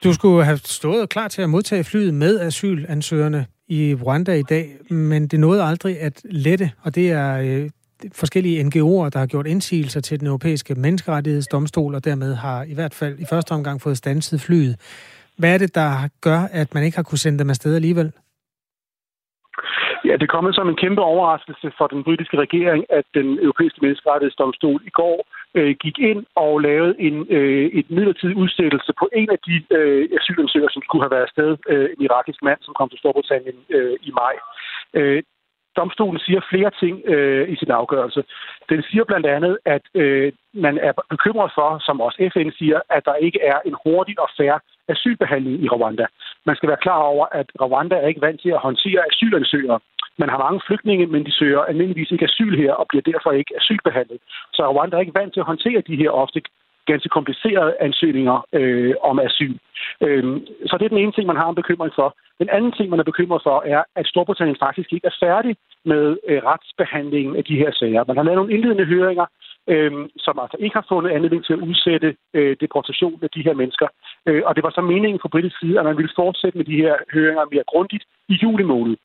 Du 0.03 0.13
skulle 0.13 0.45
have 0.45 0.57
stået 0.57 1.09
klar 1.09 1.27
til 1.27 1.41
at 1.41 1.49
modtage 1.49 1.83
flyet 1.83 2.13
med 2.13 2.39
asylansøgerne 2.39 3.45
i 3.67 3.95
Rwanda 4.05 4.33
i 4.33 4.41
dag, 4.41 4.65
men 4.89 5.27
det 5.27 5.39
nåede 5.39 5.63
aldrig 5.63 6.01
at 6.01 6.21
lette, 6.23 6.71
og 6.83 6.95
det 6.95 7.11
er 7.11 7.29
øh, 7.45 7.69
forskellige 8.15 8.61
NGO'er, 8.61 9.09
der 9.09 9.19
har 9.19 9.25
gjort 9.25 9.47
indsigelser 9.47 10.01
til 10.01 10.19
den 10.19 10.27
europæiske 10.27 10.75
menneskerettighedsdomstol, 10.75 11.95
og 11.95 12.05
dermed 12.05 12.35
har 12.35 12.63
i 12.63 12.73
hvert 12.73 12.93
fald 12.93 13.19
i 13.19 13.25
første 13.29 13.51
omgang 13.51 13.81
fået 13.81 13.97
stanset 13.97 14.41
flyet. 14.41 14.75
Hvad 15.39 15.53
er 15.53 15.57
det, 15.57 15.75
der 15.75 15.91
gør, 16.21 16.41
at 16.51 16.73
man 16.73 16.83
ikke 16.83 16.97
har 16.97 17.03
kunne 17.03 17.23
sende 17.25 17.39
dem 17.39 17.49
afsted 17.49 17.75
alligevel? 17.75 18.11
Ja, 20.05 20.15
det 20.21 20.29
kom 20.29 20.53
som 20.53 20.69
en 20.69 20.81
kæmpe 20.83 21.01
overraskelse 21.01 21.71
for 21.77 21.87
den 21.87 22.03
britiske 22.03 22.37
regering, 22.37 22.85
at 22.89 23.05
den 23.13 23.27
europæiske 23.45 23.79
menneskerettighedsdomstol 23.81 24.81
i 24.85 24.89
går 24.89 25.17
øh, 25.57 25.75
gik 25.83 25.97
ind 25.99 26.21
og 26.35 26.59
lavede 26.59 26.95
en, 27.07 27.15
øh, 27.29 27.65
et 27.79 27.87
midlertidig 27.91 28.35
udsættelse 28.43 28.91
på 28.99 29.09
en 29.19 29.29
af 29.35 29.39
de 29.47 29.55
øh, 29.77 30.09
asylansøgere, 30.17 30.73
som 30.73 30.83
skulle 30.83 31.03
have 31.03 31.15
været 31.15 31.27
afsted, 31.29 31.49
øh, 31.69 31.89
en 31.93 32.01
irakisk 32.05 32.39
mand, 32.47 32.59
som 32.61 32.73
kom 32.77 32.89
til 32.89 32.99
Storbritannien 32.99 33.57
øh, 33.69 33.95
i 34.01 34.11
maj. 34.21 34.35
Øh, 34.93 35.23
domstolen 35.79 36.19
siger 36.25 36.41
flere 36.51 36.71
ting 36.81 36.95
øh, 37.13 37.49
i 37.53 37.55
sin 37.61 37.71
afgørelse. 37.71 38.21
Den 38.71 38.83
siger 38.89 39.03
blandt 39.03 39.27
andet, 39.35 39.57
at 39.65 39.83
øh, 39.93 40.31
man 40.53 40.75
er 40.87 40.93
bekymret 41.13 41.51
for, 41.57 41.69
som 41.85 42.01
også 42.01 42.17
FN 42.33 42.49
siger, 42.59 42.79
at 42.89 43.05
der 43.05 43.15
ikke 43.27 43.41
er 43.51 43.59
en 43.65 43.75
hurtig 43.83 44.15
og 44.19 44.29
færre 44.37 44.59
asylbehandling 44.93 45.63
i 45.65 45.69
Rwanda. 45.69 46.05
Man 46.45 46.55
skal 46.55 46.69
være 46.69 46.83
klar 46.85 47.01
over, 47.13 47.25
at 47.31 47.47
Rwanda 47.61 47.95
er 47.95 48.07
ikke 48.07 48.25
vant 48.27 48.41
til 48.41 48.49
at 48.49 48.63
håndtere 48.67 49.01
asylansøgere. 49.11 49.79
Man 50.17 50.29
har 50.29 50.37
mange 50.37 50.61
flygtninge, 50.67 51.05
men 51.07 51.25
de 51.25 51.31
søger 51.31 51.61
almindeligvis 51.61 52.11
ikke 52.11 52.25
asyl 52.25 52.57
her 52.57 52.73
og 52.73 52.85
bliver 52.89 53.09
derfor 53.11 53.31
ikke 53.31 53.53
asylbehandlet. 53.59 54.19
Så 54.53 54.61
Rwanda 54.71 54.95
er 54.95 55.01
ikke 55.01 55.19
vant 55.19 55.33
til 55.33 55.39
at 55.39 55.51
håndtere 55.51 55.81
de 55.81 55.95
her 55.95 56.09
ofte 56.09 56.41
ganske 56.91 57.09
komplicerede 57.09 57.73
ansøgninger 57.87 58.37
øh, 58.53 58.93
om 59.09 59.19
asyl. 59.19 59.55
Øh, 60.05 60.23
så 60.69 60.73
det 60.77 60.85
er 60.85 60.93
den 60.93 61.03
ene 61.03 61.11
ting, 61.11 61.27
man 61.27 61.41
har 61.41 61.49
en 61.49 61.61
bekymring 61.61 61.93
for. 61.95 62.07
Den 62.39 62.49
anden 62.49 62.71
ting, 62.71 62.89
man 62.89 62.99
er 62.99 63.11
bekymret 63.11 63.41
for, 63.43 63.57
er, 63.65 63.83
at 63.95 64.07
Storbritannien 64.07 64.63
faktisk 64.65 64.93
ikke 64.93 65.07
er 65.07 65.19
færdig 65.25 65.55
med 65.85 66.17
øh, 66.29 66.39
retsbehandlingen 66.49 67.35
af 67.35 67.43
de 67.43 67.59
her 67.61 67.71
sager. 67.79 68.03
Man 68.07 68.17
har 68.17 68.23
lavet 68.23 68.39
nogle 68.39 68.53
indledende 68.53 68.85
høringer, 68.85 69.25
øh, 69.73 69.91
som 70.25 70.39
altså 70.43 70.57
ikke 70.59 70.75
har 70.79 70.85
fundet 70.89 71.11
anledning 71.11 71.45
til 71.45 71.53
at 71.53 71.63
udsætte 71.69 72.15
øh, 72.33 72.55
deportationen 72.63 73.23
af 73.23 73.29
de 73.35 73.45
her 73.47 73.53
mennesker. 73.53 73.87
Øh, 74.27 74.41
og 74.45 74.55
det 74.55 74.63
var 74.63 74.73
så 74.75 74.81
meningen 74.81 75.19
fra 75.21 75.33
britisk 75.33 75.59
side, 75.59 75.79
at 75.79 75.85
man 75.85 75.97
ville 75.97 76.17
fortsætte 76.21 76.57
med 76.57 76.65
de 76.65 76.81
her 76.83 76.95
høringer 77.13 77.45
mere 77.51 77.69
grundigt 77.71 78.03
i 78.29 78.33
juli 78.43 78.63
måned. 78.63 78.95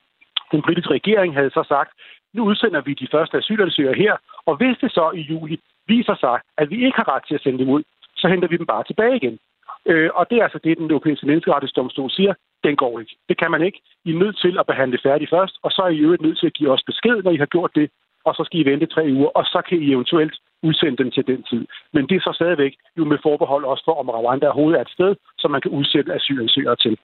Den 0.52 0.62
britiske 0.62 0.94
regering 0.98 1.34
havde 1.34 1.50
så 1.50 1.64
sagt, 1.68 1.92
nu 2.34 2.44
udsender 2.44 2.80
vi 2.80 2.92
de 2.94 3.08
første 3.10 3.36
asylansøgere 3.36 3.94
her, 3.94 4.14
og 4.46 4.56
hvis 4.56 4.76
det 4.80 4.90
så 4.92 5.10
i 5.14 5.20
juli 5.20 5.60
viser 5.86 6.16
sig, 6.24 6.40
at 6.58 6.70
vi 6.70 6.76
ikke 6.86 6.96
har 6.96 7.08
ret 7.14 7.24
til 7.28 7.34
at 7.34 7.42
sende 7.42 7.58
dem 7.58 7.68
ud, 7.68 7.82
så 8.16 8.28
henter 8.28 8.48
vi 8.48 8.56
dem 8.56 8.66
bare 8.66 8.84
tilbage 8.84 9.16
igen. 9.16 9.38
Øh, 9.86 10.10
og 10.14 10.30
det 10.30 10.38
er 10.38 10.44
altså 10.44 10.60
det, 10.64 10.78
den 10.78 10.90
europæiske 10.90 11.26
menneskerettighedsdomstol 11.26 12.10
siger. 12.10 12.34
Den 12.64 12.76
går 12.76 13.00
ikke. 13.00 13.16
Det 13.28 13.36
kan 13.38 13.50
man 13.50 13.62
ikke. 13.62 13.80
I 14.04 14.10
er 14.10 14.18
nødt 14.18 14.38
til 14.38 14.58
at 14.58 14.66
behandle 14.66 14.98
færdigt 15.02 15.30
først, 15.30 15.54
og 15.62 15.70
så 15.70 15.82
er 15.82 15.88
I 15.88 15.96
jo 15.96 16.16
nødt 16.20 16.38
til 16.38 16.46
at 16.46 16.52
give 16.52 16.70
os 16.70 16.82
besked, 16.86 17.22
når 17.22 17.30
I 17.30 17.36
har 17.36 17.46
gjort 17.46 17.70
det, 17.74 17.90
og 18.24 18.34
så 18.34 18.42
skal 18.44 18.60
I 18.60 18.70
vente 18.70 18.86
tre 18.86 19.04
uger, 19.16 19.28
og 19.28 19.44
så 19.44 19.62
kan 19.68 19.78
I 19.78 19.92
eventuelt 19.92 20.34
udsende 20.62 20.96
dem 20.96 21.10
til 21.10 21.26
den 21.26 21.42
tid. 21.42 21.66
Men 21.92 22.06
det 22.08 22.16
er 22.16 22.20
så 22.20 22.32
stadigvæk 22.34 22.74
jo 22.98 23.04
med 23.04 23.18
forbehold 23.22 23.64
også 23.64 23.84
for, 23.84 23.94
om 24.00 24.08
Rwanda 24.08 24.46
overhovedet 24.46 24.78
er 24.78 24.84
et 24.84 24.96
sted, 24.96 25.14
som 25.38 25.50
man 25.50 25.60
kan 25.60 25.70
udsætte 25.70 26.14
asylansøgere 26.14 26.76
til. 26.76 26.98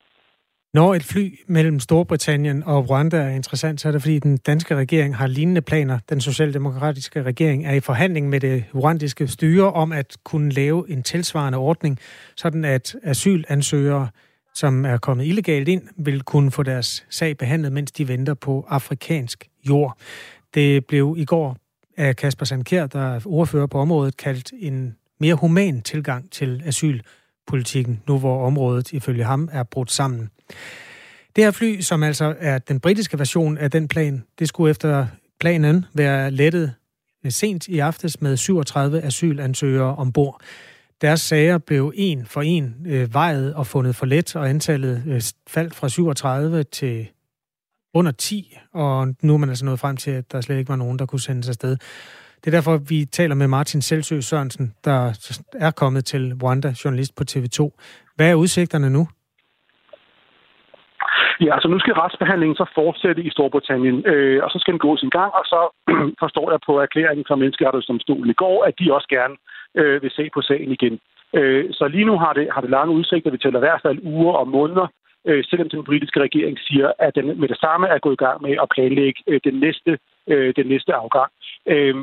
Når 0.74 0.94
et 0.94 1.04
fly 1.04 1.38
mellem 1.46 1.80
Storbritannien 1.80 2.62
og 2.62 2.90
Rwanda 2.90 3.16
er 3.16 3.28
interessant, 3.28 3.80
så 3.80 3.88
er 3.88 3.92
det 3.92 4.02
fordi 4.02 4.18
den 4.18 4.36
danske 4.36 4.76
regering 4.76 5.16
har 5.16 5.26
lignende 5.26 5.60
planer. 5.60 5.98
Den 6.08 6.20
socialdemokratiske 6.20 7.22
regering 7.22 7.66
er 7.66 7.72
i 7.72 7.80
forhandling 7.80 8.28
med 8.28 8.40
det 8.40 8.64
rwandiske 8.74 9.28
styre 9.28 9.72
om 9.72 9.92
at 9.92 10.16
kunne 10.24 10.52
lave 10.52 10.90
en 10.90 11.02
tilsvarende 11.02 11.58
ordning, 11.58 11.98
sådan 12.36 12.64
at 12.64 12.96
asylansøgere, 13.02 14.08
som 14.54 14.84
er 14.84 14.96
kommet 14.96 15.26
illegalt 15.26 15.68
ind, 15.68 15.82
vil 15.96 16.22
kunne 16.22 16.50
få 16.50 16.62
deres 16.62 17.06
sag 17.10 17.36
behandlet, 17.36 17.72
mens 17.72 17.92
de 17.92 18.08
venter 18.08 18.34
på 18.34 18.66
afrikansk 18.68 19.48
jord. 19.68 19.98
Det 20.54 20.86
blev 20.86 21.14
i 21.18 21.24
går 21.24 21.56
af 21.96 22.16
Kasper 22.16 22.44
Sandkær, 22.44 22.86
der 22.86 23.14
er 23.14 23.20
ordfører 23.24 23.66
på 23.66 23.78
området, 23.78 24.16
kaldt 24.16 24.52
en 24.58 24.96
mere 25.20 25.34
human 25.34 25.82
tilgang 25.82 26.30
til 26.32 26.62
asylpolitikken, 26.66 28.02
nu 28.08 28.18
hvor 28.18 28.46
området 28.46 28.92
ifølge 28.92 29.24
ham 29.24 29.48
er 29.52 29.62
brudt 29.62 29.92
sammen. 29.92 30.30
Det 31.36 31.44
her 31.44 31.50
fly, 31.50 31.80
som 31.80 32.02
altså 32.02 32.34
er 32.38 32.58
den 32.58 32.80
britiske 32.80 33.18
version 33.18 33.58
af 33.58 33.70
den 33.70 33.88
plan, 33.88 34.24
det 34.38 34.48
skulle 34.48 34.70
efter 34.70 35.06
planen 35.40 35.84
være 35.94 36.30
lettet 36.30 36.74
sent 37.28 37.68
i 37.68 37.78
aftes 37.78 38.20
med 38.20 38.36
37 38.36 39.02
asylansøgere 39.02 39.96
ombord. 39.96 40.40
Deres 41.00 41.20
sager 41.20 41.58
blev 41.58 41.92
en 41.96 42.26
for 42.26 42.42
en 42.42 42.74
øh, 42.86 43.14
vejet 43.14 43.54
og 43.54 43.66
fundet 43.66 43.96
for 43.96 44.06
let, 44.06 44.36
og 44.36 44.50
antallet 44.50 45.02
øh, 45.06 45.22
faldt 45.46 45.74
fra 45.74 45.88
37 45.88 46.64
til 46.64 47.08
under 47.94 48.12
10, 48.12 48.58
og 48.74 49.14
nu 49.22 49.34
er 49.34 49.36
man 49.36 49.48
altså 49.48 49.64
nået 49.64 49.80
frem 49.80 49.96
til, 49.96 50.10
at 50.10 50.32
der 50.32 50.40
slet 50.40 50.58
ikke 50.58 50.68
var 50.68 50.76
nogen, 50.76 50.98
der 50.98 51.06
kunne 51.06 51.20
sendes 51.20 51.48
afsted. 51.48 51.76
Det 52.44 52.46
er 52.46 52.50
derfor, 52.50 52.76
vi 52.76 53.04
taler 53.04 53.34
med 53.34 53.46
Martin 53.46 53.82
Selsø 53.82 54.20
Sørensen, 54.20 54.74
der 54.84 55.12
er 55.52 55.70
kommet 55.70 56.04
til 56.04 56.34
Rwanda, 56.42 56.74
journalist 56.84 57.14
på 57.14 57.24
TV2. 57.30 57.70
Hvad 58.16 58.30
er 58.30 58.34
udsigterne 58.34 58.90
nu? 58.90 59.08
Ja, 61.40 61.54
altså 61.54 61.68
nu 61.68 61.78
skal 61.78 61.94
retsbehandlingen 61.94 62.56
så 62.56 62.66
fortsætte 62.74 63.22
i 63.22 63.30
Storbritannien, 63.30 64.06
øh, 64.06 64.44
og 64.44 64.50
så 64.50 64.58
skal 64.58 64.72
den 64.72 64.86
gå 64.86 64.96
sin 64.96 65.10
gang, 65.18 65.32
og 65.40 65.44
så 65.52 65.60
forstår 66.22 66.50
jeg 66.50 66.60
på 66.66 66.72
erklæringen 66.78 67.24
fra 67.28 67.36
Menneskerettighedsdomstolen 67.36 68.30
i 68.30 68.40
går, 68.42 68.64
at 68.64 68.74
de 68.78 68.94
også 68.94 69.08
gerne 69.08 69.36
øh, 69.74 70.02
vil 70.02 70.10
se 70.10 70.30
på 70.34 70.40
sagen 70.42 70.70
igen. 70.72 71.00
Øh, 71.34 71.64
så 71.72 71.88
lige 71.88 72.04
nu 72.04 72.18
har 72.18 72.32
det, 72.32 72.48
har 72.54 72.60
det 72.60 72.70
lange 72.70 72.94
udsigter, 72.94 73.30
vi 73.30 73.38
tæller 73.38 73.60
i 73.60 73.66
hvert 73.66 73.82
fald 73.82 73.98
uger 74.02 74.32
og 74.32 74.48
måneder, 74.48 74.86
øh, 75.28 75.44
selvom 75.50 75.68
den 75.68 75.84
britiske 75.84 76.20
regering 76.20 76.58
siger, 76.58 76.92
at 76.98 77.14
den 77.14 77.40
med 77.40 77.48
det 77.48 77.58
samme 77.60 77.88
er 77.88 77.98
gået 77.98 78.16
i 78.20 78.24
gang 78.24 78.42
med 78.42 78.54
at 78.62 78.68
planlægge 78.74 79.20
øh, 79.26 79.40
den, 79.44 79.54
næste, 79.54 79.98
øh, 80.26 80.52
den 80.56 80.66
næste 80.66 80.94
afgang. 80.94 81.30
Øh, 81.66 81.94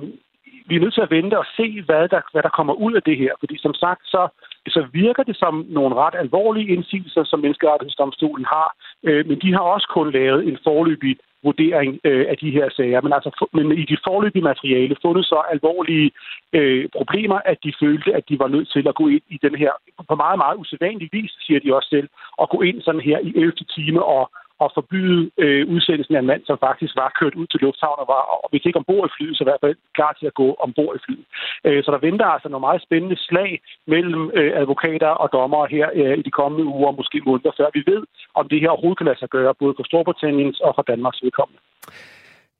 vi 0.67 0.75
er 0.75 0.79
nødt 0.79 0.93
til 0.93 1.07
at 1.07 1.11
vente 1.11 1.37
og 1.37 1.45
se, 1.57 1.81
hvad 1.81 2.07
der, 2.07 2.21
hvad 2.31 2.43
der 2.43 2.57
kommer 2.57 2.73
ud 2.73 2.93
af 2.93 3.03
det 3.03 3.17
her. 3.17 3.33
Fordi 3.39 3.57
som 3.57 3.73
sagt, 3.73 4.01
så, 4.13 4.27
så 4.67 4.87
virker 4.93 5.23
det 5.23 5.37
som 5.37 5.65
nogle 5.69 5.95
ret 5.95 6.15
alvorlige 6.15 6.67
indsigelser, 6.75 7.23
som 7.23 7.39
Menneskerettighedsdomstolen 7.39 8.45
har. 8.45 8.75
Øh, 9.03 9.27
men 9.27 9.39
de 9.43 9.53
har 9.53 9.59
også 9.59 9.87
kun 9.93 10.11
lavet 10.11 10.47
en 10.47 10.57
forløbig 10.63 11.15
vurdering 11.43 11.99
øh, 12.03 12.25
af 12.31 12.37
de 12.37 12.49
her 12.57 12.67
sager. 12.77 13.01
Men, 13.01 13.13
altså, 13.13 13.29
men 13.53 13.65
i 13.71 13.85
de 13.91 13.97
forløbige 14.07 14.49
materiale 14.51 14.95
fundet 15.01 15.25
så 15.25 15.39
alvorlige 15.53 16.11
øh, 16.53 16.89
problemer, 16.97 17.39
at 17.51 17.57
de 17.63 17.73
følte, 17.83 18.09
at 18.17 18.23
de 18.29 18.39
var 18.39 18.47
nødt 18.47 18.69
til 18.71 18.87
at 18.87 18.95
gå 18.95 19.07
ind 19.07 19.25
i 19.35 19.37
den 19.45 19.55
her, 19.55 19.71
på 20.09 20.15
meget, 20.15 20.37
meget 20.43 20.55
usædvanlig 20.61 21.09
vis, 21.11 21.31
siger 21.45 21.59
de 21.59 21.75
også 21.75 21.89
selv, 21.89 22.09
at 22.41 22.49
gå 22.49 22.61
ind 22.61 22.81
sådan 22.81 23.01
her 23.09 23.19
i 23.19 23.33
11. 23.35 23.51
time 23.75 24.03
og 24.03 24.23
at 24.63 24.71
forbyde 24.77 25.31
øh, 25.43 25.63
udsendelsen 25.73 26.15
af 26.15 26.19
en 26.19 26.31
mand, 26.31 26.41
som 26.45 26.57
faktisk 26.67 26.93
var 26.95 27.17
kørt 27.19 27.35
ud 27.39 27.47
til 27.47 27.59
lufthavnen 27.65 28.03
og 28.03 28.07
var, 28.15 28.23
og 28.43 28.47
hvis 28.51 28.65
ikke 28.65 28.79
ombord 28.81 29.05
i 29.07 29.15
flyet, 29.17 29.37
så 29.37 29.43
i 29.43 29.49
hvert 29.49 29.63
fald 29.63 29.75
klar 29.97 30.13
til 30.19 30.25
at 30.31 30.39
gå 30.41 30.47
ombord 30.65 30.93
i 30.95 31.03
flyet. 31.05 31.25
Øh, 31.67 31.83
så 31.83 31.89
der 31.91 32.05
venter 32.07 32.25
altså 32.25 32.49
nogle 32.49 32.67
meget 32.67 32.85
spændende 32.87 33.17
slag 33.27 33.51
mellem 33.93 34.23
øh, 34.39 34.51
advokater 34.61 35.11
og 35.23 35.27
dommere 35.37 35.67
her 35.75 35.87
øh, 35.99 36.17
i 36.17 36.21
de 36.27 36.37
kommende 36.39 36.65
uger, 36.65 36.91
måske 36.99 37.21
måneder, 37.25 37.51
før 37.59 37.69
vi 37.73 37.81
ved, 37.91 38.01
om 38.39 38.49
det 38.49 38.61
her 38.61 38.69
overhovedet 38.69 38.97
kan 38.97 39.09
lade 39.09 39.19
sig 39.19 39.29
gøre, 39.29 39.59
både 39.61 39.73
for 39.77 39.83
Storbritanniens 39.83 40.59
og 40.59 40.71
for 40.75 40.81
Danmarks 40.91 41.23
vedkommende. 41.23 41.61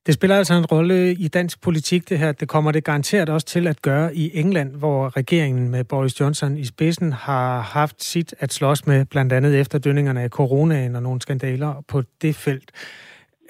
Det 0.06 0.14
spiller 0.14 0.38
altså 0.38 0.54
en 0.54 0.66
rolle 0.66 1.12
i 1.12 1.28
dansk 1.28 1.64
politik, 1.64 2.10
det 2.10 2.20
her. 2.20 2.32
Det 2.32 2.48
kommer 2.48 2.72
det 2.72 2.84
garanteret 2.84 3.30
også 3.30 3.48
til 3.48 3.68
at 3.68 3.82
gøre 3.82 4.16
i 4.16 4.32
England, 4.34 4.76
hvor 4.76 5.18
regeringen 5.18 5.70
med 5.70 5.84
Boris 5.84 6.20
Johnson 6.20 6.58
i 6.58 6.66
spidsen 6.66 7.14
har 7.14 7.62
haft 7.62 8.04
sit 8.04 8.34
at 8.40 8.54
slås 8.54 8.88
med, 8.88 9.06
blandt 9.06 9.34
andet 9.34 9.60
efter 9.60 9.80
dønningerne 9.80 10.22
af 10.22 10.30
coronaen 10.30 10.96
og 10.96 11.04
nogle 11.04 11.22
skandaler 11.22 11.84
på 11.88 12.04
det 12.22 12.36
felt. 12.36 12.72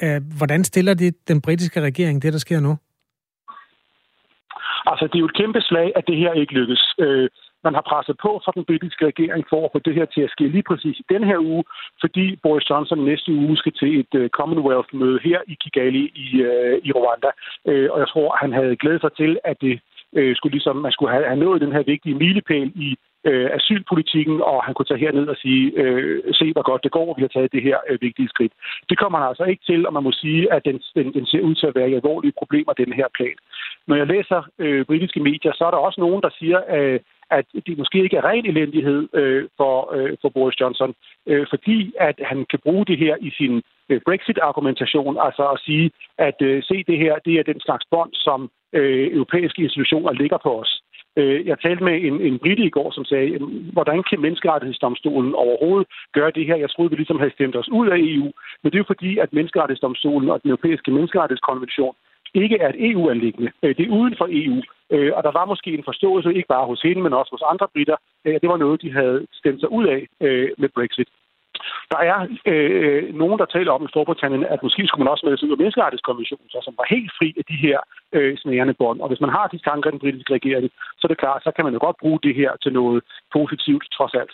Øh, 0.03 0.21
hvordan 0.37 0.63
stiller 0.63 0.93
det 0.93 1.27
den 1.27 1.41
britiske 1.41 1.81
regering, 1.81 2.21
det 2.21 2.33
der 2.33 2.39
sker 2.39 2.59
nu? 2.59 2.77
Altså, 4.85 5.05
det 5.07 5.15
er 5.15 5.19
jo 5.19 5.25
et 5.25 5.37
kæmpe 5.37 5.61
slag, 5.61 5.91
at 5.95 6.03
det 6.07 6.17
her 6.17 6.33
ikke 6.33 6.53
lykkes. 6.53 6.93
Øh, 6.99 7.29
man 7.67 7.73
har 7.77 7.85
presset 7.91 8.15
på 8.25 8.31
fra 8.43 8.51
den 8.57 8.65
britiske 8.69 9.05
regering 9.11 9.43
for 9.51 9.61
at 9.65 9.73
få 9.73 9.79
det 9.79 9.93
her 9.99 10.05
til 10.05 10.21
at 10.21 10.33
ske 10.35 10.45
lige 10.47 10.69
præcis 10.69 10.95
i 10.99 11.05
den 11.13 11.23
her 11.29 11.39
uge, 11.51 11.63
fordi 12.03 12.25
Boris 12.43 12.69
Johnson 12.69 12.99
næste 13.11 13.31
uge 13.43 13.57
skal 13.57 13.73
til 13.81 13.91
et 13.99 14.13
øh, 14.21 14.29
Commonwealth-møde 14.37 15.19
her 15.27 15.39
i 15.47 15.55
Kigali 15.63 16.03
i, 16.25 16.27
øh, 16.49 16.75
i 16.87 16.91
Rwanda. 16.97 17.29
Øh, 17.69 17.87
og 17.93 17.99
jeg 17.99 18.07
tror, 18.07 18.37
han 18.43 18.53
havde 18.53 18.75
glædet 18.81 19.01
sig 19.01 19.13
til, 19.21 19.31
at 19.43 19.57
det 19.61 19.75
uh, 20.17 20.31
skulle 20.35 20.55
ligesom, 20.57 20.75
man 20.75 20.91
skulle 20.91 21.13
have, 21.13 21.25
have 21.31 21.43
nået 21.45 21.61
den 21.61 21.71
her 21.71 21.83
vigtige 21.93 22.15
milepæl 22.15 22.71
i 22.75 22.89
øh, 23.29 23.49
asylpolitikken, 23.57 24.41
og 24.41 24.63
han 24.63 24.73
kunne 24.73 24.89
tage 24.89 25.03
herned 25.03 25.27
og 25.27 25.37
sige, 25.37 25.71
øh, 25.81 26.33
se 26.33 26.51
hvor 26.53 26.65
godt 26.71 26.83
det 26.83 26.91
går, 26.91 27.13
vi 27.17 27.21
har 27.21 27.33
taget 27.33 27.51
det 27.51 27.63
her 27.63 27.77
øh, 27.89 27.97
vigtige 28.01 28.29
skridt. 28.29 28.53
Det 28.89 28.97
kommer 28.97 29.17
han 29.19 29.27
altså 29.27 29.43
ikke 29.43 29.63
til, 29.65 29.87
og 29.87 29.93
man 29.93 30.03
må 30.03 30.11
sige, 30.11 30.53
at 30.53 30.65
den, 30.65 30.81
den, 30.95 31.13
den 31.13 31.25
ser 31.25 31.41
ud 31.41 31.55
til 31.55 31.67
at 31.67 31.75
være 31.75 31.89
i 31.89 31.95
alvorlige 31.99 32.37
problemer, 32.41 32.73
den 32.73 32.93
her 32.93 33.07
plan. 33.17 33.37
Når 33.87 33.95
jeg 33.95 34.07
læser 34.07 34.41
øh, 34.59 34.85
britiske 34.85 35.19
medier, 35.19 35.53
så 35.55 35.63
er 35.65 35.71
der 35.71 35.77
også 35.77 36.01
nogen, 36.01 36.21
der 36.21 36.29
siger, 36.39 36.59
øh, 36.75 36.99
at 37.31 37.45
det 37.67 37.77
måske 37.77 38.03
ikke 38.03 38.17
er 38.17 38.25
ren 38.25 38.45
elendighed 38.45 39.07
øh, 39.13 39.47
for, 39.57 39.95
øh, 39.95 40.17
for 40.21 40.29
Boris 40.29 40.59
Johnson, 40.61 40.93
øh, 41.27 41.45
fordi 41.49 41.93
at 41.99 42.15
han 42.23 42.45
kan 42.49 42.59
bruge 42.63 42.85
det 42.85 42.97
her 42.97 43.15
i 43.21 43.29
sin 43.29 43.61
øh, 43.89 44.01
Brexit-argumentation, 44.05 45.17
altså 45.19 45.43
at 45.49 45.59
sige, 45.65 45.91
at 46.17 46.41
øh, 46.41 46.63
se 46.63 46.83
det 46.87 46.97
her, 46.97 47.13
det 47.25 47.33
er 47.33 47.43
den 47.43 47.59
slags 47.59 47.85
bånd, 47.91 48.13
som 48.13 48.49
øh, 48.73 49.07
europæiske 49.13 49.61
institutioner 49.63 50.11
ligger 50.11 50.37
på 50.37 50.59
os. 50.61 50.81
Øh, 51.17 51.47
jeg 51.47 51.57
talte 51.59 51.83
med 51.83 51.95
en, 52.07 52.21
en 52.21 52.39
brite 52.39 52.63
i 52.63 52.69
går, 52.69 52.91
som 52.91 53.05
sagde, 53.05 53.39
hvordan 53.73 54.03
kan 54.09 54.21
menneskerettighedsdomstolen 54.21 55.35
overhovedet 55.35 55.87
gøre 56.13 56.31
det 56.31 56.45
her? 56.45 56.55
Jeg 56.55 56.69
troede, 56.69 56.89
vi 56.89 56.95
ligesom 56.95 57.19
havde 57.19 57.33
stemt 57.33 57.55
os 57.55 57.69
ud 57.69 57.87
af 57.87 57.97
EU, 57.99 58.29
men 58.61 58.67
det 58.71 58.75
er 58.75 58.83
jo 58.83 58.93
fordi, 58.93 59.17
at 59.17 59.33
menneskerettighedsdomstolen 59.33 60.29
og 60.29 60.43
den 60.43 60.49
europæiske 60.49 60.91
menneskerettighedskonvention 60.91 61.95
ikke 62.43 62.57
er 62.63 62.69
et 62.69 62.91
EU-anlæggende. 62.91 63.51
Øh, 63.63 63.77
det 63.77 63.83
er 63.85 63.95
uden 63.99 64.15
for 64.17 64.27
EU. 64.31 64.61
Øh, 64.93 65.11
og 65.17 65.23
der 65.23 65.31
var 65.31 65.45
måske 65.45 65.71
en 65.73 65.89
forståelse, 65.89 66.33
ikke 66.33 66.53
bare 66.55 66.65
hos 66.71 66.81
hende, 66.81 67.01
men 67.01 67.13
også 67.13 67.31
hos 67.35 67.47
andre 67.51 67.67
britter. 67.73 67.97
Det 68.41 68.49
var 68.49 68.57
noget, 68.57 68.81
de 68.81 68.91
havde 68.91 69.27
stemt 69.33 69.59
sig 69.59 69.71
ud 69.71 69.85
af 69.95 70.01
øh, 70.25 70.49
med 70.57 70.69
Brexit. 70.75 71.09
Der 71.93 71.99
er 72.11 72.17
øh, 72.51 73.03
nogen, 73.21 73.39
der 73.41 73.45
taler 73.45 73.71
om 73.71 73.85
i 73.85 73.91
Storbritannien, 73.93 74.43
at 74.53 74.63
måske 74.63 74.81
skulle 74.87 75.03
man 75.03 75.13
også 75.13 75.25
med 75.25 75.37
sig 75.37 75.47
ud 75.47 75.55
af 75.55 75.61
menneskerettighedskonventionen, 75.61 76.49
så, 76.49 76.59
som 76.63 76.73
var 76.79 76.85
helt 76.95 77.11
fri 77.17 77.27
af 77.41 77.45
de 77.51 77.57
her 77.65 77.79
øh, 78.15 78.37
snærende 78.37 78.75
bånd. 78.81 78.99
Og 79.01 79.07
hvis 79.09 79.23
man 79.25 79.35
har 79.37 79.47
de 79.53 79.59
tanker 79.69 79.89
i 79.89 79.93
den 79.95 80.03
britiske 80.03 80.33
regering, 80.33 80.69
så 80.97 81.01
er 81.03 81.11
det 81.11 81.23
klart, 81.23 81.43
så 81.43 81.51
kan 81.55 81.65
man 81.65 81.73
jo 81.73 81.79
godt 81.85 81.97
bruge 82.03 82.19
det 82.23 82.35
her 82.35 82.51
til 82.63 82.71
noget 82.73 83.03
positivt, 83.37 83.85
trods 83.97 84.13
alt. 84.21 84.33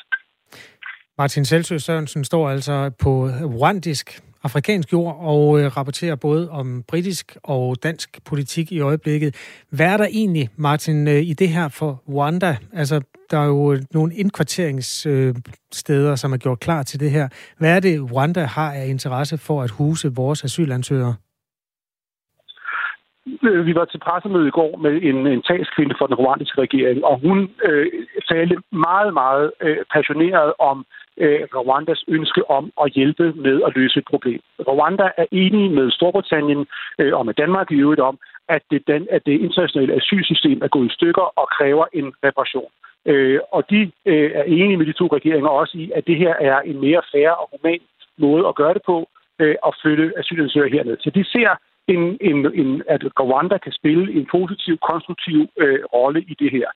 Martin 1.18 1.46
Selsø 1.46 1.78
Sørensen 1.78 2.24
står 2.24 2.50
altså 2.50 2.92
på 3.04 3.12
rwandisk 3.56 4.08
afrikansk 4.44 4.94
jord 4.94 5.18
og 5.20 5.60
øh, 5.60 5.66
rapporterer 5.78 6.16
både 6.16 6.50
om 6.50 6.84
britisk 6.88 7.38
og 7.44 7.84
dansk 7.84 8.10
politik 8.30 8.72
i 8.72 8.80
øjeblikket. 8.80 9.36
Hvad 9.72 9.94
er 9.94 9.98
der 9.98 10.08
egentlig, 10.12 10.50
Martin, 10.58 11.08
øh, 11.08 11.14
i 11.14 11.34
det 11.34 11.50
her 11.50 11.68
for 11.80 12.02
Rwanda? 12.10 12.58
Altså, 12.74 13.02
der 13.32 13.40
er 13.40 13.46
jo 13.46 13.74
øh, 13.74 13.80
nogle 13.94 14.14
indkvarteringssteder, 14.16 16.12
øh, 16.12 16.18
som 16.18 16.34
er 16.34 16.38
gjort 16.38 16.60
klar 16.60 16.84
til 16.84 17.00
det 17.00 17.12
her. 17.12 17.28
Hvad 17.60 17.76
er 17.76 17.80
det, 17.80 18.12
Rwanda 18.12 18.44
har 18.44 18.74
af 18.74 18.88
interesse 18.88 19.38
for 19.38 19.62
at 19.62 19.72
huse 19.72 20.08
vores 20.16 20.44
asylansøgere? 20.44 21.16
Øh, 23.44 23.66
vi 23.66 23.76
var 23.76 23.86
til 23.86 24.00
pressemøde 24.00 24.48
i 24.48 24.58
går 24.60 24.78
med 24.78 24.94
en, 25.10 25.28
en 25.28 25.42
talskvinde 25.42 25.96
for 26.00 26.08
den 26.08 26.16
rwandiske 26.16 26.62
regering, 26.62 27.06
og 27.06 27.20
hun 27.20 27.50
øh, 27.64 27.88
talte 28.32 28.56
meget, 28.72 29.14
meget 29.14 29.52
øh, 29.62 29.78
passioneret 29.94 30.54
om 30.60 30.78
øh, 30.80 31.01
Øh, 31.18 31.42
Rwandas 31.56 32.04
ønske 32.08 32.50
om 32.50 32.72
at 32.84 32.92
hjælpe 32.92 33.34
med 33.34 33.62
at 33.68 33.76
løse 33.76 34.00
et 34.00 34.06
problem. 34.06 34.40
Rwanda 34.60 35.10
er 35.18 35.26
enig 35.32 35.72
med 35.72 35.92
Storbritannien 35.92 36.66
øh, 37.00 37.14
og 37.18 37.26
med 37.26 37.34
Danmark 37.34 37.72
i 37.72 37.76
øvrigt 37.76 38.02
om, 38.02 38.20
at 38.50 38.62
det, 38.72 38.88
den, 38.88 39.08
at 39.12 39.22
det 39.26 39.42
internationale 39.42 39.94
asylsystem 39.94 40.62
er 40.62 40.68
gået 40.68 40.92
i 40.92 40.94
stykker 40.94 41.26
og 41.40 41.48
kræver 41.58 41.86
en 41.94 42.14
reparation. 42.24 42.72
Øh, 43.06 43.40
og 43.52 43.70
de 43.70 43.92
øh, 44.06 44.32
er 44.34 44.44
enige 44.44 44.78
med 44.78 44.86
de 44.86 44.94
to 44.94 45.08
regeringer 45.08 45.50
også 45.50 45.78
i, 45.78 45.92
at 45.96 46.08
det 46.08 46.18
her 46.18 46.34
er 46.50 46.60
en 46.60 46.82
mere 46.82 47.02
færre 47.12 47.36
og 47.36 47.50
human 47.52 47.80
måde 48.18 48.48
at 48.48 48.56
gøre 48.56 48.74
det 48.74 48.82
på, 48.86 49.10
øh, 49.40 49.56
at 49.68 49.76
flytte 49.82 50.14
asylansøgere 50.18 50.70
herned. 50.70 50.98
Så 51.00 51.10
de 51.10 51.24
ser, 51.24 51.50
en, 51.88 52.18
en, 52.22 52.38
en, 52.62 52.84
at 52.88 53.02
Rwanda 53.20 53.58
kan 53.58 53.72
spille 53.72 54.14
en 54.18 54.28
positiv, 54.32 54.78
konstruktiv 54.92 55.40
øh, 55.58 55.80
rolle 55.94 56.22
i 56.22 56.34
det 56.40 56.52
her. 56.52 56.68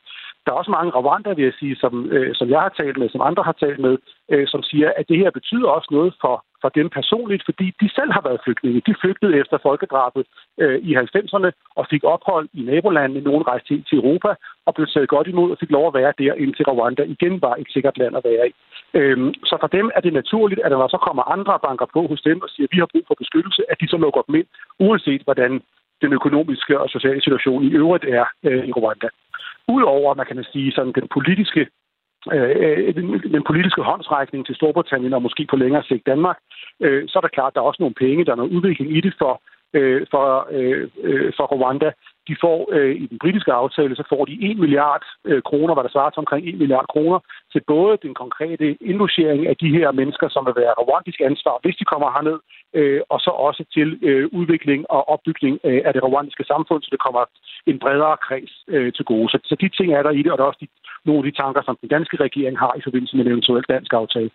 Der 0.46 0.52
er 0.52 0.62
også 0.62 0.72
mange 0.72 0.91
Rwanda, 0.91 1.34
vil 1.34 1.43
jeg 1.43 1.54
sige, 1.60 1.76
som, 1.76 1.93
øh, 2.12 2.36
som 2.36 2.50
jeg 2.50 2.62
har 2.62 2.74
talt 2.78 2.98
med, 2.98 3.10
som 3.10 3.22
andre 3.22 3.43
har 3.43 3.56
talt 3.64 3.80
med, 3.80 3.98
øh, 4.32 4.48
som 4.48 4.64
siger, 4.64 4.91
at 4.98 5.06
det 5.10 5.18
her 5.18 5.32
betyder 5.32 5.70
også 5.70 5.89
noget 5.91 6.14
for, 6.22 6.36
for 6.62 6.70
dem 6.70 6.89
personligt, 6.89 7.43
fordi 7.46 7.68
de 7.82 7.89
selv 7.98 8.12
har 8.12 8.24
været 8.28 8.43
flygtninge. 8.46 8.82
De 8.88 8.96
flygtede 9.02 9.38
efter 9.41 9.58
folkedrabet 9.68 10.24
øh, 10.64 10.80
i 10.89 10.91
90'erne 10.96 11.50
og 11.80 11.86
fik 11.89 12.04
ophold 12.04 12.48
i 12.54 12.62
nabolandene. 12.62 13.22
Nogle 13.22 13.46
rejste 13.48 13.68
til, 13.68 13.84
til 13.89 13.98
Europa 13.98 14.32
og 14.66 14.76
blev 14.76 14.88
taget 14.88 15.10
godt 15.10 15.28
imod 15.28 15.52
og 15.52 15.58
fik 15.60 15.72
lov 15.72 15.88
at 15.88 15.98
være 16.00 16.14
der, 16.22 16.34
indtil 16.34 16.66
Rwanda 16.66 17.04
igen 17.16 17.41
var 17.41 17.56
et 17.56 17.70
sikkert 17.74 17.98
land 17.98 18.18
at 18.18 18.26
være 18.30 18.48
i. 18.50 18.54
Øhm, 19.00 19.34
så 19.50 19.58
for 19.60 19.68
dem 19.68 19.91
er 19.96 20.02
det 20.02 20.14
naturligt, 20.14 20.62
at 20.64 20.72
når 20.72 20.88
så 20.88 21.00
kommer 21.08 21.24
andre 21.36 21.60
banker 21.68 21.88
på 21.93 22.02
hos 22.12 22.22
dem 22.22 22.41
og 22.41 22.50
siger, 22.50 22.68
at 22.68 22.74
vi 22.76 22.80
har 22.80 22.89
brug 22.93 23.06
for 23.08 23.16
beskyttelse, 23.24 23.62
at 23.72 23.78
de 23.82 23.88
så 23.88 23.98
lukker 23.98 24.22
dem 24.28 24.36
ind, 24.36 24.48
uanset 24.80 25.22
hvordan 25.28 25.52
den 26.02 26.14
økonomiske 26.14 26.80
og 26.80 26.89
sociale 26.89 27.22
situation 27.22 27.64
i 27.64 27.72
øvrigt 27.82 28.06
er 28.18 28.26
øh, 28.43 28.66
i 28.70 28.72
Rwanda. 28.72 29.08
Udover, 29.68 30.13
man 30.13 30.26
kan 30.26 30.43
sige, 30.43 30.72
sådan 30.72 30.93
den 30.93 31.07
politiske 31.13 31.68
øh, 32.34 32.95
den, 32.95 33.20
den 33.36 33.43
politiske 33.47 33.82
håndsrækning 33.82 34.45
til 34.45 34.55
Storbritannien 34.55 35.13
og 35.13 35.22
måske 35.22 35.47
på 35.49 35.55
længere 35.55 35.84
sigt 35.84 36.05
Danmark, 36.05 36.38
øh, 36.80 37.03
så 37.07 37.20
er 37.20 37.22
der 37.22 37.36
klart, 37.38 37.51
at 37.51 37.55
der 37.55 37.61
er 37.61 37.66
også 37.66 37.82
nogle 37.82 37.95
penge, 37.95 38.26
der 38.26 38.32
er 38.32 38.36
noget 38.36 38.51
udvikling 38.51 38.97
i 38.97 39.01
det 39.01 39.13
for, 39.18 39.41
øh, 39.74 40.07
for, 40.11 40.47
øh, 40.51 40.89
øh 41.03 41.34
for 41.38 41.45
Rwanda. 41.45 41.91
De 42.30 42.36
får 42.43 42.59
øh, 42.76 42.95
i 43.03 43.05
den 43.11 43.19
britiske 43.23 43.53
aftale, 43.61 43.95
så 43.95 44.03
får 44.09 44.26
de 44.26 44.34
1 44.51 44.57
milliard 44.63 45.05
øh, 45.26 45.41
kroner, 45.49 45.73
hvad 45.73 45.84
der 45.84 45.95
svarer 45.95 46.09
til 46.09 46.23
omkring 46.26 46.43
1 46.47 46.57
milliard 46.61 46.88
kroner, 46.93 47.19
til 47.51 47.61
både 47.67 47.97
den 48.05 48.13
konkrete 48.13 48.78
indlogering 48.89 49.47
af 49.51 49.55
de 49.63 49.69
her 49.78 49.91
mennesker, 49.91 50.28
som 50.30 50.45
vil 50.45 50.55
være 50.63 50.73
rwandisk 50.86 51.19
ansvar, 51.30 51.55
hvis 51.63 51.76
de 51.80 51.86
kommer 51.91 52.09
herned, 52.15 52.39
øh, 52.80 53.01
og 53.09 53.19
så 53.26 53.32
også 53.47 53.63
til 53.76 53.89
øh, 54.09 54.26
udvikling 54.39 54.80
og 54.95 55.01
opbygning 55.13 55.55
øh, 55.67 55.82
af 55.88 55.93
det 55.93 56.03
rwandiske 56.03 56.45
samfund, 56.51 56.82
så 56.84 56.89
det 56.91 56.99
kommer 57.05 57.23
en 57.71 57.80
bredere 57.80 58.17
kreds 58.28 58.53
øh, 58.67 58.93
til 58.93 59.05
gode. 59.05 59.30
Så, 59.30 59.38
så 59.49 59.55
de 59.61 59.69
ting 59.69 59.89
er 59.93 60.03
der 60.03 60.11
i 60.11 60.21
det, 60.23 60.32
og 60.32 60.38
der 60.38 60.43
er 60.43 60.51
også 60.51 60.63
de, 60.65 60.67
nogle 61.05 61.19
af 61.21 61.32
de 61.32 61.38
tanker, 61.41 61.61
som 61.63 61.78
den 61.82 61.89
danske 61.89 62.17
regering 62.17 62.59
har 62.59 62.73
i 62.78 62.82
forbindelse 62.84 63.15
med 63.15 63.26
en 63.26 63.32
eventuel 63.32 63.63
dansk 63.69 63.93
aftale. 63.93 64.30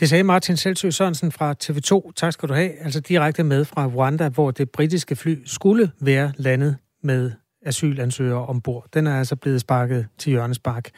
Det 0.00 0.08
sagde 0.08 0.24
Martin 0.24 0.56
Selsø 0.56 0.90
Sørensen 0.90 1.32
fra 1.32 1.54
TV2. 1.64 2.12
Tak 2.16 2.32
skal 2.32 2.48
du 2.48 2.54
have. 2.54 2.70
Altså 2.84 3.00
direkte 3.00 3.44
med 3.44 3.64
fra 3.64 3.86
Rwanda, 3.86 4.28
hvor 4.28 4.50
det 4.50 4.70
britiske 4.70 5.16
fly 5.16 5.38
skulle 5.44 5.90
være 6.00 6.32
landet 6.36 6.76
med 7.02 7.30
asylansøgere 7.66 8.46
ombord. 8.46 8.86
Den 8.94 9.06
er 9.06 9.18
altså 9.18 9.36
blevet 9.36 9.60
sparket 9.60 10.06
til 10.18 10.32
Jørgens 10.32 10.58
Bark. 10.58 10.90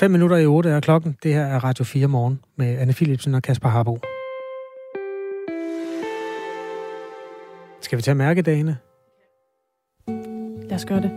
5 0.00 0.10
minutter 0.10 0.36
i 0.36 0.46
8 0.46 0.70
er 0.70 0.80
klokken. 0.80 1.16
Det 1.22 1.34
her 1.34 1.44
er 1.44 1.64
Radio 1.64 1.84
4 1.84 2.06
morgen 2.06 2.40
med 2.56 2.78
Anne 2.78 2.92
Philipsen 2.92 3.34
og 3.34 3.42
Kasper 3.42 3.68
Harbo. 3.68 3.98
Skal 7.80 7.96
vi 7.96 8.02
tage 8.02 8.14
mærkedagene? 8.14 8.76
Lad 10.68 10.76
os 10.76 10.84
gøre 10.84 11.00
det. 11.00 11.10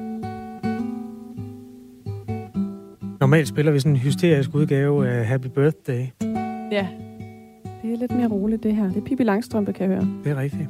Normalt 3.19 3.47
spiller 3.47 3.71
vi 3.71 3.79
sådan 3.79 3.91
en 3.91 3.97
hysterisk 3.97 4.49
udgave 4.53 5.09
af 5.09 5.25
Happy 5.25 5.47
Birthday. 5.47 6.07
Ja, 6.71 6.87
det 7.81 7.93
er 7.93 7.97
lidt 7.97 8.11
mere 8.11 8.27
roligt 8.27 8.63
det 8.63 8.75
her. 8.75 8.87
Det 8.87 8.97
er 8.97 9.01
Pippi 9.01 9.23
Langstrømpe, 9.23 9.73
kan 9.73 9.91
jeg 9.91 9.97
høre. 9.97 10.09
Det 10.23 10.31
er 10.31 10.35
rigtigt. 10.35 10.69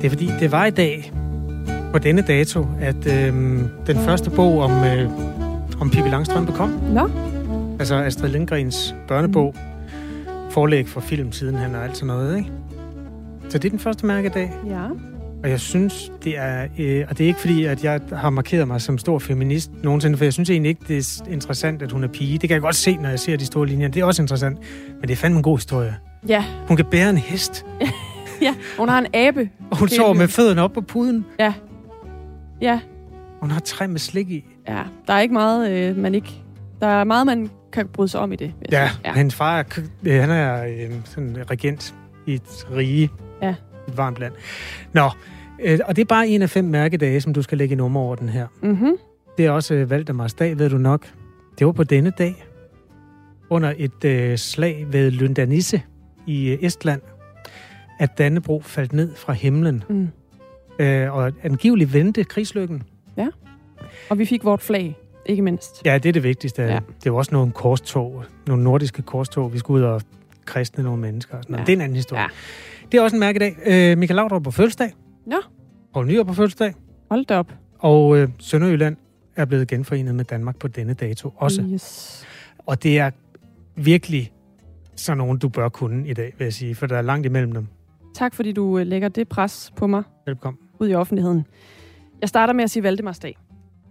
Det 0.00 0.04
er 0.04 0.10
fordi, 0.10 0.30
det 0.40 0.52
var 0.52 0.64
i 0.64 0.70
dag, 0.70 1.12
på 1.92 1.98
denne 1.98 2.22
dato, 2.22 2.66
at 2.80 3.06
øh, 3.06 3.34
den 3.86 3.96
første 3.96 4.30
bog 4.30 4.58
om, 4.58 4.70
øh, 4.84 5.10
om 5.80 5.90
Pippi 5.90 6.08
Langstrømpe 6.08 6.52
kom. 6.52 6.70
Nå. 6.92 7.08
Altså 7.78 7.94
Astrid 7.94 8.30
Lindgrens 8.30 8.94
børnebog. 9.08 9.54
Forlæg 10.50 10.88
for 10.88 11.00
film 11.00 11.32
siden 11.32 11.54
han 11.54 11.74
og 11.74 11.84
alt 11.84 11.96
sådan 11.96 12.06
noget, 12.06 12.36
ikke? 12.36 12.50
Så 13.48 13.58
det 13.58 13.64
er 13.64 13.70
den 13.70 13.78
første 13.78 14.06
mærkedag. 14.06 14.52
Ja. 14.66 14.86
Og 15.42 15.50
jeg 15.50 15.60
synes, 15.60 16.12
det 16.24 16.38
er... 16.38 16.66
Øh, 16.78 17.04
og 17.10 17.18
det 17.18 17.24
er 17.24 17.28
ikke 17.28 17.40
fordi, 17.40 17.64
at 17.64 17.84
jeg 17.84 18.00
har 18.12 18.30
markeret 18.30 18.68
mig 18.68 18.80
som 18.80 18.98
stor 18.98 19.18
feminist 19.18 19.70
nogensinde, 19.82 20.18
for 20.18 20.24
jeg 20.24 20.32
synes 20.32 20.50
egentlig 20.50 20.68
ikke, 20.68 20.82
det 20.88 20.96
er 20.96 21.32
interessant, 21.32 21.82
at 21.82 21.92
hun 21.92 22.04
er 22.04 22.08
pige. 22.08 22.38
Det 22.38 22.48
kan 22.48 22.54
jeg 22.54 22.62
godt 22.62 22.76
se, 22.76 22.96
når 22.96 23.08
jeg 23.08 23.18
ser 23.18 23.36
de 23.36 23.46
store 23.46 23.66
linjer. 23.66 23.88
Det 23.88 24.00
er 24.00 24.04
også 24.04 24.22
interessant. 24.22 24.58
Men 24.88 25.02
det 25.02 25.10
er 25.10 25.16
fandme 25.16 25.36
en 25.36 25.42
god 25.42 25.56
historie. 25.56 25.96
Ja. 26.28 26.44
Hun 26.68 26.76
kan 26.76 26.86
bære 26.86 27.10
en 27.10 27.16
hest. 27.16 27.66
ja, 28.42 28.54
hun 28.78 28.88
har 28.88 28.98
en 28.98 29.06
abe. 29.14 29.50
Og 29.70 29.78
hun 29.78 29.88
sover 29.88 30.14
med 30.14 30.28
fødderne 30.28 30.62
op 30.62 30.72
på 30.72 30.80
puden. 30.80 31.26
Ja. 31.38 31.54
Ja. 32.60 32.80
Hun 33.40 33.50
har 33.50 33.60
træ 33.60 33.86
med 33.86 33.98
slik 33.98 34.30
i. 34.30 34.44
Ja, 34.68 34.82
der 35.06 35.14
er 35.14 35.20
ikke 35.20 35.34
meget, 35.34 35.70
øh, 35.70 35.96
man 35.96 36.14
ikke... 36.14 36.42
Der 36.80 36.86
er 36.86 37.04
meget, 37.04 37.26
man 37.26 37.50
kan 37.72 37.88
bryde 37.88 38.08
sig 38.08 38.20
om 38.20 38.32
i 38.32 38.36
det. 38.36 38.54
Ja, 38.72 38.90
ja. 39.04 39.12
hendes 39.12 39.34
far 39.34 39.58
er, 39.58 39.64
øh, 40.04 40.20
han 40.20 40.30
er 40.30 40.64
øh, 40.64 40.90
sådan 41.04 41.36
regent 41.50 41.94
i 42.26 42.34
et 42.34 42.66
rige. 42.76 43.10
Ja. 43.42 43.54
Et 43.88 43.96
varmt 43.96 44.18
land. 44.18 44.32
Nå, 44.92 45.10
øh, 45.62 45.78
og 45.86 45.96
det 45.96 46.02
er 46.02 46.06
bare 46.06 46.28
en 46.28 46.42
af 46.42 46.50
fem 46.50 46.64
mærkedage, 46.64 47.20
som 47.20 47.32
du 47.32 47.42
skal 47.42 47.58
lægge 47.58 47.72
i 47.72 47.76
nummer 47.76 48.00
over 48.00 48.16
den 48.16 48.28
her. 48.28 48.46
Mm-hmm. 48.62 48.96
Det 49.38 49.46
er 49.46 49.50
også 49.50 49.74
øh, 49.74 49.90
Valdemars 49.90 50.34
dag, 50.34 50.58
ved 50.58 50.70
du 50.70 50.78
nok. 50.78 51.06
Det 51.58 51.66
var 51.66 51.72
på 51.72 51.84
denne 51.84 52.10
dag, 52.10 52.46
under 53.50 53.72
et 53.76 54.04
øh, 54.04 54.38
slag 54.38 54.86
ved 54.90 55.10
Lundanisse 55.10 55.82
i 56.26 56.50
øh, 56.50 56.58
Estland, 56.62 57.00
at 57.98 58.18
Dannebro 58.18 58.60
faldt 58.60 58.92
ned 58.92 59.14
fra 59.14 59.32
himlen. 59.32 59.84
Mm. 59.88 60.08
Øh, 60.78 61.14
og 61.16 61.32
angiveligt 61.42 61.92
vendte 61.92 62.24
krigslykken. 62.24 62.82
Ja. 63.16 63.28
Og 64.10 64.18
vi 64.18 64.24
fik 64.24 64.44
vort 64.44 64.62
flag, 64.62 64.98
ikke 65.26 65.42
mindst. 65.42 65.82
Ja, 65.84 65.98
det 65.98 66.08
er 66.08 66.12
det 66.12 66.22
vigtigste. 66.22 66.62
Ja. 66.62 66.78
Det 67.04 67.12
var 67.12 67.18
også 67.18 67.34
nogle 67.34 67.52
korstog, 67.52 68.24
nogle 68.46 68.64
nordiske 68.64 69.02
korstog. 69.02 69.52
Vi 69.52 69.58
skulle 69.58 69.86
ud 69.86 69.90
og 69.90 70.02
kristne 70.44 70.84
nogle 70.84 71.00
mennesker. 71.00 71.36
Og 71.36 71.42
sådan 71.42 71.56
ja. 71.56 71.60
Det 71.60 71.68
er 71.68 71.76
en 71.76 71.80
anden 71.80 71.96
historie. 71.96 72.22
Ja. 72.22 72.28
Det 72.92 72.98
er 72.98 73.02
også 73.02 73.16
en 73.16 73.20
mærkedag. 73.20 73.56
Øh, 73.66 73.98
Michael 73.98 74.16
Laudrup 74.16 74.42
på 74.42 74.50
fødselsdag. 74.50 74.92
Nå. 75.26 75.36
Poul 75.92 76.06
Nyrup 76.06 76.26
på 76.26 76.34
fødselsdag. 76.34 76.74
Hold 77.10 77.24
da 77.24 77.38
op. 77.38 77.52
Og 77.78 78.18
øh, 78.18 78.28
Sønderjylland 78.38 78.96
er 79.36 79.44
blevet 79.44 79.68
genforenet 79.68 80.14
med 80.14 80.24
Danmark 80.24 80.58
på 80.58 80.68
denne 80.68 80.94
dato 80.94 81.32
også. 81.36 81.62
Yes. 81.72 82.26
Og 82.58 82.82
det 82.82 82.98
er 82.98 83.10
virkelig 83.76 84.32
sådan 84.96 85.18
nogen, 85.18 85.38
du 85.38 85.48
bør 85.48 85.68
kunne 85.68 86.08
i 86.08 86.14
dag, 86.14 86.34
vil 86.38 86.44
jeg 86.44 86.52
sige, 86.52 86.74
for 86.74 86.86
der 86.86 86.96
er 86.96 87.02
langt 87.02 87.26
imellem 87.26 87.52
dem. 87.52 87.66
Tak, 88.14 88.34
fordi 88.34 88.52
du 88.52 88.78
øh, 88.78 88.86
lægger 88.86 89.08
det 89.08 89.28
pres 89.28 89.72
på 89.76 89.86
mig. 89.86 90.02
Velkommen. 90.26 90.58
Ud 90.80 90.88
i 90.88 90.94
offentligheden. 90.94 91.46
Jeg 92.20 92.28
starter 92.28 92.52
med 92.52 92.64
at 92.64 92.70
sige 92.70 92.82
Valdemarsdag. 92.82 93.36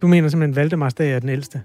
Du 0.02 0.08
mener 0.08 0.30
simpelthen, 0.30 0.56
Valdemarsdag 0.56 1.12
er 1.12 1.20
den 1.20 1.30
ældste? 1.30 1.62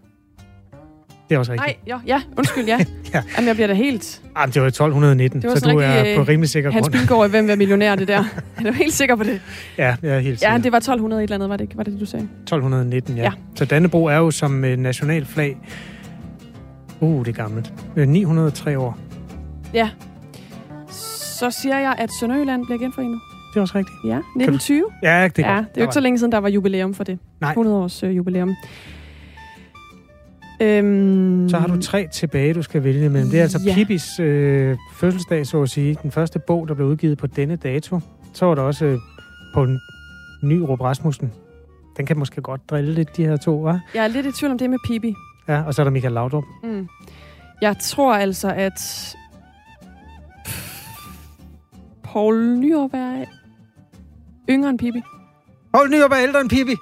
Det 1.29 1.35
er 1.35 1.39
også 1.39 1.53
rigtigt. 1.53 1.87
Nej, 1.87 1.99
ja, 2.07 2.14
ja, 2.16 2.22
undskyld, 2.39 2.66
ja. 2.66 2.79
ja. 3.14 3.22
Jamen, 3.37 3.49
jeg 3.49 3.57
bliver 3.57 3.66
da 3.66 3.74
helt... 3.74 4.22
Jamen, 4.39 4.55
det 4.55 4.62
var 4.62 4.68
1219, 4.68 5.43
det 5.43 5.51
var 5.51 5.57
så 5.57 5.70
du 5.70 5.77
rigtig, 5.77 6.12
er 6.12 6.16
på 6.16 6.22
rimelig 6.22 6.51
sikker 6.51 6.70
Hans 6.70 6.83
grund. 6.85 6.93
Bilgaard 6.93 7.27
i 7.27 7.31
Hvem 7.31 7.51
er 7.51 7.57
millionær, 7.57 7.95
det 7.95 8.09
der. 8.09 8.24
Jeg 8.61 8.68
er 8.68 8.72
helt 8.72 8.95
sikker 8.95 9.16
på 9.16 9.24
det. 9.24 9.41
Ja, 9.79 9.97
jeg 10.03 10.16
er 10.16 10.20
helt 10.20 10.39
sikker. 10.39 10.53
Ja, 10.53 10.59
det 10.59 10.72
var 10.72 10.79
1200 10.79 11.22
et 11.22 11.24
eller 11.24 11.35
andet, 11.35 11.51
var 11.51 11.57
det 11.57 11.64
ikke? 11.64 11.77
Var 11.77 11.83
det 11.83 11.93
det, 11.93 12.01
du 12.01 12.07
sagde? 12.07 12.29
1219, 12.43 13.16
ja. 13.16 13.22
Ja. 13.22 13.31
Så 13.55 13.64
Dannebro 13.64 14.05
er 14.05 14.16
jo 14.16 14.31
som 14.31 14.64
øh, 14.64 14.77
nationalflag... 14.77 15.57
Uh, 17.01 17.24
det 17.24 17.39
er 17.39 17.43
gammelt. 17.43 17.72
Øh, 17.97 18.09
903 18.09 18.79
år. 18.79 18.99
Ja. 19.74 19.89
Så 21.39 21.51
siger 21.51 21.79
jeg, 21.79 21.95
at 21.99 22.11
Sønderjylland 22.20 22.66
bliver 22.66 22.79
genforenet. 22.79 23.20
Det 23.51 23.57
er 23.57 23.61
også 23.61 23.79
rigtigt. 23.79 23.97
Ja, 24.05 24.16
1920. 24.16 24.85
Ja, 25.03 25.29
det 25.37 25.45
er 25.45 25.49
ja, 25.49 25.57
godt. 25.57 25.68
det 25.68 25.77
er 25.77 25.81
jo 25.81 25.85
ikke 25.85 25.95
så 25.95 26.01
længe 26.01 26.18
siden, 26.18 26.33
der 26.33 26.39
var 26.39 26.49
jubilæum 26.49 26.95
for 26.95 27.05
det. 27.05 27.18
Nej. 27.41 27.51
100 27.51 27.77
års 27.77 28.03
øh, 28.03 28.16
jubilæum. 28.16 28.57
Øhm, 30.61 31.49
Så 31.49 31.59
har 31.59 31.67
du 31.67 31.81
tre 31.81 32.09
tilbage, 32.13 32.55
du 32.55 32.63
skal 32.63 32.85
vælge 32.85 33.09
mellem. 33.09 33.31
Det 33.31 33.39
er 33.39 33.43
altså 33.43 33.61
Ja. 33.67 33.75
Pippis 33.75 34.21
øh, 34.21 34.77
fødselsdag, 34.95 35.47
så 35.47 35.63
at 35.63 35.71
sige. 35.71 35.99
Den 36.03 36.11
første 36.11 36.39
bog, 36.39 36.69
der 36.69 36.75
blev 36.75 36.87
udgivet 36.87 37.19
på 37.19 37.27
denne 37.27 37.57
dato. 37.57 38.01
Så 38.33 38.47
var 38.47 38.55
der 38.55 38.63
også 38.63 38.85
øh, 38.85 38.99
på 39.55 39.63
en 39.63 39.81
ny 40.43 40.59
Rup 40.59 40.81
Rasmussen. 40.81 41.33
Den 41.97 42.07
kan 42.07 42.19
måske 42.19 42.41
godt 42.41 42.71
drille 42.71 42.93
lidt, 42.95 43.17
de 43.17 43.25
her 43.27 43.37
to, 43.37 43.69
hva'? 43.71 43.79
Jeg 43.95 44.05
er 44.05 44.09
lidt 44.09 44.27
i 44.27 44.33
tvivl 44.33 44.53
om 44.53 44.59
det 44.59 44.71
med 44.71 44.79
Pippi. 44.87 45.15
Ja, 45.49 45.63
og 45.63 45.75
så 45.75 45.83
er 45.83 45.85
der 45.85 45.91
Michael 45.91 46.15
Laudrup. 46.15 46.45
Mm. 46.65 46.89
Jeg 47.63 47.77
tror 47.83 48.15
altså, 48.15 48.53
at 48.57 48.81
Paul 52.05 52.57
Nyrup 52.59 52.91
er 52.95 53.25
yngre 54.51 54.71
end 54.71 54.79
Pippi. 54.79 55.01
Paul 55.75 55.91
Nyrup 55.91 56.11
er 56.13 56.17
ældre 56.23 56.41
end 56.41 56.51
Pippi. 56.51 56.75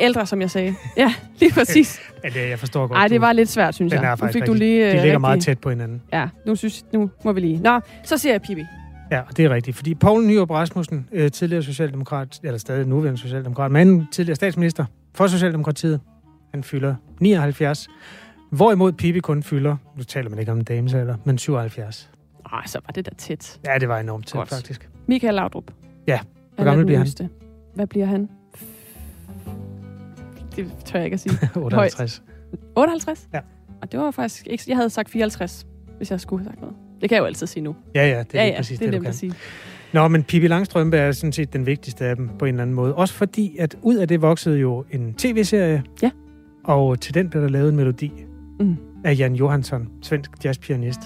Ældre, 0.00 0.26
som 0.26 0.40
jeg 0.40 0.50
sagde. 0.50 0.74
Ja, 0.96 1.14
lige 1.40 1.52
præcis. 1.52 2.00
Ja, 2.24 2.28
det, 2.28 2.50
jeg 2.50 2.58
forstår 2.58 2.86
godt. 2.86 2.98
Ej, 2.98 3.08
det 3.08 3.20
var 3.20 3.32
lidt 3.32 3.48
svært, 3.48 3.74
synes 3.74 3.92
Den 3.92 4.02
jeg. 4.02 4.06
er 4.06 4.10
Nu 4.12 4.16
faktisk 4.16 4.38
fik 4.38 4.46
du 4.46 4.52
lige, 4.54 4.80
De 4.80 4.86
øh, 4.86 4.92
ligger 4.92 5.02
rigtig- 5.04 5.20
meget 5.20 5.42
tæt 5.42 5.58
på 5.58 5.70
hinanden. 5.70 6.02
Ja, 6.12 6.28
nu, 6.46 6.54
synes, 6.56 6.84
nu 6.92 7.10
må 7.24 7.32
vi 7.32 7.40
lige. 7.40 7.58
Nå, 7.62 7.80
så 8.04 8.18
siger 8.18 8.32
jeg 8.32 8.42
Pippi. 8.42 8.64
Ja, 9.10 9.20
og 9.20 9.36
det 9.36 9.44
er 9.44 9.50
rigtigt. 9.50 9.76
Fordi 9.76 9.94
Poul 9.94 10.26
Nyrup 10.26 10.50
Rasmussen, 10.50 11.08
øh, 11.12 11.30
tidligere 11.30 11.62
socialdemokrat, 11.62 12.40
eller 12.42 12.58
stadig 12.58 12.86
nuværende 12.86 13.20
socialdemokrat, 13.20 13.70
men 13.70 14.06
tidligere 14.12 14.36
statsminister 14.36 14.84
for 15.14 15.26
Socialdemokratiet, 15.26 16.00
han 16.50 16.64
fylder 16.64 16.94
79. 17.20 17.88
Hvorimod 18.50 18.92
Pippi 18.92 19.20
kun 19.20 19.42
fylder, 19.42 19.76
nu 19.96 20.02
taler 20.04 20.30
man 20.30 20.38
ikke 20.38 20.52
om 20.52 20.58
en 20.58 20.64
damesalder, 20.64 21.14
men 21.24 21.38
77. 21.38 22.10
Ej, 22.52 22.66
så 22.66 22.78
var 22.86 22.92
det 22.92 23.06
da 23.06 23.10
tæt. 23.18 23.60
Ja, 23.66 23.78
det 23.78 23.88
var 23.88 23.98
enormt 23.98 24.26
tæt, 24.26 24.38
Godt. 24.38 24.48
faktisk. 24.48 24.88
Michael 25.06 25.34
Laudrup. 25.34 25.64
Ja, 26.06 26.20
hvor 26.54 26.64
er 26.64 26.64
gammel 26.64 26.78
den 26.78 26.86
bliver 26.86 26.98
han? 27.20 27.28
Hvad 27.74 27.86
bliver 27.86 28.06
han? 28.06 28.28
Det 30.56 30.70
tør 30.84 30.98
jeg 30.98 31.04
ikke 31.06 31.14
at 31.14 31.20
sige. 31.20 31.38
58. 31.56 32.22
Højt. 32.76 32.88
58? 32.90 33.28
Ja. 33.34 33.40
Og 33.82 33.92
det 33.92 34.00
var 34.00 34.10
faktisk 34.10 34.46
ikke... 34.46 34.64
Jeg 34.68 34.76
havde 34.76 34.90
sagt 34.90 35.10
54, 35.10 35.66
hvis 35.96 36.10
jeg 36.10 36.20
skulle 36.20 36.42
have 36.44 36.50
sagt 36.50 36.60
noget. 36.60 36.76
Det 37.00 37.08
kan 37.08 37.16
jeg 37.16 37.20
jo 37.20 37.26
altid 37.26 37.46
sige 37.46 37.62
nu. 37.62 37.76
Ja, 37.94 38.08
ja, 38.08 38.18
det 38.18 38.40
er 38.40 38.42
ja, 38.44 38.48
ja, 38.50 38.56
præcis 38.56 38.78
det, 38.78 38.86
er 38.86 38.90
det, 38.90 38.98
du 38.98 39.02
kan. 39.02 39.08
at 39.10 39.14
sige. 39.16 39.32
Nå, 39.92 40.08
men 40.08 40.22
Pippi 40.24 40.46
Langstrømpe 40.48 40.96
er 40.96 41.12
sådan 41.12 41.32
set 41.32 41.52
den 41.52 41.66
vigtigste 41.66 42.04
af 42.04 42.16
dem 42.16 42.30
på 42.38 42.44
en 42.44 42.48
eller 42.54 42.62
anden 42.62 42.76
måde. 42.76 42.94
Også 42.94 43.14
fordi, 43.14 43.56
at 43.58 43.76
ud 43.82 43.96
af 43.96 44.08
det 44.08 44.22
voksede 44.22 44.58
jo 44.58 44.84
en 44.90 45.14
tv-serie. 45.14 45.82
Ja. 46.02 46.10
Og 46.64 47.00
til 47.00 47.14
den 47.14 47.30
blev 47.30 47.42
der 47.42 47.48
lavet 47.48 47.68
en 47.68 47.76
melodi 47.76 48.12
Mm. 48.60 48.76
af 49.04 49.18
Jan 49.18 49.34
Johansson, 49.34 49.88
svensk 50.02 50.30
jazzpianist. 50.44 51.00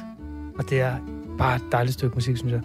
Og 0.59 0.70
det 0.70 0.80
er 0.80 0.97
bare 1.38 1.57
et 1.57 1.62
dejligt 1.72 1.94
stykke 1.94 2.14
musik, 2.14 2.36
synes 2.36 2.53
jeg. 2.53 2.61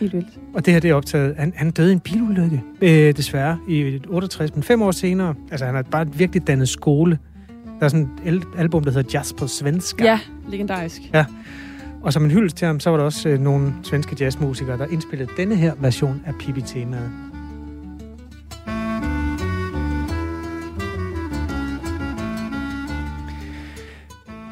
Helt 0.00 0.12
vildt. 0.12 0.28
Og 0.54 0.66
det 0.66 0.72
her, 0.72 0.80
det 0.80 0.90
er 0.90 0.94
optaget... 0.94 1.34
Han, 1.38 1.52
han 1.56 1.70
døde 1.70 1.90
i 1.90 1.92
en 1.92 2.00
bilulykke, 2.00 2.62
øh, 2.80 3.16
desværre, 3.16 3.58
i 3.68 4.00
68, 4.08 4.54
men 4.54 4.62
fem 4.62 4.82
år 4.82 4.90
senere. 4.90 5.34
Altså, 5.50 5.66
han 5.66 5.74
har 5.74 5.82
bare 5.82 6.12
virkelig 6.12 6.46
dannet 6.46 6.68
skole. 6.68 7.18
Der 7.80 7.84
er 7.84 7.88
sådan 7.88 8.08
et 8.24 8.32
al- 8.32 8.58
album, 8.58 8.84
der 8.84 8.90
hedder 8.90 9.18
Jazz 9.18 9.32
på 9.32 9.46
svenska. 9.46 10.04
Ja, 10.04 10.20
legendarisk. 10.48 11.00
Ja. 11.14 11.24
Og 12.02 12.12
som 12.12 12.24
en 12.24 12.30
hyldest 12.30 12.56
til 12.56 12.66
ham, 12.66 12.80
så 12.80 12.90
var 12.90 12.96
der 12.96 13.04
også 13.04 13.28
øh, 13.28 13.40
nogle 13.40 13.72
svenske 13.82 14.16
jazzmusikere, 14.20 14.78
der 14.78 14.86
indspillede 14.86 15.30
denne 15.36 15.56
her 15.56 15.72
version 15.78 16.22
af 16.26 16.34
Pippi-temaet. 16.34 17.10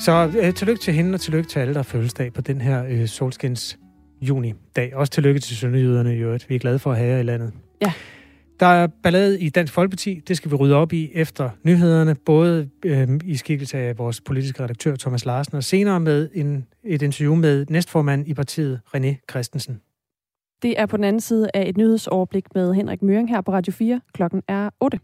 Så 0.01 0.31
øh, 0.43 0.55
tillykke 0.55 0.83
til 0.83 0.95
hende, 0.95 1.15
og 1.15 1.21
tillykke 1.21 1.49
til 1.49 1.59
alle, 1.59 1.75
der 1.75 1.83
fødselsdag 1.83 2.33
på 2.33 2.41
den 2.41 2.61
her 2.61 2.85
øh, 2.89 3.07
solskins 3.07 3.79
juni-dag. 4.23 4.97
Også 4.97 5.11
tillykke 5.11 5.41
til 5.41 5.57
sønderjyderne 5.57 6.17
i 6.17 6.19
øvrigt. 6.19 6.49
Vi 6.49 6.55
er 6.55 6.59
glade 6.59 6.79
for 6.79 6.93
at 6.93 6.99
have 6.99 7.13
jer 7.13 7.19
i 7.19 7.23
landet. 7.23 7.53
Ja. 7.83 7.93
Der 8.61 8.67
er 8.67 8.87
ballade 9.03 9.41
i 9.41 9.49
Dansk 9.49 9.73
Folkeparti. 9.73 10.21
Det 10.29 10.37
skal 10.37 10.51
vi 10.51 10.57
rydde 10.57 10.75
op 10.75 10.93
i 10.93 11.11
efter 11.15 11.51
nyhederne, 11.63 12.15
både 12.15 12.69
øh, 12.85 13.09
i 13.25 13.37
skikkelse 13.37 13.79
af 13.79 13.99
vores 13.99 14.21
politiske 14.21 14.63
redaktør 14.63 14.97
Thomas 14.97 15.25
Larsen, 15.25 15.57
og 15.57 15.65
senere 15.65 16.01
med 16.01 16.29
en, 16.35 16.67
et 16.85 17.03
interview 17.03 17.35
med 17.35 17.67
næstformand 17.69 18.29
i 18.29 18.35
partiet, 18.35 18.81
René 18.97 19.27
Christensen. 19.31 19.81
Det 20.63 20.81
er 20.81 20.87
på 20.87 20.97
den 20.97 21.05
anden 21.05 21.21
side 21.21 21.51
af 21.55 21.69
et 21.69 21.77
nyhedsoverblik 21.77 22.55
med 22.55 22.75
Henrik 22.75 23.03
Møring 23.03 23.29
her 23.29 23.41
på 23.41 23.53
Radio 23.53 23.73
4. 23.73 24.01
Klokken 24.15 24.43
er 24.49 24.71
8. 24.81 24.99